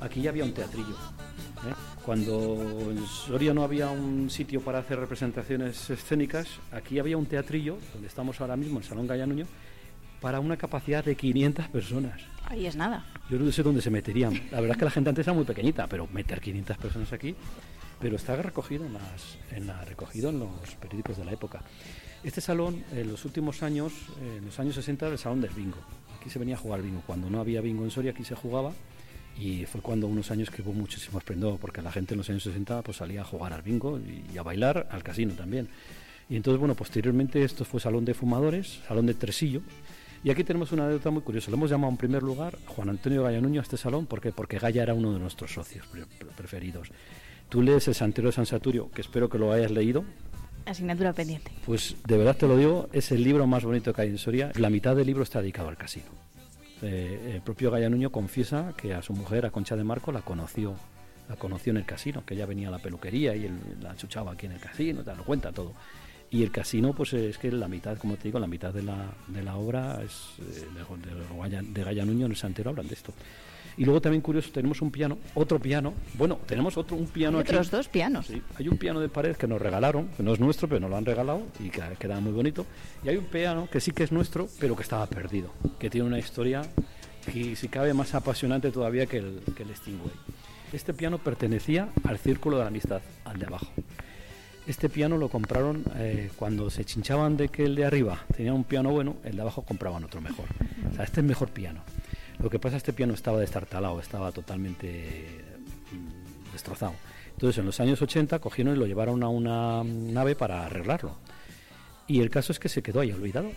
aquí 0.00 0.22
ya 0.22 0.30
había 0.30 0.44
un 0.44 0.52
teatrillo. 0.52 0.94
¿eh? 0.94 1.74
Cuando 2.04 2.90
en 2.90 3.06
Soria 3.06 3.54
no 3.54 3.62
había 3.62 3.90
un 3.90 4.30
sitio 4.30 4.60
para 4.60 4.78
hacer 4.78 4.98
representaciones 4.98 5.90
escénicas, 5.90 6.48
aquí 6.72 6.98
había 6.98 7.16
un 7.16 7.26
teatrillo, 7.26 7.78
donde 7.92 8.08
estamos 8.08 8.40
ahora 8.40 8.56
mismo, 8.56 8.78
el 8.78 8.84
Salón 8.84 9.06
Gaya 9.06 9.26
Nuño, 9.26 9.46
para 10.20 10.40
una 10.40 10.56
capacidad 10.56 11.04
de 11.04 11.16
500 11.16 11.68
personas. 11.68 12.20
Ahí 12.46 12.66
es 12.66 12.76
nada. 12.76 13.04
Yo 13.30 13.38
no 13.38 13.50
sé 13.50 13.62
dónde 13.62 13.82
se 13.82 13.90
meterían. 13.90 14.34
La 14.50 14.60
verdad 14.60 14.72
es 14.72 14.78
que 14.78 14.84
la 14.84 14.90
gente 14.90 15.10
antes 15.10 15.26
era 15.26 15.34
muy 15.34 15.44
pequeñita, 15.44 15.86
pero 15.86 16.06
meter 16.06 16.40
500 16.40 16.76
personas 16.78 17.12
aquí, 17.12 17.34
pero 18.00 18.16
está 18.16 18.36
recogido 18.36 18.84
en, 18.86 18.94
las, 18.94 19.38
en, 19.50 19.66
la, 19.66 19.84
recogido 19.84 20.30
en 20.30 20.40
los 20.40 20.74
periódicos 20.80 21.16
de 21.16 21.24
la 21.24 21.32
época. 21.32 21.62
Este 22.22 22.40
salón, 22.40 22.84
en 22.92 23.08
los 23.08 23.24
últimos 23.24 23.62
años, 23.62 23.92
en 24.20 24.46
los 24.46 24.58
años 24.58 24.74
60, 24.74 25.06
era 25.06 25.12
el 25.12 25.18
salón 25.18 25.40
del 25.40 25.50
bingo. 25.50 25.78
Aquí 26.24 26.30
se 26.30 26.38
venía 26.38 26.54
a 26.54 26.58
jugar 26.58 26.80
bingo. 26.80 27.02
Cuando 27.06 27.28
no 27.28 27.38
había 27.38 27.60
bingo 27.60 27.84
en 27.84 27.90
Soria, 27.90 28.12
aquí 28.12 28.24
se 28.24 28.34
jugaba. 28.34 28.72
Y 29.38 29.66
fue 29.66 29.82
cuando 29.82 30.06
unos 30.06 30.30
años 30.30 30.48
que 30.48 30.62
hubo 30.62 30.72
muchísimo 30.72 31.18
esplendor, 31.18 31.58
porque 31.58 31.82
la 31.82 31.92
gente 31.92 32.14
en 32.14 32.18
los 32.18 32.30
años 32.30 32.44
60 32.44 32.80
pues, 32.80 32.96
salía 32.96 33.20
a 33.20 33.24
jugar 33.24 33.52
al 33.52 33.60
bingo 33.60 33.98
y, 34.32 34.38
a 34.38 34.42
bailar 34.42 34.88
al 34.90 35.02
casino 35.02 35.34
también. 35.34 35.68
Y 36.30 36.36
entonces, 36.36 36.58
bueno, 36.58 36.74
posteriormente 36.74 37.44
esto 37.44 37.66
fue 37.66 37.78
salón 37.78 38.06
de 38.06 38.14
fumadores, 38.14 38.80
salón 38.88 39.04
de 39.04 39.12
tresillo, 39.12 39.60
y 40.22 40.30
aquí 40.30 40.44
tenemos 40.44 40.72
una 40.72 40.84
anécdota 40.86 41.10
muy 41.10 41.20
curiosa. 41.20 41.50
Lo 41.50 41.58
hemos 41.58 41.68
llamado 41.68 41.90
en 41.90 41.98
primer 41.98 42.22
lugar 42.22 42.56
Juan 42.68 42.88
Antonio 42.88 43.22
Gaya 43.24 43.42
Nuño 43.42 43.60
a 43.60 43.62
este 43.64 43.76
salón. 43.76 44.06
¿Por 44.06 44.22
qué? 44.22 44.32
Porque 44.32 44.58
Gaya 44.58 44.82
era 44.82 44.94
uno 44.94 45.12
de 45.12 45.18
nuestros 45.18 45.52
socios 45.52 45.86
pre- 45.88 46.06
pre- 46.06 46.30
preferidos. 46.34 46.88
Tú 47.50 47.60
lees 47.60 47.86
El 47.88 47.94
Santero 47.94 48.28
de 48.28 48.32
San 48.32 48.46
Saturio, 48.46 48.90
que 48.90 49.02
espero 49.02 49.28
que 49.28 49.36
lo 49.38 49.52
hayas 49.52 49.70
leído. 49.70 50.02
Asignatura 50.66 51.12
pendiente. 51.12 51.50
Pues 51.66 51.96
de 52.06 52.16
verdad 52.16 52.36
te 52.36 52.46
lo 52.46 52.56
digo, 52.56 52.88
es 52.92 53.10
el 53.12 53.22
libro 53.22 53.46
más 53.46 53.64
bonito 53.64 53.92
que 53.92 54.02
hay 54.02 54.08
en 54.08 54.18
Soria. 54.18 54.52
La 54.56 54.70
mitad 54.70 54.96
del 54.96 55.06
libro 55.06 55.22
está 55.22 55.40
dedicado 55.40 55.68
al 55.68 55.76
casino. 55.76 56.06
Eh, 56.82 57.32
el 57.34 57.42
propio 57.42 57.70
Gaya 57.70 57.88
Nuño 57.88 58.10
confiesa 58.10 58.74
que 58.76 58.94
a 58.94 59.02
su 59.02 59.12
mujer, 59.12 59.46
a 59.46 59.50
Concha 59.50 59.76
de 59.76 59.84
Marco, 59.84 60.12
la 60.12 60.22
conoció, 60.22 60.74
la 61.28 61.36
conoció 61.36 61.70
en 61.70 61.78
el 61.78 61.86
casino, 61.86 62.24
que 62.24 62.34
ella 62.34 62.46
venía 62.46 62.68
a 62.68 62.70
la 62.70 62.78
peluquería 62.78 63.34
y 63.34 63.46
él 63.46 63.58
la 63.80 63.96
chuchaba 63.96 64.32
aquí 64.32 64.46
en 64.46 64.52
el 64.52 64.60
casino, 64.60 65.02
te 65.02 65.14
lo 65.14 65.24
cuenta 65.24 65.52
todo. 65.52 65.72
Y 66.30 66.42
el 66.42 66.50
casino, 66.50 66.92
pues 66.92 67.12
es 67.12 67.38
que 67.38 67.52
la 67.52 67.68
mitad, 67.68 67.96
como 67.98 68.16
te 68.16 68.24
digo, 68.24 68.38
la 68.38 68.46
mitad 68.46 68.72
de 68.72 68.82
la, 68.82 69.12
de 69.28 69.42
la 69.42 69.56
obra 69.56 70.02
es 70.02 70.30
eh, 70.40 70.66
de, 71.48 71.62
de 71.62 71.84
Gaya, 71.84 72.04
Nuño 72.04 72.26
en 72.26 72.32
el 72.32 72.36
Santero, 72.36 72.70
hablan 72.70 72.88
de 72.88 72.94
esto. 72.94 73.12
Y 73.76 73.84
luego 73.84 74.00
también 74.00 74.20
curioso, 74.20 74.50
tenemos 74.52 74.80
un 74.82 74.90
piano, 74.90 75.18
otro 75.34 75.58
piano, 75.58 75.94
bueno, 76.14 76.38
tenemos 76.46 76.76
otro, 76.76 76.96
un 76.96 77.06
piano 77.06 77.38
Hay 77.38 77.42
aquí. 77.42 77.50
otros 77.52 77.70
dos 77.70 77.88
pianos. 77.88 78.26
Sí, 78.26 78.40
hay 78.56 78.68
un 78.68 78.78
piano 78.78 79.00
de 79.00 79.08
pared 79.08 79.36
que 79.36 79.48
nos 79.48 79.60
regalaron, 79.60 80.08
que 80.16 80.22
no 80.22 80.32
es 80.32 80.38
nuestro, 80.40 80.68
pero 80.68 80.80
nos 80.80 80.90
lo 80.90 80.96
han 80.96 81.04
regalado 81.04 81.42
y 81.58 81.70
que 81.70 81.82
queda 81.98 82.20
muy 82.20 82.32
bonito. 82.32 82.66
Y 83.04 83.08
hay 83.08 83.16
un 83.16 83.24
piano 83.24 83.68
que 83.70 83.80
sí 83.80 83.90
que 83.90 84.04
es 84.04 84.12
nuestro, 84.12 84.48
pero 84.60 84.76
que 84.76 84.82
estaba 84.82 85.06
perdido, 85.06 85.50
que 85.78 85.90
tiene 85.90 86.06
una 86.06 86.18
historia 86.20 86.62
que 87.32 87.56
si 87.56 87.68
cabe 87.68 87.94
más 87.94 88.14
apasionante 88.14 88.70
todavía 88.70 89.06
que 89.06 89.18
el, 89.18 89.40
que 89.56 89.64
el 89.64 89.74
Stingway. 89.74 90.12
Este 90.72 90.92
piano 90.94 91.18
pertenecía 91.18 91.88
al 92.04 92.18
Círculo 92.18 92.58
de 92.58 92.64
la 92.64 92.68
Amistad, 92.68 93.00
al 93.24 93.38
de 93.38 93.46
abajo. 93.46 93.66
Este 94.66 94.88
piano 94.88 95.18
lo 95.18 95.28
compraron 95.28 95.84
eh, 95.96 96.30
cuando 96.36 96.70
se 96.70 96.86
chinchaban 96.86 97.36
de 97.36 97.48
que 97.48 97.64
el 97.64 97.74
de 97.74 97.84
arriba 97.84 98.24
tenía 98.34 98.54
un 98.54 98.64
piano 98.64 98.90
bueno, 98.90 99.16
el 99.22 99.36
de 99.36 99.42
abajo 99.42 99.62
compraban 99.62 100.04
otro 100.04 100.22
mejor. 100.22 100.46
O 100.90 100.94
sea, 100.94 101.04
este 101.04 101.20
es 101.20 101.26
mejor 101.26 101.50
piano. 101.50 101.82
Lo 102.38 102.48
que 102.48 102.58
pasa 102.58 102.76
es 102.76 102.82
que 102.82 102.90
este 102.90 102.96
piano 102.96 103.12
estaba 103.12 103.38
destartalado, 103.38 104.00
estaba 104.00 104.32
totalmente 104.32 105.44
mm, 105.92 106.52
destrozado. 106.52 106.94
Entonces, 107.32 107.58
en 107.58 107.66
los 107.66 107.78
años 107.80 108.00
80 108.00 108.38
cogieron 108.38 108.74
y 108.74 108.78
lo 108.78 108.86
llevaron 108.86 109.22
a 109.22 109.28
una 109.28 109.84
nave 109.84 110.34
para 110.34 110.64
arreglarlo. 110.64 111.16
Y 112.06 112.20
el 112.20 112.30
caso 112.30 112.52
es 112.52 112.58
que 112.58 112.70
se 112.70 112.82
quedó 112.82 113.00
ahí 113.00 113.12
olvidado. 113.12 113.50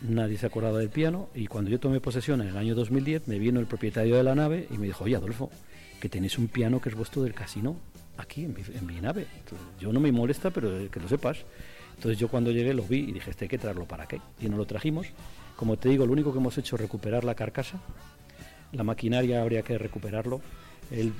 Nadie 0.00 0.38
se 0.38 0.46
acordaba 0.46 0.78
del 0.78 0.90
piano 0.90 1.28
y 1.34 1.46
cuando 1.46 1.70
yo 1.70 1.80
tomé 1.80 2.00
posesión 2.00 2.40
en 2.40 2.48
el 2.48 2.56
año 2.56 2.74
2010 2.74 3.28
me 3.28 3.38
vino 3.38 3.58
el 3.58 3.66
propietario 3.66 4.16
de 4.16 4.22
la 4.22 4.34
nave 4.34 4.66
y 4.70 4.78
me 4.78 4.86
dijo, 4.86 5.04
oye 5.04 5.16
Adolfo, 5.16 5.50
que 6.00 6.08
tenéis 6.08 6.38
un 6.38 6.48
piano 6.48 6.80
que 6.80 6.88
es 6.88 6.94
vuestro 6.94 7.22
del 7.22 7.34
casino 7.34 7.76
aquí 8.18 8.44
en 8.44 8.86
mi, 8.86 9.00
nave. 9.00 9.26
Yo 9.80 9.92
no 9.92 10.00
me 10.00 10.12
molesta, 10.12 10.50
pero 10.50 10.90
que 10.90 11.00
lo 11.00 11.08
sepas. 11.08 11.38
Entonces 11.96 12.18
yo 12.18 12.28
cuando 12.28 12.50
llegué 12.50 12.74
lo 12.74 12.82
vi 12.82 13.00
y 13.00 13.12
dije, 13.12 13.30
este 13.30 13.44
hay 13.44 13.48
que 13.48 13.58
traerlo 13.58 13.84
para 13.84 14.06
qué. 14.06 14.20
Y 14.40 14.48
no 14.48 14.56
lo 14.56 14.66
trajimos. 14.66 15.06
Como 15.56 15.76
te 15.76 15.88
digo, 15.88 16.06
lo 16.06 16.12
único 16.12 16.32
que 16.32 16.38
hemos 16.38 16.56
hecho 16.58 16.76
es 16.76 16.82
recuperar 16.82 17.24
la 17.24 17.34
carcasa. 17.34 17.80
La 18.72 18.84
maquinaria 18.84 19.42
habría 19.42 19.62
que 19.62 19.78
recuperarlo. 19.78 20.40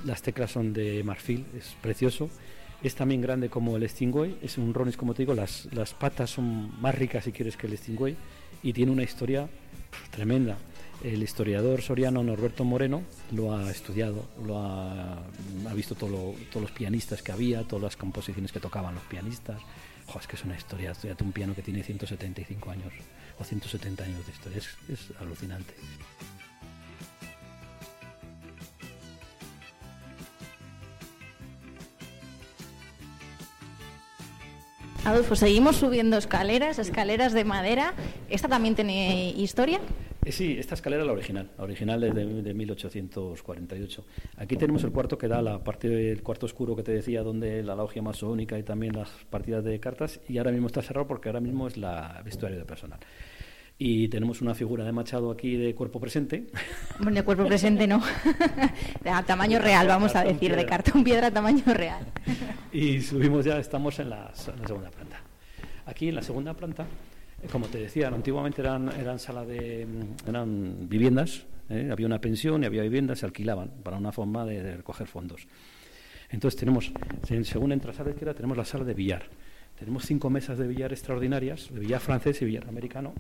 Las 0.05 0.23
teclas 0.23 0.51
son 0.51 0.73
de 0.73 1.03
marfil, 1.05 1.47
es 1.57 1.77
precioso. 1.81 2.29
Es 2.83 2.95
también 2.95 3.21
grande 3.21 3.49
como 3.49 3.77
el 3.77 3.89
Stingway. 3.89 4.39
Es 4.43 4.59
un 4.59 4.75
Ronis, 4.75 4.97
como 4.97 5.15
te 5.15 5.23
digo, 5.23 5.35
las, 5.35 5.69
las 5.73 5.95
patas 5.95 6.31
son 6.31 6.81
más 6.81 6.95
ricas 6.95 7.25
si 7.25 7.33
quieres 7.33 7.57
que 7.57 7.67
el 7.67 7.79
Stingway. 7.79 8.17
Y 8.63 8.73
tiene 8.73 8.91
una 8.91 9.03
historia 9.03 9.49
tremenda. 10.11 10.57
El 11.03 11.23
historiador 11.23 11.83
soriano 11.83 12.23
Norberto 12.23 12.65
Moreno 12.65 13.03
lo 13.33 13.55
ha 13.57 13.71
estudiado, 13.71 14.25
lo 14.47 14.59
ha, 14.59 15.15
ha 15.69 15.75
visto 15.75 15.97
todo 15.97 16.11
lo- 16.11 16.35
todos 16.51 16.63
los 16.63 16.71
pianistas 16.71 17.23
que 17.23 17.33
había, 17.33 17.65
todas 17.65 17.83
las 17.83 17.97
composiciones 17.97 18.53
que 18.53 18.61
tocaban 18.61 18.95
los 18.95 19.03
pianistas. 19.05 19.61
Jo, 20.07 20.21
es 20.21 20.27
que 20.29 20.37
es 20.37 20.45
una 20.45 20.57
historia, 20.57 20.93
estudiate 20.93 21.25
un 21.25 21.33
piano 21.33 21.55
que 21.57 21.63
tiene 21.63 21.83
175 21.83 22.71
años 22.71 22.93
o 23.39 23.45
170 23.45 24.05
años 24.05 24.25
de 24.27 24.33
historia, 24.33 24.59
es, 24.59 24.69
es 24.89 25.17
alucinante. 25.21 25.75
Adolfo, 35.05 35.35
seguimos 35.35 35.77
subiendo 35.77 36.17
escaleras, 36.17 36.79
escaleras 36.79 37.33
de 37.33 37.45
madera. 37.45 37.95
¿Esta 38.31 38.49
también 38.49 38.77
tiene 38.77 39.31
historia? 39.31 39.81
Eh, 40.25 40.31
sí, 40.31 40.57
esta 40.57 40.75
escalera 40.75 41.03
es 41.03 41.07
la 41.07 41.13
original, 41.13 41.51
la 41.59 41.65
original 41.65 42.05
es 42.05 42.15
de, 42.15 42.25
de 42.25 42.55
1848. 42.55 44.05
Aquí 44.37 44.57
tenemos 44.57 44.85
el 44.85 44.93
cuarto 44.93 45.19
que 45.19 45.27
da 45.27 45.43
la 45.43 45.65
parte 45.65 45.89
del 45.89 46.23
cuarto 46.23 46.47
oscuro 46.47 46.77
que 46.77 46.85
te 46.85 46.93
decía, 46.93 47.23
donde 47.23 47.63
la 47.65 47.75
logia 47.75 48.03
masónica 48.03 48.57
y 48.57 48.63
también 48.63 48.95
las 48.95 49.11
partidas 49.31 49.65
de 49.65 49.81
cartas, 49.81 50.21
y 50.29 50.39
ahora 50.39 50.53
mismo 50.53 50.69
está 50.69 50.81
cerrado 50.81 51.09
porque 51.09 51.29
ahora 51.29 51.41
mismo 51.41 51.67
es 51.67 51.77
la 51.77 52.23
vestuario 52.25 52.59
de 52.59 52.65
personal. 52.65 53.01
Y 53.79 54.07
tenemos 54.07 54.41
una 54.41 54.55
figura 54.55 54.85
de 54.85 54.93
Machado 54.93 55.29
aquí 55.29 55.57
de 55.57 55.75
cuerpo 55.75 55.99
presente. 55.99 56.47
Bueno, 57.01 57.17
de 57.17 57.25
cuerpo 57.25 57.45
presente 57.45 57.89
no. 57.89 58.01
a 59.05 59.23
tamaño 59.25 59.59
real, 59.59 59.89
vamos 59.89 60.15
a 60.15 60.23
decir, 60.23 60.55
de 60.55 60.65
cartón 60.65 61.03
piedra 61.03 61.29
a 61.29 61.31
tamaño 61.33 61.65
real. 61.67 62.07
y 62.73 63.01
subimos 63.01 63.45
ya, 63.45 63.59
estamos 63.59 63.99
en 63.99 64.11
la, 64.11 64.33
en 64.47 64.61
la 64.61 64.69
segunda 64.69 64.91
planta. 64.91 65.21
Aquí 65.85 66.11
en 66.11 66.15
la 66.15 66.23
segunda 66.23 66.55
planta, 66.55 66.87
como 67.51 67.67
te 67.67 67.79
decía, 67.79 68.09
antiguamente 68.09 68.61
eran, 68.61 68.89
eran 69.01 69.19
sala 69.19 69.45
de 69.45 69.87
mm, 69.87 70.29
eran 70.29 70.89
viviendas, 70.89 71.45
¿eh? 71.69 71.89
había 71.91 72.07
una 72.07 72.21
pensión 72.21 72.63
y 72.63 72.67
había 72.67 72.83
viviendas, 72.83 73.21
se 73.21 73.27
alquilaban 73.27 73.71
para 73.83 73.97
una 73.97 74.13
forma 74.13 74.45
de, 74.45 74.63
de 74.63 74.77
recoger 74.77 75.07
fondos. 75.07 75.47
Entonces 76.31 76.59
tenemos, 76.59 76.93
en- 77.29 77.45
según 77.45 77.73
entras 77.73 77.99
a 78.01 78.05
la 78.05 78.11
izquierda, 78.11 78.35
tenemos 78.35 78.57
la 78.57 78.65
sala 78.65 78.85
de 78.85 78.95
billar. 78.95 79.25
Tenemos 79.79 80.05
cinco 80.07 80.31
mesas 80.31 80.59
de 80.59 80.69
billar 80.69 80.93
extraordinarias, 80.93 81.69
de 81.73 81.81
billar 81.81 81.99
francés 82.01 82.41
y 82.43 82.45
billar 82.45 82.69
americano. 82.69 83.13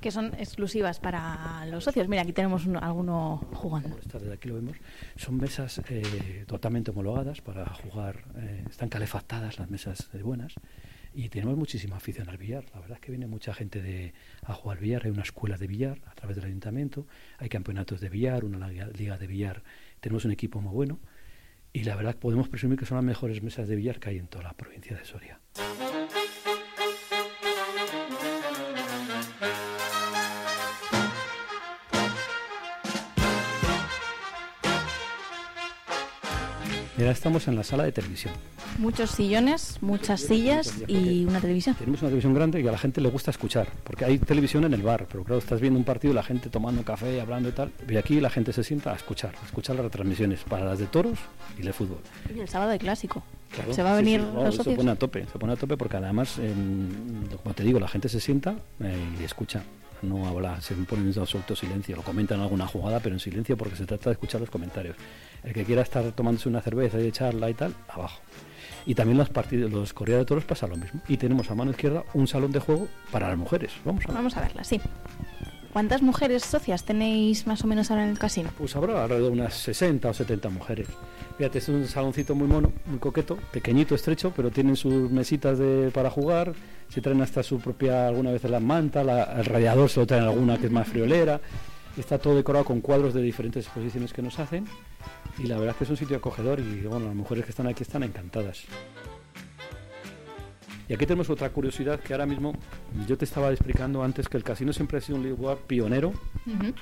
Que 0.00 0.10
son 0.10 0.32
exclusivas 0.38 0.98
para 0.98 1.64
los 1.66 1.84
socios. 1.84 2.08
Mira, 2.08 2.22
aquí 2.22 2.32
tenemos 2.32 2.66
uno- 2.66 2.80
alguno 2.80 3.46
jugando. 3.54 3.96
estas 4.02 4.20
desde 4.22 4.34
aquí 4.34 4.48
lo 4.48 4.54
vemos. 4.56 4.76
Son 5.16 5.36
mesas 5.36 5.80
eh, 5.88 6.44
totalmente 6.46 6.90
homologadas 6.90 7.40
para 7.40 7.66
jugar, 7.74 8.24
eh, 8.36 8.64
están 8.68 8.88
calefactadas 8.88 9.58
las 9.60 9.70
mesas 9.70 10.10
de 10.12 10.22
buenas. 10.22 10.54
Y 11.14 11.28
tenemos 11.28 11.56
muchísima 11.56 11.96
afición 11.96 12.28
al 12.28 12.38
billar. 12.38 12.64
La 12.72 12.80
verdad 12.80 12.96
es 12.96 13.00
que 13.00 13.12
viene 13.12 13.26
mucha 13.26 13.52
gente 13.52 13.82
de, 13.82 14.14
a 14.42 14.54
jugar 14.54 14.78
billar. 14.78 15.02
Hay 15.04 15.10
una 15.10 15.22
escuela 15.22 15.58
de 15.58 15.66
billar 15.66 16.00
a 16.06 16.14
través 16.14 16.36
del 16.36 16.46
ayuntamiento. 16.46 17.06
Hay 17.38 17.48
campeonatos 17.48 18.00
de 18.00 18.08
billar, 18.08 18.44
una 18.44 18.68
liga, 18.68 19.18
de 19.18 19.26
billar. 19.26 19.62
Tenemos 20.00 20.24
un 20.24 20.32
equipo 20.32 20.60
muy 20.60 20.72
bueno. 20.72 21.00
Y 21.72 21.84
la 21.84 21.96
verdad 21.96 22.16
podemos 22.16 22.48
presumir 22.48 22.78
que 22.78 22.86
son 22.86 22.96
las 22.96 23.04
mejores 23.04 23.42
mesas 23.42 23.68
de 23.68 23.76
billar 23.76 23.98
que 23.98 24.10
hay 24.10 24.18
en 24.18 24.26
toda 24.26 24.44
la 24.44 24.52
provincia 24.54 24.96
de 24.96 25.04
Soria. 25.04 25.40
Ahora 36.98 37.10
estamos 37.10 37.48
en 37.48 37.56
la 37.56 37.64
sala 37.64 37.84
de 37.84 37.92
televisión. 37.92 38.34
Muchos 38.78 39.10
sillones, 39.10 39.78
muchas 39.80 40.20
sillas 40.20 40.74
y 40.86 41.24
una 41.24 41.40
televisión. 41.40 41.74
Tenemos 41.74 42.02
una 42.02 42.10
televisión 42.10 42.34
grande 42.34 42.60
y 42.60 42.68
a 42.68 42.72
la 42.72 42.76
gente 42.78 43.00
le 43.00 43.08
gusta 43.08 43.30
escuchar, 43.30 43.68
porque 43.82 44.04
hay 44.04 44.18
televisión 44.18 44.64
en 44.64 44.74
el 44.74 44.82
bar, 44.82 45.06
pero 45.10 45.24
claro, 45.24 45.38
estás 45.38 45.60
viendo 45.60 45.78
un 45.78 45.84
partido, 45.84 46.12
la 46.12 46.22
gente 46.22 46.50
tomando 46.50 46.82
café, 46.82 47.20
hablando 47.20 47.48
y 47.48 47.52
tal, 47.52 47.72
y 47.88 47.96
aquí 47.96 48.20
la 48.20 48.28
gente 48.28 48.52
se 48.52 48.62
sienta 48.62 48.92
a 48.92 48.96
escuchar, 48.96 49.34
a 49.42 49.46
escuchar 49.46 49.76
las 49.76 49.86
retransmisiones 49.86 50.40
para 50.44 50.66
las 50.66 50.78
de 50.78 50.86
toros 50.86 51.18
y 51.58 51.62
de 51.62 51.72
fútbol. 51.72 51.98
Y 52.34 52.40
el 52.40 52.48
sábado 52.48 52.70
de 52.70 52.78
clásico. 52.78 53.22
Claro, 53.54 53.72
¿Se 53.72 53.82
va 53.82 53.92
a 53.94 53.96
venir 53.96 54.20
sí, 54.20 54.26
no, 54.32 54.44
los 54.44 54.54
Se 54.54 54.58
socios? 54.58 54.76
pone 54.76 54.90
a 54.90 54.96
tope, 54.96 55.26
se 55.30 55.38
pone 55.38 55.52
a 55.54 55.56
tope 55.56 55.76
porque 55.78 55.96
además, 55.96 56.38
em, 56.38 57.26
como 57.42 57.54
te 57.54 57.62
digo, 57.62 57.80
la 57.80 57.88
gente 57.88 58.08
se 58.10 58.20
sienta 58.20 58.54
eh, 58.80 58.96
y 59.18 59.24
escucha. 59.24 59.62
No 60.02 60.26
habla, 60.26 60.60
se 60.60 60.74
pone 60.74 61.10
en 61.10 61.18
absoluto 61.18 61.54
silencio. 61.54 61.96
Lo 61.96 62.02
comentan 62.02 62.40
alguna 62.40 62.66
jugada, 62.66 63.00
pero 63.00 63.14
en 63.14 63.20
silencio 63.20 63.56
porque 63.56 63.76
se 63.76 63.86
trata 63.86 64.10
de 64.10 64.14
escuchar 64.14 64.40
los 64.40 64.50
comentarios. 64.50 64.96
El 65.44 65.52
que 65.52 65.64
quiera 65.64 65.82
estar 65.82 66.10
tomándose 66.12 66.48
una 66.48 66.60
cerveza 66.60 67.00
y 67.00 67.06
echarla 67.06 67.48
y 67.50 67.54
tal, 67.54 67.74
abajo. 67.88 68.20
Y 68.84 68.94
también 68.94 69.18
los 69.18 69.30
partidos, 69.30 69.70
los 69.70 69.92
corridas 69.92 70.20
de 70.20 70.24
toros 70.24 70.44
pasa 70.44 70.66
lo 70.66 70.76
mismo. 70.76 71.00
Y 71.08 71.16
tenemos 71.16 71.50
a 71.50 71.54
mano 71.54 71.70
izquierda 71.70 72.04
un 72.14 72.26
salón 72.26 72.50
de 72.52 72.58
juego 72.58 72.88
para 73.10 73.28
las 73.28 73.38
mujeres. 73.38 73.72
Vamos 73.84 74.04
a 74.04 74.08
ver. 74.08 74.16
Vamos 74.16 74.36
a 74.36 74.40
verla, 74.40 74.64
sí. 74.64 74.80
¿Cuántas 75.72 76.02
mujeres 76.02 76.42
socias 76.42 76.84
tenéis 76.84 77.46
más 77.46 77.64
o 77.64 77.66
menos 77.66 77.90
ahora 77.90 78.04
en 78.04 78.10
el 78.10 78.18
casino? 78.18 78.50
Pues 78.58 78.76
habrá 78.76 79.04
alrededor 79.04 79.32
de 79.32 79.40
unas 79.40 79.54
60 79.54 80.10
o 80.10 80.12
70 80.12 80.50
mujeres. 80.50 80.88
Fíjate, 81.42 81.58
es 81.58 81.68
un 81.70 81.88
saloncito 81.88 82.36
muy 82.36 82.46
mono, 82.46 82.70
muy 82.86 83.00
coqueto, 83.00 83.34
pequeñito, 83.50 83.96
estrecho, 83.96 84.32
pero 84.36 84.52
tienen 84.52 84.76
sus 84.76 85.10
mesitas 85.10 85.58
de, 85.58 85.90
para 85.92 86.08
jugar, 86.08 86.52
se 86.88 87.00
traen 87.00 87.20
hasta 87.20 87.42
su 87.42 87.58
propia, 87.58 88.06
alguna 88.06 88.30
vez 88.30 88.44
la 88.44 88.60
manta, 88.60 89.02
la- 89.02 89.24
el 89.40 89.44
radiador 89.46 89.90
se 89.90 89.98
lo 89.98 90.06
traen 90.06 90.22
alguna 90.22 90.56
que 90.58 90.66
es 90.66 90.70
más 90.72 90.86
friolera. 90.86 91.40
Está 91.98 92.18
todo 92.20 92.36
decorado 92.36 92.64
con 92.64 92.80
cuadros 92.80 93.12
de 93.12 93.22
diferentes 93.22 93.64
exposiciones 93.64 94.12
que 94.12 94.22
nos 94.22 94.38
hacen 94.38 94.66
y 95.36 95.48
la 95.48 95.56
verdad 95.56 95.70
es 95.72 95.78
que 95.78 95.82
es 95.84 95.90
un 95.90 95.96
sitio 95.96 96.16
acogedor 96.16 96.60
y 96.60 96.82
bueno, 96.82 97.06
las 97.06 97.14
mujeres 97.16 97.44
que 97.44 97.50
están 97.50 97.66
aquí 97.66 97.82
están 97.82 98.04
encantadas. 98.04 98.62
Y 100.88 100.94
aquí 100.94 101.06
tenemos 101.06 101.28
otra 101.28 101.50
curiosidad 101.50 101.98
que 101.98 102.14
ahora 102.14 102.26
mismo 102.26 102.52
yo 103.08 103.18
te 103.18 103.24
estaba 103.24 103.50
explicando 103.50 104.04
antes 104.04 104.28
que 104.28 104.36
el 104.36 104.44
casino 104.44 104.72
siempre 104.72 104.98
ha 104.98 105.00
sido 105.00 105.18
un 105.18 105.28
lugar 105.28 105.56
pionero 105.66 106.10
Ujú. 106.46 106.72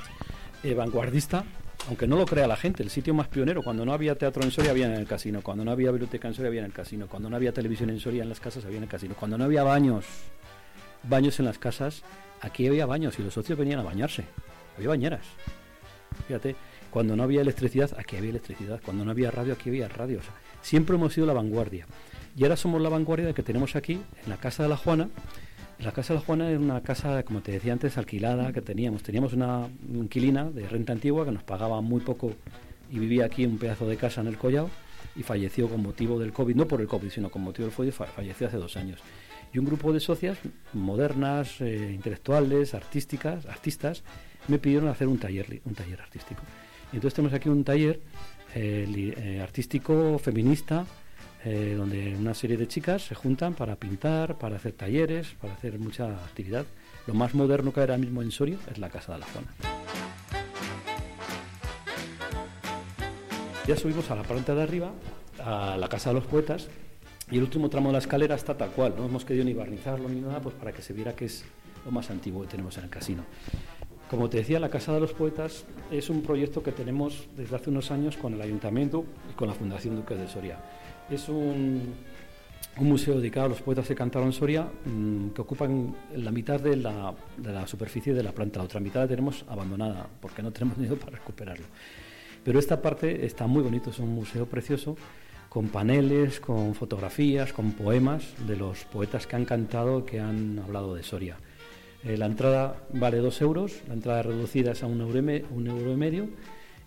eh, 0.65 0.75
vanguardista, 0.75 1.45
aunque 1.87 2.07
no 2.07 2.17
lo 2.17 2.27
crea 2.27 2.47
la 2.47 2.57
gente, 2.57 2.83
el 2.83 2.91
sitio 2.91 3.15
más 3.15 3.29
pionero. 3.29 3.63
Cuando 3.63 3.85
no 3.85 3.93
había 3.93 4.15
teatro 4.15 4.43
en 4.43 4.51
Soria, 4.51 4.71
había 4.71 4.87
en 4.87 4.93
el 4.93 5.07
casino. 5.07 5.41
Cuando 5.43 5.65
no 5.65 5.71
había 5.71 5.91
biblioteca 5.91 6.29
en 6.29 6.35
Soria, 6.35 6.49
había 6.49 6.61
en 6.61 6.67
el 6.67 6.73
casino. 6.73 7.07
Cuando 7.09 7.31
no 7.31 7.37
había 7.37 7.53
televisión 7.53 7.91
en 7.91 8.01
Soria, 8.01 8.23
en 8.23 8.29
las 8.29 8.41
casas, 8.41 8.65
había 8.65 8.79
en 8.79 8.85
el 8.85 8.89
casino. 8.89 9.15
Cuando 9.19 9.39
no 9.39 9.45
había 9.45 9.63
baños, 9.63 10.05
baños 11.03 11.39
en 11.41 11.47
las 11.47 11.59
casas, 11.59 12.03
aquí 12.41 12.67
había 12.67 12.87
baños 12.87 13.19
y 13.19 13.23
los 13.23 13.35
socios 13.35 13.59
venían 13.59 13.81
a 13.81 13.83
bañarse. 13.83 14.25
Había 14.77 14.89
bañeras. 14.89 15.23
Fíjate, 16.27 16.57
cuando 16.91 17.17
no 17.17 17.23
había 17.23 17.41
electricidad, 17.41 17.91
aquí 17.99 18.17
había 18.17 18.31
electricidad. 18.31 18.81
Cuando 18.85 19.05
no 19.05 19.11
había 19.11 19.31
radio, 19.31 19.55
aquí 19.55 19.69
había 19.69 19.89
radio. 19.89 20.21
Siempre 20.63 20.97
hemos 20.97 21.15
sido 21.15 21.27
la 21.27 21.33
vanguardia. 21.33 21.87
Y 22.37 22.45
ahora 22.45 22.57
somos 22.57 22.81
la 22.81 22.89
vanguardia 22.89 23.33
que 23.33 23.43
tenemos 23.43 23.77
aquí, 23.77 23.95
en 23.95 24.31
la 24.31 24.37
Casa 24.37 24.63
de 24.63 24.69
la 24.69 24.77
Juana. 24.77 25.09
La 25.83 25.93
Casa 25.93 26.13
de 26.13 26.21
la 26.21 26.27
Juana 26.27 26.51
era 26.51 26.59
una 26.59 26.83
casa, 26.83 27.23
como 27.23 27.41
te 27.41 27.53
decía 27.53 27.73
antes, 27.73 27.97
alquilada 27.97 28.53
que 28.53 28.61
teníamos. 28.61 29.03
Teníamos 29.03 29.33
una 29.33 29.67
inquilina 29.95 30.51
de 30.51 30.69
renta 30.69 30.93
antigua 30.93 31.25
que 31.25 31.31
nos 31.33 31.43
pagaba 31.43 31.81
muy 31.81 32.01
poco 32.03 32.33
y 32.91 32.99
vivía 32.99 33.25
aquí 33.25 33.45
en 33.45 33.53
un 33.53 33.59
pedazo 33.59 33.89
de 33.89 33.97
casa 33.97 34.21
en 34.21 34.27
el 34.27 34.37
Collao 34.37 34.69
y 35.17 35.23
falleció 35.23 35.69
con 35.69 35.83
motivo 35.83 36.19
del 36.19 36.33
COVID, 36.33 36.55
no 36.55 36.69
por 36.69 36.83
el 36.83 36.87
COVID, 36.87 37.09
sino 37.09 37.31
con 37.31 37.43
motivo 37.43 37.67
del 37.67 37.75
COVID, 37.75 37.93
fa- 37.93 38.07
falleció 38.07 38.47
hace 38.47 38.59
dos 38.59 38.77
años. 38.77 39.01
Y 39.55 39.59
un 39.59 39.65
grupo 39.65 39.93
de 39.93 40.01
socias 40.01 40.37
modernas, 40.75 41.61
eh, 41.63 41.93
intelectuales, 41.95 42.75
artísticas, 42.75 43.47
artistas, 43.47 44.03
me 44.49 44.59
pidieron 44.59 44.89
hacer 44.89 45.09
un 45.09 45.19
taller, 45.19 45.61
un 45.65 45.75
taller 45.75 46.01
artístico. 46.01 46.43
Y 46.93 46.97
entonces 46.97 47.15
tenemos 47.15 47.35
aquí 47.35 47.49
un 47.49 47.65
taller 47.65 48.01
eh, 48.55 49.15
eh, 49.17 49.41
artístico 49.41 50.19
feminista, 50.19 50.85
eh, 51.45 51.75
donde 51.77 52.15
una 52.17 52.35
serie 52.35 52.57
de 52.57 52.69
chicas 52.69 53.03
se 53.03 53.15
juntan 53.15 53.55
para 53.55 53.77
pintar, 53.77 54.37
para 54.39 54.57
hacer 54.57 54.73
talleres, 54.73 55.29
para 55.41 55.55
hacer 55.55 55.79
mucha 55.79 56.07
actividad. 56.25 56.67
Lo 57.07 57.15
más 57.15 57.35
moderno 57.35 57.73
que 57.73 57.81
hay 57.81 57.85
ahora 57.85 57.99
mismo 57.99 58.23
en 58.23 58.31
Soria 58.31 58.59
es 58.71 58.79
la 58.79 58.91
Casa 58.91 59.15
de 59.15 59.21
la 59.21 59.27
Juana. 59.27 59.49
Ya 63.67 63.77
subimos 63.77 64.11
a 64.11 64.17
la 64.17 64.23
planta 64.23 64.55
de 64.55 64.63
arriba, 64.63 64.91
a 65.43 65.77
la 65.79 65.89
Casa 65.89 66.11
de 66.11 66.15
los 66.15 66.25
Poetas, 66.25 66.69
y 67.31 67.37
el 67.37 67.43
último 67.45 67.71
tramo 67.71 67.89
de 67.89 67.93
la 67.95 67.99
escalera 68.01 68.35
está 68.35 68.57
tal 68.57 68.71
cual. 68.71 68.95
No 68.97 69.07
hemos 69.07 69.25
querido 69.25 69.45
ni 69.45 69.55
barnizarlo 69.55 70.09
ni 70.09 70.21
nada, 70.21 70.41
pues 70.41 70.55
para 70.57 70.73
que 70.73 70.83
se 70.83 70.93
viera 70.93 71.15
que 71.15 71.27
es 71.27 71.45
lo 71.85 71.91
más 71.91 72.11
antiguo 72.11 72.43
que 72.43 72.49
tenemos 72.49 72.77
en 72.79 72.85
el 72.85 72.91
casino. 72.91 73.25
Como 74.11 74.29
te 74.29 74.39
decía, 74.39 74.59
la 74.59 74.69
Casa 74.69 74.93
de 74.93 75.01
los 75.01 75.13
Poetas 75.13 75.65
es 75.91 76.11
un 76.11 76.23
proyecto 76.23 76.63
que 76.63 76.73
tenemos 76.73 77.29
desde 77.37 77.55
hace 77.55 77.71
unos 77.71 77.93
años 77.93 78.17
con 78.17 78.35
el 78.35 78.43
Ayuntamiento 78.43 79.05
y 79.31 79.35
con 79.35 79.47
la 79.47 79.55
Fundación 79.55 79.95
Duque 79.95 80.17
de 80.17 80.27
Soria. 80.27 80.59
Es 81.11 81.29
un, 81.29 81.95
museo 82.79 83.17
dedicado 83.17 83.47
a 83.47 83.49
los 83.49 83.61
poetas 83.61 83.89
que 83.89 83.97
cantaron 83.97 84.33
Soria 84.33 84.63
mm, 84.63 85.31
que 85.31 85.43
ocupan 85.43 85.95
la 86.15 86.31
mitad 86.31 86.61
de 86.61 86.77
la, 86.77 87.67
superficie 87.67 88.15
de 88.15 88.23
la 88.23 88.31
planta. 88.31 88.61
La 88.61 88.67
otra 88.67 88.79
mitad 88.79 89.01
la 89.01 89.09
tenemos 89.09 89.45
abandonada 89.49 90.07
porque 90.21 90.41
no 90.41 90.53
tenemos 90.53 90.77
dinero 90.79 90.97
para 90.97 91.17
recuperarlo. 91.17 91.67
Pero 92.45 92.59
esta 92.59 92.81
parte 92.81 93.27
está 93.27 93.49
muy 93.49 93.63
bonito, 93.63 93.91
es 93.91 93.99
un 93.99 94.15
museo 94.15 94.47
precioso 94.47 94.97
con 95.49 95.69
paneles, 95.69 96.39
con 96.39 96.75
fotografías, 96.77 97.53
con 97.53 97.73
poemas 97.73 98.33
de 98.47 98.57
los 98.57 98.85
poetas 98.85 99.27
que 99.27 99.35
han 99.35 99.45
cantado, 99.45 100.07
que 100.07 100.21
han 100.21 100.61
hablado 100.61 100.95
de 100.95 101.03
Soria. 101.03 101.37
Eh, 102.05 102.17
la 102.17 102.27
entrada 102.27 102.77
vale 102.95 103.19
dos 103.19 103.43
euros, 103.43 103.83
la 103.89 103.95
entrada 103.95 104.23
reducida 104.23 104.73
es 104.73 104.83
a 104.85 104.87
un 104.87 105.01
euro, 105.01 105.19
un 105.51 105.67
euro 105.67 105.93
y 105.93 105.97
medio 105.97 106.29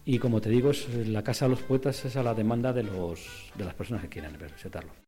y 0.05 0.19
como 0.19 0.41
te 0.41 0.49
digo, 0.49 0.71
es, 0.71 0.87
la 1.07 1.23
Casa 1.23 1.45
de 1.45 1.51
los 1.51 1.61
Poetas 1.61 2.05
es 2.05 2.15
a 2.15 2.23
la 2.23 2.33
demanda 2.33 2.73
de, 2.73 2.83
los, 2.83 3.51
de 3.55 3.65
las 3.65 3.73
personas 3.73 4.03
que 4.03 4.09
quieran 4.09 4.37
visitarlo. 4.37 5.02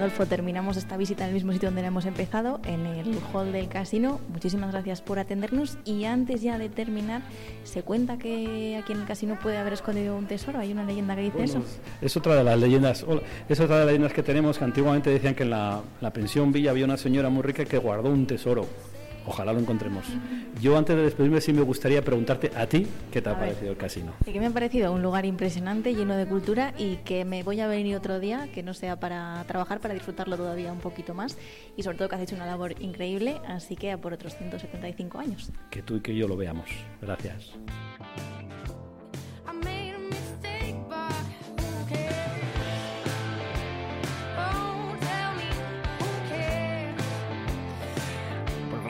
Adolfo, 0.00 0.24
terminamos 0.24 0.78
esta 0.78 0.96
visita 0.96 1.24
en 1.24 1.28
el 1.28 1.34
mismo 1.34 1.52
sitio 1.52 1.68
donde 1.68 1.82
la 1.82 1.88
hemos 1.88 2.06
empezado, 2.06 2.58
en 2.64 2.86
el 2.86 3.18
hall 3.34 3.52
del 3.52 3.68
casino. 3.68 4.18
Muchísimas 4.32 4.72
gracias 4.72 5.02
por 5.02 5.18
atendernos. 5.18 5.76
Y 5.84 6.04
antes 6.06 6.40
ya 6.40 6.56
de 6.56 6.70
terminar, 6.70 7.20
se 7.64 7.82
cuenta 7.82 8.16
que 8.16 8.80
aquí 8.82 8.94
en 8.94 9.00
el 9.00 9.06
casino 9.06 9.38
puede 9.42 9.58
haber 9.58 9.74
escondido 9.74 10.16
un 10.16 10.26
tesoro. 10.26 10.58
Hay 10.58 10.72
una 10.72 10.84
leyenda 10.84 11.14
que 11.16 11.22
dice 11.22 11.36
Bueno, 11.36 11.52
eso. 11.52 11.80
Es 12.00 12.16
otra 12.16 12.34
de 12.36 12.44
las 12.44 12.58
leyendas, 12.58 13.02
hola, 13.02 13.20
es 13.46 13.60
otra 13.60 13.74
de 13.76 13.80
las 13.80 13.86
leyendas 13.88 14.14
que 14.14 14.22
tenemos 14.22 14.56
que 14.56 14.64
antiguamente 14.64 15.10
decían 15.10 15.34
que 15.34 15.42
en 15.42 15.50
la, 15.50 15.82
la 16.00 16.12
pensión 16.14 16.50
Villa 16.50 16.70
había 16.70 16.86
una 16.86 16.96
señora 16.96 17.28
muy 17.28 17.42
rica 17.42 17.66
que 17.66 17.76
guardó 17.76 18.08
un 18.08 18.26
tesoro. 18.26 18.66
Ojalá 19.26 19.52
lo 19.52 19.60
encontremos. 19.60 20.04
Yo 20.60 20.76
antes 20.76 20.96
de 20.96 21.02
despedirme 21.02 21.40
sí 21.40 21.52
me 21.52 21.62
gustaría 21.62 22.02
preguntarte 22.04 22.50
a 22.56 22.66
ti 22.66 22.86
qué 23.12 23.20
te 23.22 23.28
ha 23.28 23.32
ver. 23.32 23.48
parecido 23.48 23.70
el 23.72 23.76
casino. 23.76 24.12
Sí, 24.24 24.32
que 24.32 24.40
me 24.40 24.46
ha 24.46 24.50
parecido 24.50 24.92
un 24.92 25.02
lugar 25.02 25.24
impresionante, 25.26 25.94
lleno 25.94 26.16
de 26.16 26.26
cultura 26.26 26.74
y 26.78 26.96
que 26.96 27.24
me 27.24 27.42
voy 27.42 27.60
a 27.60 27.68
venir 27.68 27.96
otro 27.96 28.18
día, 28.20 28.48
que 28.52 28.62
no 28.62 28.74
sea 28.74 28.98
para 28.98 29.44
trabajar, 29.46 29.80
para 29.80 29.94
disfrutarlo 29.94 30.36
todavía 30.36 30.72
un 30.72 30.80
poquito 30.80 31.14
más 31.14 31.36
y 31.76 31.82
sobre 31.82 31.98
todo 31.98 32.08
que 32.08 32.16
has 32.16 32.22
hecho 32.22 32.36
una 32.36 32.46
labor 32.46 32.74
increíble, 32.80 33.40
así 33.46 33.76
que 33.76 33.92
a 33.92 33.98
por 33.98 34.12
otros 34.12 34.36
175 34.36 35.18
años. 35.18 35.50
Que 35.70 35.82
tú 35.82 35.96
y 35.96 36.00
que 36.00 36.14
yo 36.14 36.26
lo 36.28 36.36
veamos. 36.36 36.68
Gracias. 37.00 37.52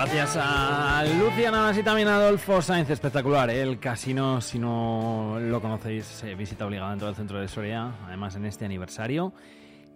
Gracias 0.02 0.38
a 0.40 1.04
Lucia 1.04 1.50
Navas 1.50 1.76
y 1.76 1.82
también 1.82 2.08
a 2.08 2.16
Adolfo 2.16 2.62
Sainz. 2.62 2.88
Espectacular, 2.88 3.50
¿eh? 3.50 3.60
el 3.60 3.78
casino, 3.78 4.40
si 4.40 4.58
no 4.58 5.36
lo 5.38 5.60
conocéis, 5.60 6.24
eh, 6.24 6.34
visita 6.34 6.64
obligada 6.64 6.88
dentro 6.88 7.08
del 7.08 7.16
centro 7.16 7.38
de 7.38 7.46
Soria, 7.46 7.92
además 8.06 8.34
en 8.34 8.46
este 8.46 8.64
aniversario 8.64 9.34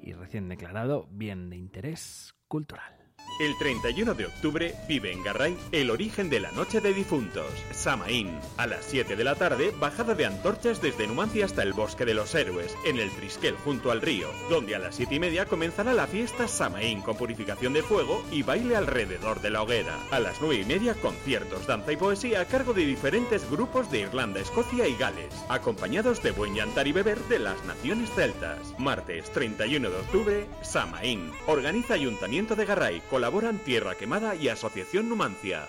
y 0.03 0.13
recién 0.13 0.47
declarado 0.51 1.09
bien 1.11 1.49
de 1.49 1.57
interés 1.57 2.35
cultural. 2.49 3.04
El 3.41 3.59
31 3.59 4.15
de 4.15 4.27
octubre 4.27 4.77
vive 4.87 5.11
en 5.11 5.25
Garray 5.25 5.57
el 5.73 5.91
origen 5.91 6.31
de 6.31 6.39
la 6.39 6.53
Noche 6.53 6.81
de 6.81 6.95
Difuntos, 6.95 7.51
Samaín. 7.73 8.31
A 8.59 8.69
las 8.69 8.85
7 8.85 9.17
de 9.17 9.25
la 9.25 9.35
tarde, 9.35 9.75
bajada 9.81 10.15
de 10.15 10.25
antorchas 10.25 10.81
desde 10.81 11.09
Numancia 11.09 11.45
hasta 11.45 11.65
el 11.65 11.73
Bosque 11.73 12.05
de 12.05 12.15
los 12.15 12.33
Héroes, 12.37 12.77
en 12.85 13.01
el 13.01 13.11
Trisquel 13.11 13.57
junto 13.57 13.91
al 13.91 14.03
río, 14.03 14.29
donde 14.49 14.77
a 14.77 14.79
las 14.79 14.95
7 14.95 15.17
y 15.17 15.19
media 15.19 15.47
comenzará 15.47 15.95
la 15.95 16.07
fiesta 16.07 16.47
Samaín 16.47 17.03
con 17.03 17.17
purificación 17.17 17.73
de 17.73 17.83
fuego 17.83 18.23
y 18.31 18.45
baile 18.45 18.77
alrededor 18.77 19.41
de 19.41 19.51
la 19.51 19.63
hoguera. 19.63 19.99
A 20.13 20.21
las 20.21 20.41
9 20.41 20.61
y 20.61 20.65
media, 20.65 20.95
conciertos, 20.95 21.67
danza 21.67 21.91
y 21.91 21.97
poesía 21.97 22.41
a 22.41 22.45
cargo 22.45 22.73
de 22.73 22.87
diferentes 22.87 23.51
grupos 23.51 23.91
de 23.91 24.03
Irlanda, 24.03 24.39
Escocia 24.39 24.87
y 24.87 24.95
Gales, 24.95 25.35
acompañados 25.49 26.23
de 26.23 26.31
buen 26.31 26.55
llantar 26.55 26.87
y 26.87 26.93
beber 26.93 27.19
de 27.25 27.41
las 27.41 27.65
naciones 27.65 28.11
celtas. 28.15 28.79
Martes 28.79 29.29
31 29.33 29.91
de 29.91 29.97
octubre, 29.97 30.47
Samaín. 30.63 31.33
Organiza 31.49 31.95
Ayuntamiento 31.95 32.55
de 32.55 32.65
Garray, 32.65 33.03
colaboran 33.25 33.59
Tierra 33.59 33.95
Quemada 33.95 34.35
y 34.35 34.49
Asociación 34.49 35.09
Numancia. 35.09 35.67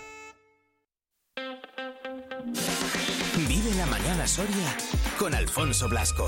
Vive 3.48 3.74
la 3.78 3.86
mañana 3.86 4.28
Soria 4.28 4.76
con 5.18 5.34
Alfonso 5.34 5.88
Blasco. 5.88 6.28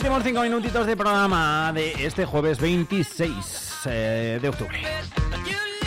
Últimos 0.00 0.22
cinco 0.24 0.40
minutitos 0.40 0.86
de 0.86 0.96
programa 0.96 1.70
de 1.74 2.06
este 2.06 2.24
jueves 2.24 2.58
26 2.58 3.80
eh, 3.84 4.38
de 4.40 4.48
octubre. 4.48 4.80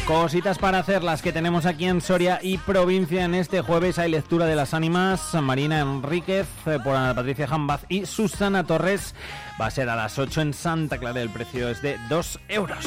Cositas 0.06 0.60
para 0.60 0.78
hacer 0.78 1.04
las 1.04 1.24
que 1.24 1.32
tenemos 1.32 1.66
aquí 1.66 1.86
en 1.86 2.00
Soria 2.00 2.40
y 2.40 2.60
provincia. 2.60 3.26
En 3.26 3.34
este 3.34 3.62
jueves 3.62 3.98
hay 3.98 4.12
lectura 4.12 4.46
de 4.46 4.56
las 4.56 4.76
ánimas. 4.76 5.34
Marina 5.34 5.80
Enríquez 5.80 6.46
eh, 6.68 6.78
por 6.84 6.96
Ana 6.96 7.16
Patricia 7.16 7.48
Jambaz 7.48 7.86
y 7.90 8.06
Susana 8.06 8.64
Torres. 8.64 9.16
Va 9.60 9.66
a 9.66 9.72
ser 9.72 9.90
a 9.90 9.96
las 9.96 10.20
8 10.20 10.42
en 10.42 10.54
Santa 10.54 11.00
Clara. 11.00 11.20
El 11.20 11.32
precio 11.32 11.68
es 11.68 11.82
de 11.82 11.98
2 12.08 12.40
euros. 12.50 12.86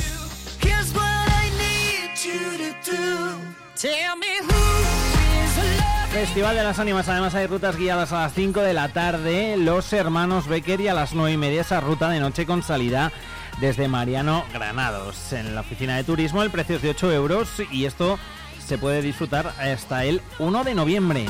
Festival 6.16 6.56
de 6.56 6.64
las 6.64 6.78
Ánimas, 6.78 7.06
además 7.10 7.34
hay 7.34 7.46
rutas 7.46 7.76
guiadas 7.76 8.10
a 8.10 8.22
las 8.22 8.32
5 8.32 8.62
de 8.62 8.72
la 8.72 8.88
tarde, 8.88 9.58
los 9.58 9.92
hermanos 9.92 10.48
Becker 10.48 10.80
y 10.80 10.88
a 10.88 10.94
las 10.94 11.12
9 11.12 11.32
y 11.32 11.36
media 11.36 11.60
esa 11.60 11.78
ruta 11.78 12.08
de 12.08 12.20
noche 12.20 12.46
con 12.46 12.62
salida 12.62 13.12
desde 13.60 13.86
Mariano 13.86 14.42
Granados. 14.50 15.34
En 15.34 15.54
la 15.54 15.60
oficina 15.60 15.94
de 15.94 16.04
turismo 16.04 16.42
el 16.42 16.50
precio 16.50 16.76
es 16.76 16.82
de 16.82 16.88
8 16.88 17.12
euros 17.12 17.60
y 17.70 17.84
esto 17.84 18.18
se 18.66 18.78
puede 18.78 19.02
disfrutar 19.02 19.52
hasta 19.58 20.06
el 20.06 20.22
1 20.38 20.64
de 20.64 20.74
noviembre. 20.74 21.26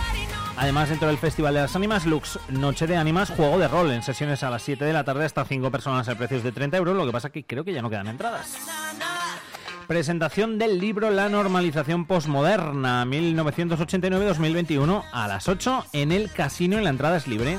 Además, 0.57 0.89
dentro 0.89 1.09
del 1.09 1.19
Festival 1.19 1.55
de 1.55 1.63
las 1.63 1.75
Ánimas, 1.75 2.07
Lux 2.07 2.39
Noche 2.49 2.87
de 2.87 2.97
Ánimas, 2.97 3.31
juego 3.31 3.59
de 3.59 3.67
rol 3.67 3.91
en 3.91 4.05
sesiones 4.05 4.45
a 4.45 4.51
las 4.51 4.63
7 4.63 4.85
de 4.85 4.93
la 4.93 5.03
tarde 5.03 5.25
hasta 5.25 5.45
5 5.45 5.69
personas. 5.73 6.07
El 6.07 6.17
precio 6.17 6.37
es 6.37 6.45
de 6.45 6.53
30 6.53 6.77
euros, 6.77 6.97
lo 6.97 7.05
que 7.05 7.13
pasa 7.13 7.31
que 7.31 7.45
creo 7.45 7.65
que 7.65 7.73
ya 7.73 7.83
no 7.83 7.91
quedan 7.91 8.07
entradas. 8.07 8.57
Presentación 9.87 10.59
del 10.59 10.81
libro 10.81 11.11
La 11.11 11.29
normalización 11.29 12.07
posmoderna 12.07 13.05
1989-2021 13.05 15.05
a 15.13 15.29
las 15.29 15.49
8 15.49 15.87
en 15.93 16.11
el 16.11 16.33
casino 16.33 16.81
y 16.81 16.83
la 16.83 16.91
entrada 16.91 17.17
es 17.17 17.29
libre. 17.29 17.57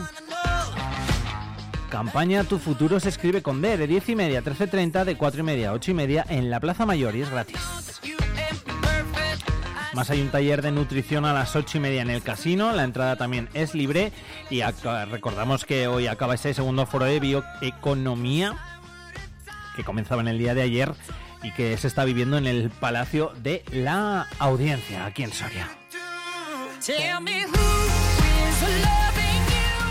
Campaña 1.89 2.43
Tu 2.43 2.59
futuro 2.59 2.99
se 2.99 3.07
escribe 3.07 3.41
con 3.41 3.61
D 3.61 3.77
de 3.77 3.87
10 3.87 4.09
y 4.09 4.15
media 4.15 4.39
a 4.39 4.43
13.30, 4.43 5.05
de 5.05 5.15
4 5.15 5.39
y 5.39 5.43
media 5.43 5.69
a 5.69 5.73
8 5.73 5.91
y 5.91 5.93
media 5.93 6.25
en 6.27 6.49
la 6.49 6.59
Plaza 6.59 6.85
Mayor 6.85 7.15
y 7.15 7.21
es 7.21 7.29
gratis. 7.29 7.61
Más 9.93 10.09
hay 10.09 10.21
un 10.21 10.29
taller 10.29 10.61
de 10.61 10.73
nutrición 10.73 11.23
a 11.23 11.31
las 11.31 11.55
8 11.55 11.77
y 11.77 11.81
media 11.81 12.01
en 12.01 12.09
el 12.09 12.21
casino, 12.21 12.73
la 12.73 12.83
entrada 12.83 13.15
también 13.15 13.47
es 13.53 13.73
libre 13.73 14.11
y 14.49 14.61
recordamos 15.09 15.63
que 15.63 15.87
hoy 15.87 16.07
acaba 16.07 16.35
ese 16.35 16.53
segundo 16.53 16.85
foro 16.85 17.05
de 17.05 17.21
bioeconomía 17.21 18.57
que 19.77 19.85
comenzaba 19.85 20.21
en 20.21 20.27
el 20.27 20.37
día 20.37 20.53
de 20.53 20.63
ayer 20.63 20.93
y 21.43 21.51
que 21.51 21.77
se 21.77 21.87
está 21.87 22.03
viviendo 22.05 22.37
en 22.37 22.47
el 22.47 22.69
Palacio 22.69 23.31
de 23.41 23.63
la 23.71 24.27
Audiencia, 24.39 25.05
aquí 25.05 25.23
en 25.23 25.33
Soria. 25.33 25.67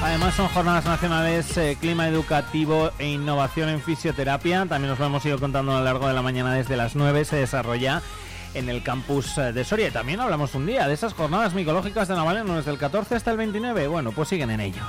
Además 0.02 0.34
son 0.34 0.48
jornadas 0.48 0.84
nacionales 0.84 1.56
eh, 1.56 1.76
clima 1.80 2.06
educativo 2.06 2.90
e 2.98 3.08
innovación 3.08 3.68
en 3.70 3.80
fisioterapia. 3.80 4.66
También 4.66 4.92
os 4.92 4.98
lo 4.98 5.06
hemos 5.06 5.24
ido 5.24 5.38
contando 5.38 5.72
a 5.72 5.78
lo 5.78 5.84
largo 5.84 6.06
de 6.06 6.14
la 6.14 6.22
mañana 6.22 6.54
desde 6.54 6.76
las 6.76 6.94
9. 6.94 7.24
Se 7.24 7.36
desarrolla 7.36 8.02
en 8.54 8.68
el 8.68 8.82
campus 8.82 9.36
eh, 9.38 9.52
de 9.52 9.64
Soria. 9.64 9.88
Y 9.88 9.90
también 9.90 10.20
hablamos 10.20 10.54
un 10.54 10.66
día 10.66 10.86
de 10.86 10.94
esas 10.94 11.12
jornadas 11.12 11.54
micológicas 11.54 12.08
de 12.08 12.14
Navaleno 12.14 12.56
desde 12.56 12.70
el 12.70 12.78
14 12.78 13.16
hasta 13.16 13.30
el 13.30 13.36
29. 13.36 13.88
Bueno, 13.88 14.12
pues 14.12 14.28
siguen 14.28 14.50
en 14.50 14.60
ello. 14.60 14.82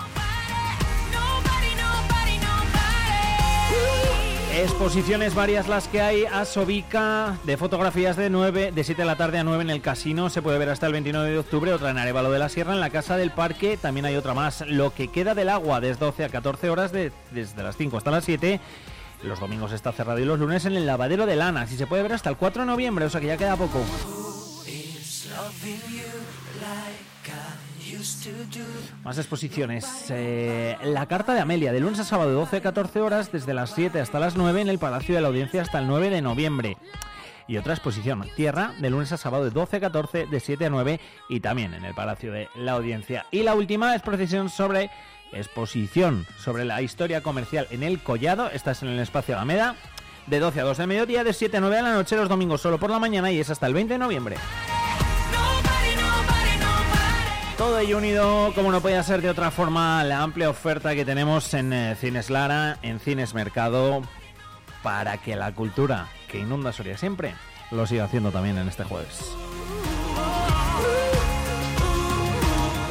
Exposiciones 4.58 5.36
varias 5.36 5.68
las 5.68 5.88
que 5.88 6.02
hay 6.02 6.26
a 6.26 6.44
Sobica 6.44 7.38
de 7.44 7.58
fotografías 7.58 8.18
de 8.18 8.30
9, 8.32 8.72
de 8.72 8.84
7 8.84 9.04
de 9.04 9.06
la 9.06 9.16
tarde 9.16 9.38
a 9.38 9.44
9 9.44 9.62
en 9.64 9.70
el 9.70 9.82
casino. 9.82 10.32
Se 10.32 10.42
puede 10.42 10.58
ver 10.58 10.70
hasta 10.70 10.88
el 10.88 10.94
29 10.94 11.30
de 11.30 11.38
octubre. 11.38 11.72
Otra 11.74 11.92
en 11.92 11.98
Arevalo 12.00 12.32
de 12.32 12.40
la 12.40 12.50
Sierra, 12.50 12.74
en 12.74 12.80
la 12.80 12.90
Casa 12.90 13.18
del 13.18 13.30
Parque. 13.32 13.78
También 13.78 14.08
hay 14.08 14.16
otra 14.16 14.34
más. 14.34 14.62
Lo 14.68 14.94
que 14.96 15.10
queda 15.10 15.36
del 15.36 15.50
agua, 15.50 15.80
desde 15.80 16.00
12 16.06 16.26
a 16.26 16.30
14 16.30 16.70
horas, 16.72 16.92
de- 16.92 17.12
desde 17.32 17.62
las 17.62 17.78
5 17.78 17.98
hasta 17.98 18.10
las 18.10 18.26
7. 18.26 18.60
Los 19.24 19.40
domingos 19.40 19.72
está 19.74 19.92
cerrado 19.92 20.20
y 20.20 20.26
los 20.26 20.40
lunes 20.40 20.66
en 20.66 20.76
el 20.76 20.88
lavadero 20.88 21.26
de 21.28 21.36
lana. 21.36 21.68
Si 21.68 21.78
se 21.78 21.86
puede 21.86 22.02
ver 22.04 22.14
hasta 22.14 22.30
el 22.32 22.38
4 22.38 22.64
de 22.64 22.68
noviembre, 22.68 23.06
o 23.06 23.10
sea 23.12 23.22
que 23.22 23.28
ya 23.28 23.38
queda 23.38 23.56
poco. 23.56 23.80
Más 29.04 29.18
exposiciones. 29.18 29.86
Eh, 30.10 30.78
la 30.84 31.06
carta 31.06 31.34
de 31.34 31.40
Amelia, 31.40 31.72
de 31.72 31.80
lunes 31.80 32.00
a 32.00 32.04
sábado 32.04 32.30
de 32.30 32.36
12 32.36 32.58
a 32.58 32.62
14 32.62 33.02
horas, 33.02 33.32
desde 33.32 33.54
las 33.54 33.72
7 33.72 34.00
hasta 34.00 34.20
las 34.20 34.36
9 34.36 34.62
en 34.62 34.70
el 34.70 34.80
Palacio 34.80 35.16
de 35.16 35.22
la 35.22 35.28
Audiencia 35.28 35.62
hasta 35.62 35.80
el 35.80 35.88
9 35.88 36.10
de 36.10 36.22
noviembre. 36.22 36.78
Y 37.48 37.58
otra 37.58 37.74
exposición, 37.74 38.26
Tierra, 38.36 38.74
de 38.80 38.90
lunes 38.90 39.12
a 39.14 39.18
sábado 39.18 39.46
de 39.46 39.52
12 39.52 39.78
a 39.78 39.80
14, 39.80 40.26
de 40.26 40.40
7 40.40 40.66
a 40.66 40.70
9 40.70 41.00
y 41.30 41.40
también 41.40 41.74
en 41.74 41.86
el 41.86 41.94
Palacio 41.94 42.34
de 42.34 42.50
la 42.56 42.74
Audiencia. 42.74 43.26
Y 43.32 43.44
la 43.44 43.56
última 43.56 43.96
exposición 43.96 44.50
sobre 44.50 44.90
exposición 45.32 46.26
sobre 46.38 46.66
la 46.66 46.82
historia 46.82 47.22
comercial 47.22 47.68
en 47.72 47.84
el 47.84 48.00
Collado. 48.00 48.50
Esta 48.50 48.72
es 48.72 48.82
en 48.84 48.90
el 48.90 49.00
espacio 49.00 49.36
Alameda, 49.36 49.76
de 50.28 50.40
12 50.40 50.62
a 50.62 50.64
2 50.64 50.78
de 50.78 50.88
mediodía, 50.88 51.24
de 51.24 51.34
7 51.34 51.58
a 51.58 51.60
9 51.60 51.76
de 51.76 51.82
la 51.82 51.94
noche, 51.94 52.16
los 52.16 52.30
domingos 52.30 52.62
solo 52.62 52.80
por 52.80 52.90
la 52.90 53.00
mañana 53.00 53.32
y 53.32 53.40
es 53.40 53.50
hasta 53.50 53.68
el 53.68 53.74
20 53.74 53.94
de 53.94 54.00
noviembre. 54.00 54.36
Todo 57.58 57.80
ello 57.80 57.98
unido, 57.98 58.52
como 58.54 58.72
no 58.72 58.82
podía 58.82 59.02
ser 59.02 59.24
de 59.24 59.32
otra 59.32 59.50
forma, 59.50 60.04
la 60.04 60.22
amplia 60.22 60.48
oferta 60.48 60.94
que 60.94 61.04
tenemos 61.04 61.56
en 61.56 61.74
eh, 61.74 61.96
Cines 61.96 62.30
Lara, 62.30 62.78
en 62.84 63.00
Cines 63.00 63.34
Mercado, 63.34 64.04
para 64.84 65.18
que 65.18 65.36
la 65.36 65.52
cultura 65.56 66.08
que 66.28 66.38
inunda 66.40 66.72
Soria 66.72 67.00
siempre 67.00 67.34
lo 67.72 67.88
siga 67.88 68.04
haciendo 68.04 68.32
también 68.32 68.60
en 68.60 68.68
este 68.68 68.84
jueves. 68.84 69.36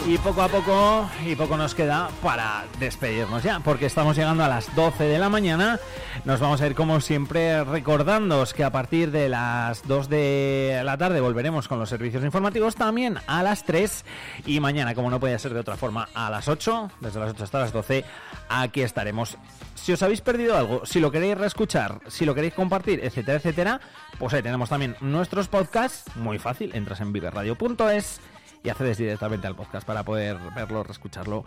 Y 0.09 0.19
poco 0.19 0.41
a 0.41 0.49
poco, 0.49 1.11
y 1.27 1.35
poco 1.35 1.57
nos 1.57 1.75
queda 1.75 2.09
para 2.23 2.65
despedirnos 2.79 3.43
ya, 3.43 3.59
porque 3.59 3.87
estamos 3.87 4.17
llegando 4.17 4.45
a 4.45 4.49
las 4.49 4.73
12 4.77 5.03
de 5.03 5.19
la 5.19 5.29
mañana. 5.29 5.81
Nos 6.25 6.39
vamos 6.39 6.61
a 6.61 6.67
ir 6.69 6.77
como 6.77 7.01
siempre 7.01 7.65
recordándoos 7.65 8.55
que 8.55 8.63
a 8.63 8.71
partir 8.71 9.11
de 9.11 9.29
las 9.29 9.85
2 9.89 10.09
de 10.09 10.81
la 10.85 10.97
tarde 10.97 11.21
volveremos 11.21 11.67
con 11.67 11.81
los 11.81 11.89
servicios 11.89 12.23
informativos 12.23 12.77
también 12.77 13.19
a 13.27 13.43
las 13.43 13.65
3 13.65 14.05
y 14.47 14.61
mañana, 14.61 14.95
como 14.95 15.11
no 15.11 15.19
podía 15.19 15.41
ser 15.41 15.55
de 15.55 15.61
otra 15.61 15.77
forma, 15.77 16.09
a 16.15 16.31
las 16.31 16.47
8, 16.47 16.93
desde 17.01 17.19
las 17.19 17.31
8 17.31 17.43
hasta 17.43 17.59
las 17.59 17.73
12, 17.73 18.05
aquí 18.49 18.83
estaremos. 18.83 19.37
Si 19.75 19.93
os 19.93 20.03
habéis 20.05 20.21
perdido 20.21 20.57
algo, 20.57 20.87
si 20.87 21.01
lo 21.01 21.11
queréis 21.11 21.37
reescuchar, 21.37 21.99
si 22.07 22.25
lo 22.25 22.33
queréis 22.33 22.55
compartir, 22.55 23.01
etcétera, 23.03 23.39
etcétera, 23.39 23.81
pues 24.21 24.33
ahí 24.35 24.43
tenemos 24.43 24.69
también 24.69 24.95
nuestros 25.01 25.49
podcasts, 25.49 26.05
muy 26.15 26.39
fácil, 26.39 26.71
entras 26.77 27.01
en 27.01 27.13
viverradio.es 27.13 28.21
y 28.67 28.69
accedes 28.69 28.99
directamente 28.99 29.47
al 29.47 29.55
podcast 29.55 29.87
para 29.87 30.03
poder 30.03 30.37
verlo, 30.57 30.83
reescucharlo 30.83 31.45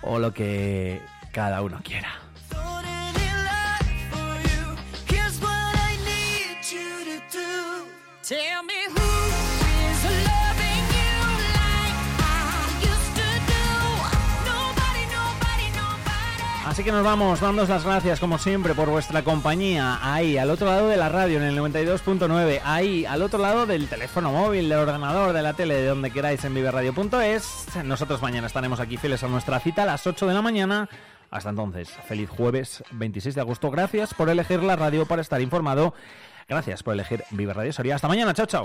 o 0.00 0.18
lo 0.18 0.32
que 0.32 1.02
cada 1.30 1.60
uno 1.60 1.80
quiera. 1.84 2.08
Así 16.72 16.84
que 16.84 16.90
nos 16.90 17.04
vamos, 17.04 17.38
dándos 17.38 17.68
las 17.68 17.84
gracias 17.84 18.18
como 18.18 18.38
siempre 18.38 18.74
por 18.74 18.88
vuestra 18.88 19.22
compañía 19.22 19.98
ahí 20.00 20.38
al 20.38 20.48
otro 20.48 20.66
lado 20.68 20.88
de 20.88 20.96
la 20.96 21.10
radio 21.10 21.36
en 21.36 21.42
el 21.42 21.58
92.9, 21.58 22.62
ahí 22.64 23.04
al 23.04 23.20
otro 23.20 23.38
lado 23.38 23.66
del 23.66 23.88
teléfono 23.88 24.32
móvil, 24.32 24.70
del 24.70 24.78
ordenador, 24.78 25.34
de 25.34 25.42
la 25.42 25.52
tele, 25.52 25.74
de 25.74 25.88
donde 25.88 26.10
queráis 26.10 26.42
en 26.46 26.54
viveradio.es. 26.54 27.66
Nosotros 27.84 28.22
mañana 28.22 28.46
estaremos 28.46 28.80
aquí 28.80 28.96
fieles 28.96 29.22
a 29.22 29.28
nuestra 29.28 29.60
cita 29.60 29.82
a 29.82 29.84
las 29.84 30.06
8 30.06 30.26
de 30.26 30.32
la 30.32 30.40
mañana. 30.40 30.88
Hasta 31.30 31.50
entonces, 31.50 31.90
feliz 32.08 32.30
jueves 32.30 32.82
26 32.92 33.34
de 33.34 33.42
agosto. 33.42 33.70
Gracias 33.70 34.14
por 34.14 34.30
elegir 34.30 34.62
la 34.62 34.74
radio 34.74 35.04
para 35.04 35.20
estar 35.20 35.42
informado. 35.42 35.92
Gracias 36.48 36.82
por 36.82 36.94
elegir 36.94 37.22
Vive 37.32 37.52
Radio. 37.52 37.94
Hasta 37.94 38.08
mañana, 38.08 38.32
chao, 38.32 38.46
chao. 38.46 38.62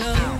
No. 0.00 0.39